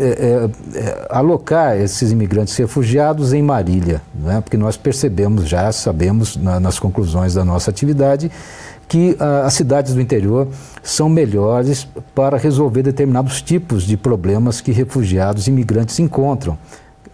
alocar 1.10 1.78
esses 1.78 2.12
imigrantes 2.12 2.58
e 2.58 2.62
refugiados 2.64 3.34
em 3.34 3.44
Marília, 3.44 4.02
né? 4.16 4.42
porque 4.42 4.58
nós 4.58 4.78
percebemos 4.78 5.48
já, 5.48 5.72
sabemos 5.72 6.36
na, 6.36 6.60
nas 6.60 6.80
conclusões 6.80 7.36
da 7.36 7.46
nossa 7.46 7.70
atividade 7.70 8.32
que 8.90 9.16
ah, 9.20 9.44
as 9.46 9.54
cidades 9.54 9.94
do 9.94 10.02
interior 10.02 10.48
são 10.84 11.08
melhores 11.08 11.88
para 12.14 12.38
resolver 12.38 12.82
determinados 12.82 13.42
tipos 13.42 13.84
de 13.84 13.96
problemas 13.96 14.60
que 14.60 14.72
refugiados 14.72 15.48
e 15.48 15.52
imigrantes 15.52 16.00
encontram. 16.00 16.58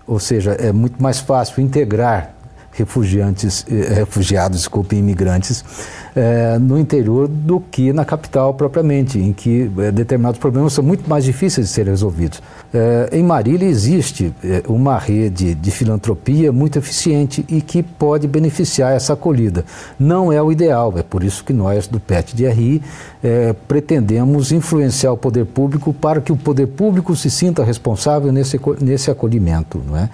Ou 0.08 0.20
seja, 0.20 0.54
é 0.54 0.72
muito 0.72 1.04
mais 1.04 1.20
fácil 1.20 1.62
integrar 1.62 2.35
refugiantes, 2.78 3.66
eh, 3.70 3.94
refugiados, 4.00 4.60
desculpe, 4.60 4.96
imigrantes 4.96 5.64
eh, 6.16 6.58
no 6.60 6.78
interior 6.78 7.28
do 7.28 7.60
que 7.60 7.94
na 7.94 8.04
capital 8.04 8.54
propriamente, 8.54 9.18
em 9.18 9.32
que 9.32 9.72
eh, 9.78 9.92
determinados 9.92 10.40
problemas 10.40 10.74
são 10.74 10.84
muito 10.84 11.10
mais 11.10 11.24
difíceis 11.24 11.68
de 11.68 11.74
serem 11.74 11.92
resolvidos. 11.92 12.42
em 13.12 13.24
Marília 13.24 13.68
existe 13.68 14.34
uma 14.68 14.98
rede 14.98 15.56
de 15.56 15.72
filantropia 15.72 16.52
muito 16.52 16.78
eficiente 16.78 17.46
e 17.48 17.62
que 17.62 17.82
pode 17.82 18.28
beneficiar 18.28 18.94
essa 18.94 19.14
acolhida. 19.14 19.64
Não 19.98 20.32
é 20.32 20.42
o 20.42 20.52
ideal, 20.52 20.94
é 20.98 21.04
por 21.04 21.24
isso 21.24 21.44
que 21.44 21.54
nós 21.54 21.88
do 21.88 22.00
PET 22.00 22.36
de 22.36 22.46
RI 22.48 22.82
pretendemos 23.68 24.52
influenciar 24.52 25.14
o 25.14 25.18
poder 25.18 25.46
público 25.46 25.94
para 25.94 26.20
que 26.20 26.34
o 26.34 26.36
poder 26.36 26.68
público 26.68 27.16
se 27.16 27.30
sinta 27.30 27.64
responsável 27.64 28.32
nesse, 28.32 28.60
nesse 28.82 29.10
acolhimento. 29.10 29.82
Não 29.88 29.98
é? 29.98 30.10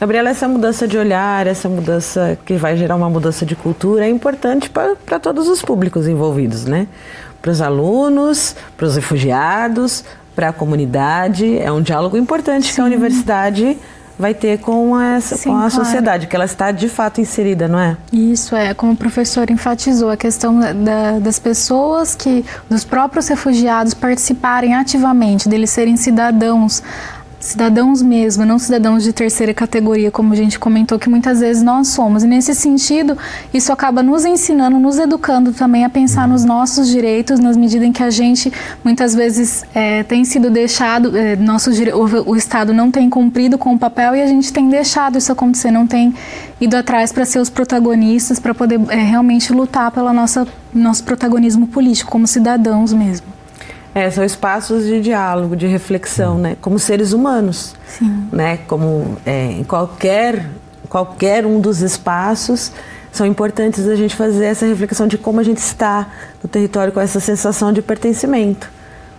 Gabriela, 0.00 0.30
essa 0.30 0.48
mudança 0.48 0.88
de 0.88 0.96
olhar, 0.96 1.46
essa 1.46 1.68
mudança 1.68 2.38
que 2.46 2.54
vai 2.54 2.74
gerar 2.74 2.96
uma 2.96 3.10
mudança 3.10 3.44
de 3.44 3.54
cultura 3.54 4.06
é 4.06 4.08
importante 4.08 4.70
para 4.70 5.20
todos 5.20 5.46
os 5.46 5.60
públicos 5.60 6.08
envolvidos, 6.08 6.64
né? 6.64 6.88
Para 7.42 7.50
os 7.50 7.60
alunos, 7.60 8.56
para 8.78 8.86
os 8.86 8.96
refugiados, 8.96 10.02
para 10.34 10.48
a 10.48 10.52
comunidade. 10.54 11.58
É 11.58 11.70
um 11.70 11.82
diálogo 11.82 12.16
importante 12.16 12.68
Sim. 12.68 12.76
que 12.76 12.80
a 12.80 12.84
universidade 12.84 13.76
vai 14.18 14.32
ter 14.32 14.58
com, 14.58 14.98
essa, 14.98 15.36
Sim, 15.36 15.50
com 15.50 15.56
a 15.56 15.70
claro. 15.70 15.70
sociedade, 15.70 16.26
que 16.26 16.34
ela 16.34 16.44
está 16.46 16.72
de 16.72 16.88
fato 16.88 17.20
inserida, 17.20 17.68
não 17.68 17.78
é? 17.78 17.96
Isso 18.10 18.56
é, 18.56 18.72
como 18.72 18.92
o 18.92 18.96
professor 18.96 19.50
enfatizou, 19.50 20.10
a 20.10 20.16
questão 20.16 20.58
da, 20.60 21.18
das 21.18 21.38
pessoas 21.38 22.14
que, 22.14 22.44
dos 22.68 22.84
próprios 22.84 23.28
refugiados 23.28 23.92
participarem 23.92 24.74
ativamente, 24.74 25.46
deles 25.46 25.70
serem 25.70 25.96
cidadãos 25.96 26.82
cidadãos 27.40 28.02
mesmo, 28.02 28.44
não 28.44 28.58
cidadãos 28.58 29.02
de 29.02 29.14
terceira 29.14 29.54
categoria, 29.54 30.10
como 30.10 30.34
a 30.34 30.36
gente 30.36 30.58
comentou 30.58 30.98
que 30.98 31.08
muitas 31.08 31.40
vezes 31.40 31.62
nós 31.62 31.88
somos. 31.88 32.22
E 32.22 32.26
nesse 32.26 32.54
sentido, 32.54 33.16
isso 33.52 33.72
acaba 33.72 34.02
nos 34.02 34.26
ensinando, 34.26 34.78
nos 34.78 34.98
educando 34.98 35.50
também 35.50 35.84
a 35.84 35.88
pensar 35.88 36.28
nos 36.28 36.44
nossos 36.44 36.86
direitos, 36.88 37.40
nas 37.40 37.56
medidas 37.56 37.88
em 37.88 37.92
que 37.92 38.02
a 38.02 38.10
gente 38.10 38.52
muitas 38.84 39.14
vezes 39.14 39.64
é, 39.74 40.02
tem 40.02 40.22
sido 40.22 40.50
deixado, 40.50 41.16
é, 41.16 41.34
nosso, 41.34 41.70
o, 41.70 42.30
o 42.30 42.36
Estado 42.36 42.74
não 42.74 42.90
tem 42.90 43.08
cumprido 43.08 43.56
com 43.56 43.72
o 43.72 43.78
papel 43.78 44.14
e 44.14 44.22
a 44.22 44.26
gente 44.26 44.52
tem 44.52 44.68
deixado 44.68 45.16
isso 45.16 45.32
acontecer, 45.32 45.70
não 45.70 45.86
tem 45.86 46.14
ido 46.60 46.76
atrás 46.76 47.10
para 47.10 47.24
ser 47.24 47.38
os 47.38 47.48
protagonistas, 47.48 48.38
para 48.38 48.54
poder 48.54 48.78
é, 48.90 48.96
realmente 48.96 49.50
lutar 49.50 49.90
pelo 49.90 50.12
nosso 50.12 51.04
protagonismo 51.04 51.66
político 51.66 52.10
como 52.10 52.26
cidadãos 52.26 52.92
mesmo. 52.92 53.39
É, 53.94 54.08
são 54.10 54.24
espaços 54.24 54.84
de 54.84 55.00
diálogo, 55.00 55.56
de 55.56 55.66
reflexão, 55.66 56.38
né? 56.38 56.56
Como 56.60 56.78
seres 56.78 57.12
humanos, 57.12 57.74
Sim. 57.86 58.28
né? 58.32 58.58
Como 58.68 59.16
é, 59.26 59.52
em 59.52 59.64
qualquer 59.64 60.48
qualquer 60.88 61.46
um 61.46 61.60
dos 61.60 61.82
espaços 61.82 62.72
são 63.12 63.24
importantes 63.24 63.86
a 63.86 63.94
gente 63.94 64.16
fazer 64.16 64.46
essa 64.46 64.66
reflexão 64.66 65.06
de 65.06 65.16
como 65.16 65.38
a 65.38 65.42
gente 65.42 65.58
está 65.58 66.08
no 66.42 66.48
território 66.48 66.92
com 66.92 67.00
essa 67.00 67.20
sensação 67.20 67.72
de 67.72 67.80
pertencimento, 67.82 68.70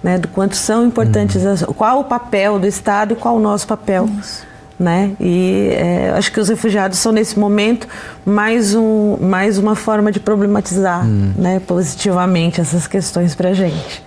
né? 0.01 0.17
Do 0.17 0.27
quanto 0.27 0.55
são 0.55 0.85
importantes, 0.85 1.43
uhum. 1.43 1.51
as, 1.51 1.63
qual 1.63 1.99
o 1.99 2.03
papel 2.05 2.59
do 2.59 2.67
Estado 2.67 3.13
e 3.13 3.15
qual 3.15 3.35
o 3.35 3.39
nosso 3.39 3.67
papel. 3.67 4.09
Isso 4.19 4.51
né? 4.81 5.11
E 5.19 5.69
é, 5.73 6.11
acho 6.17 6.31
que 6.31 6.39
os 6.39 6.49
refugiados 6.49 6.97
são 6.97 7.11
nesse 7.11 7.37
momento 7.37 7.87
mais, 8.25 8.73
um, 8.73 9.15
mais 9.21 9.59
uma 9.59 9.75
forma 9.75 10.11
de 10.11 10.19
problematizar, 10.19 11.05
hum. 11.05 11.33
né, 11.37 11.61
positivamente 11.67 12.59
essas 12.59 12.87
questões 12.87 13.35
para 13.35 13.49
a 13.49 13.53
gente. 13.53 14.03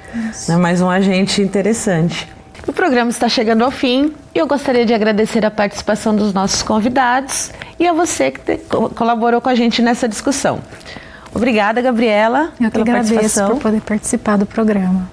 Né? 0.48 0.56
Mais 0.56 0.80
um 0.80 0.88
agente 0.88 1.42
interessante. 1.42 2.28
O 2.66 2.72
programa 2.72 3.10
está 3.10 3.28
chegando 3.28 3.62
ao 3.62 3.70
fim 3.70 4.14
e 4.34 4.38
eu 4.38 4.46
gostaria 4.46 4.86
de 4.86 4.94
agradecer 4.94 5.44
a 5.44 5.50
participação 5.50 6.16
dos 6.16 6.32
nossos 6.32 6.62
convidados 6.62 7.50
e 7.78 7.86
a 7.86 7.92
você 7.92 8.30
que 8.30 8.40
te, 8.40 8.56
colaborou 8.94 9.40
com 9.40 9.50
a 9.50 9.54
gente 9.54 9.82
nessa 9.82 10.08
discussão. 10.08 10.60
Obrigada, 11.34 11.82
Gabriela. 11.82 12.52
Eu 12.60 12.70
que 12.70 12.80
agradeço 12.80 13.44
por 13.46 13.58
poder 13.58 13.80
participar 13.82 14.38
do 14.38 14.46
programa. 14.46 15.10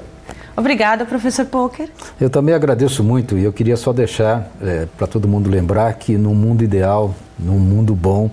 Obrigada, 0.55 1.05
professor 1.05 1.45
Poker. 1.45 1.89
Eu 2.19 2.29
também 2.29 2.53
agradeço 2.53 3.03
muito 3.03 3.37
e 3.37 3.43
eu 3.43 3.51
queria 3.51 3.75
só 3.75 3.91
deixar 3.91 4.49
é, 4.61 4.87
para 4.97 5.07
todo 5.07 5.27
mundo 5.27 5.49
lembrar 5.49 5.93
que 5.93 6.17
num 6.17 6.35
mundo 6.35 6.63
ideal, 6.63 7.13
num 7.39 7.57
mundo 7.57 7.95
bom, 7.95 8.29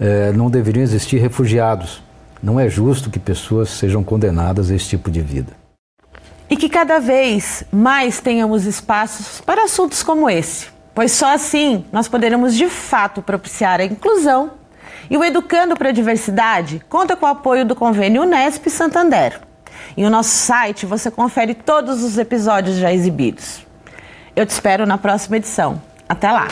é, 0.00 0.32
não 0.32 0.48
deveriam 0.48 0.82
existir 0.82 1.18
refugiados. 1.18 2.02
Não 2.42 2.60
é 2.60 2.68
justo 2.68 3.10
que 3.10 3.18
pessoas 3.18 3.70
sejam 3.70 4.04
condenadas 4.04 4.70
a 4.70 4.74
esse 4.74 4.86
tipo 4.86 5.10
de 5.10 5.20
vida. 5.20 5.63
E 6.54 6.56
que 6.56 6.68
cada 6.68 7.00
vez 7.00 7.64
mais 7.72 8.20
tenhamos 8.20 8.64
espaços 8.64 9.40
para 9.40 9.64
assuntos 9.64 10.04
como 10.04 10.30
esse, 10.30 10.68
pois 10.94 11.10
só 11.10 11.34
assim 11.34 11.84
nós 11.90 12.06
poderemos 12.06 12.54
de 12.54 12.68
fato 12.68 13.20
propiciar 13.20 13.80
a 13.80 13.84
inclusão. 13.84 14.52
E 15.10 15.18
o 15.18 15.24
Educando 15.24 15.74
para 15.74 15.88
a 15.88 15.92
Diversidade 15.92 16.80
conta 16.88 17.16
com 17.16 17.26
o 17.26 17.28
apoio 17.28 17.64
do 17.64 17.74
convênio 17.74 18.22
Unesp 18.22 18.68
Santander. 18.70 19.40
E 19.96 20.04
no 20.04 20.10
nosso 20.10 20.30
site 20.30 20.86
você 20.86 21.10
confere 21.10 21.54
todos 21.54 22.04
os 22.04 22.18
episódios 22.18 22.76
já 22.76 22.92
exibidos. 22.92 23.66
Eu 24.36 24.46
te 24.46 24.50
espero 24.50 24.86
na 24.86 24.96
próxima 24.96 25.38
edição. 25.38 25.82
Até 26.08 26.30
lá! 26.30 26.46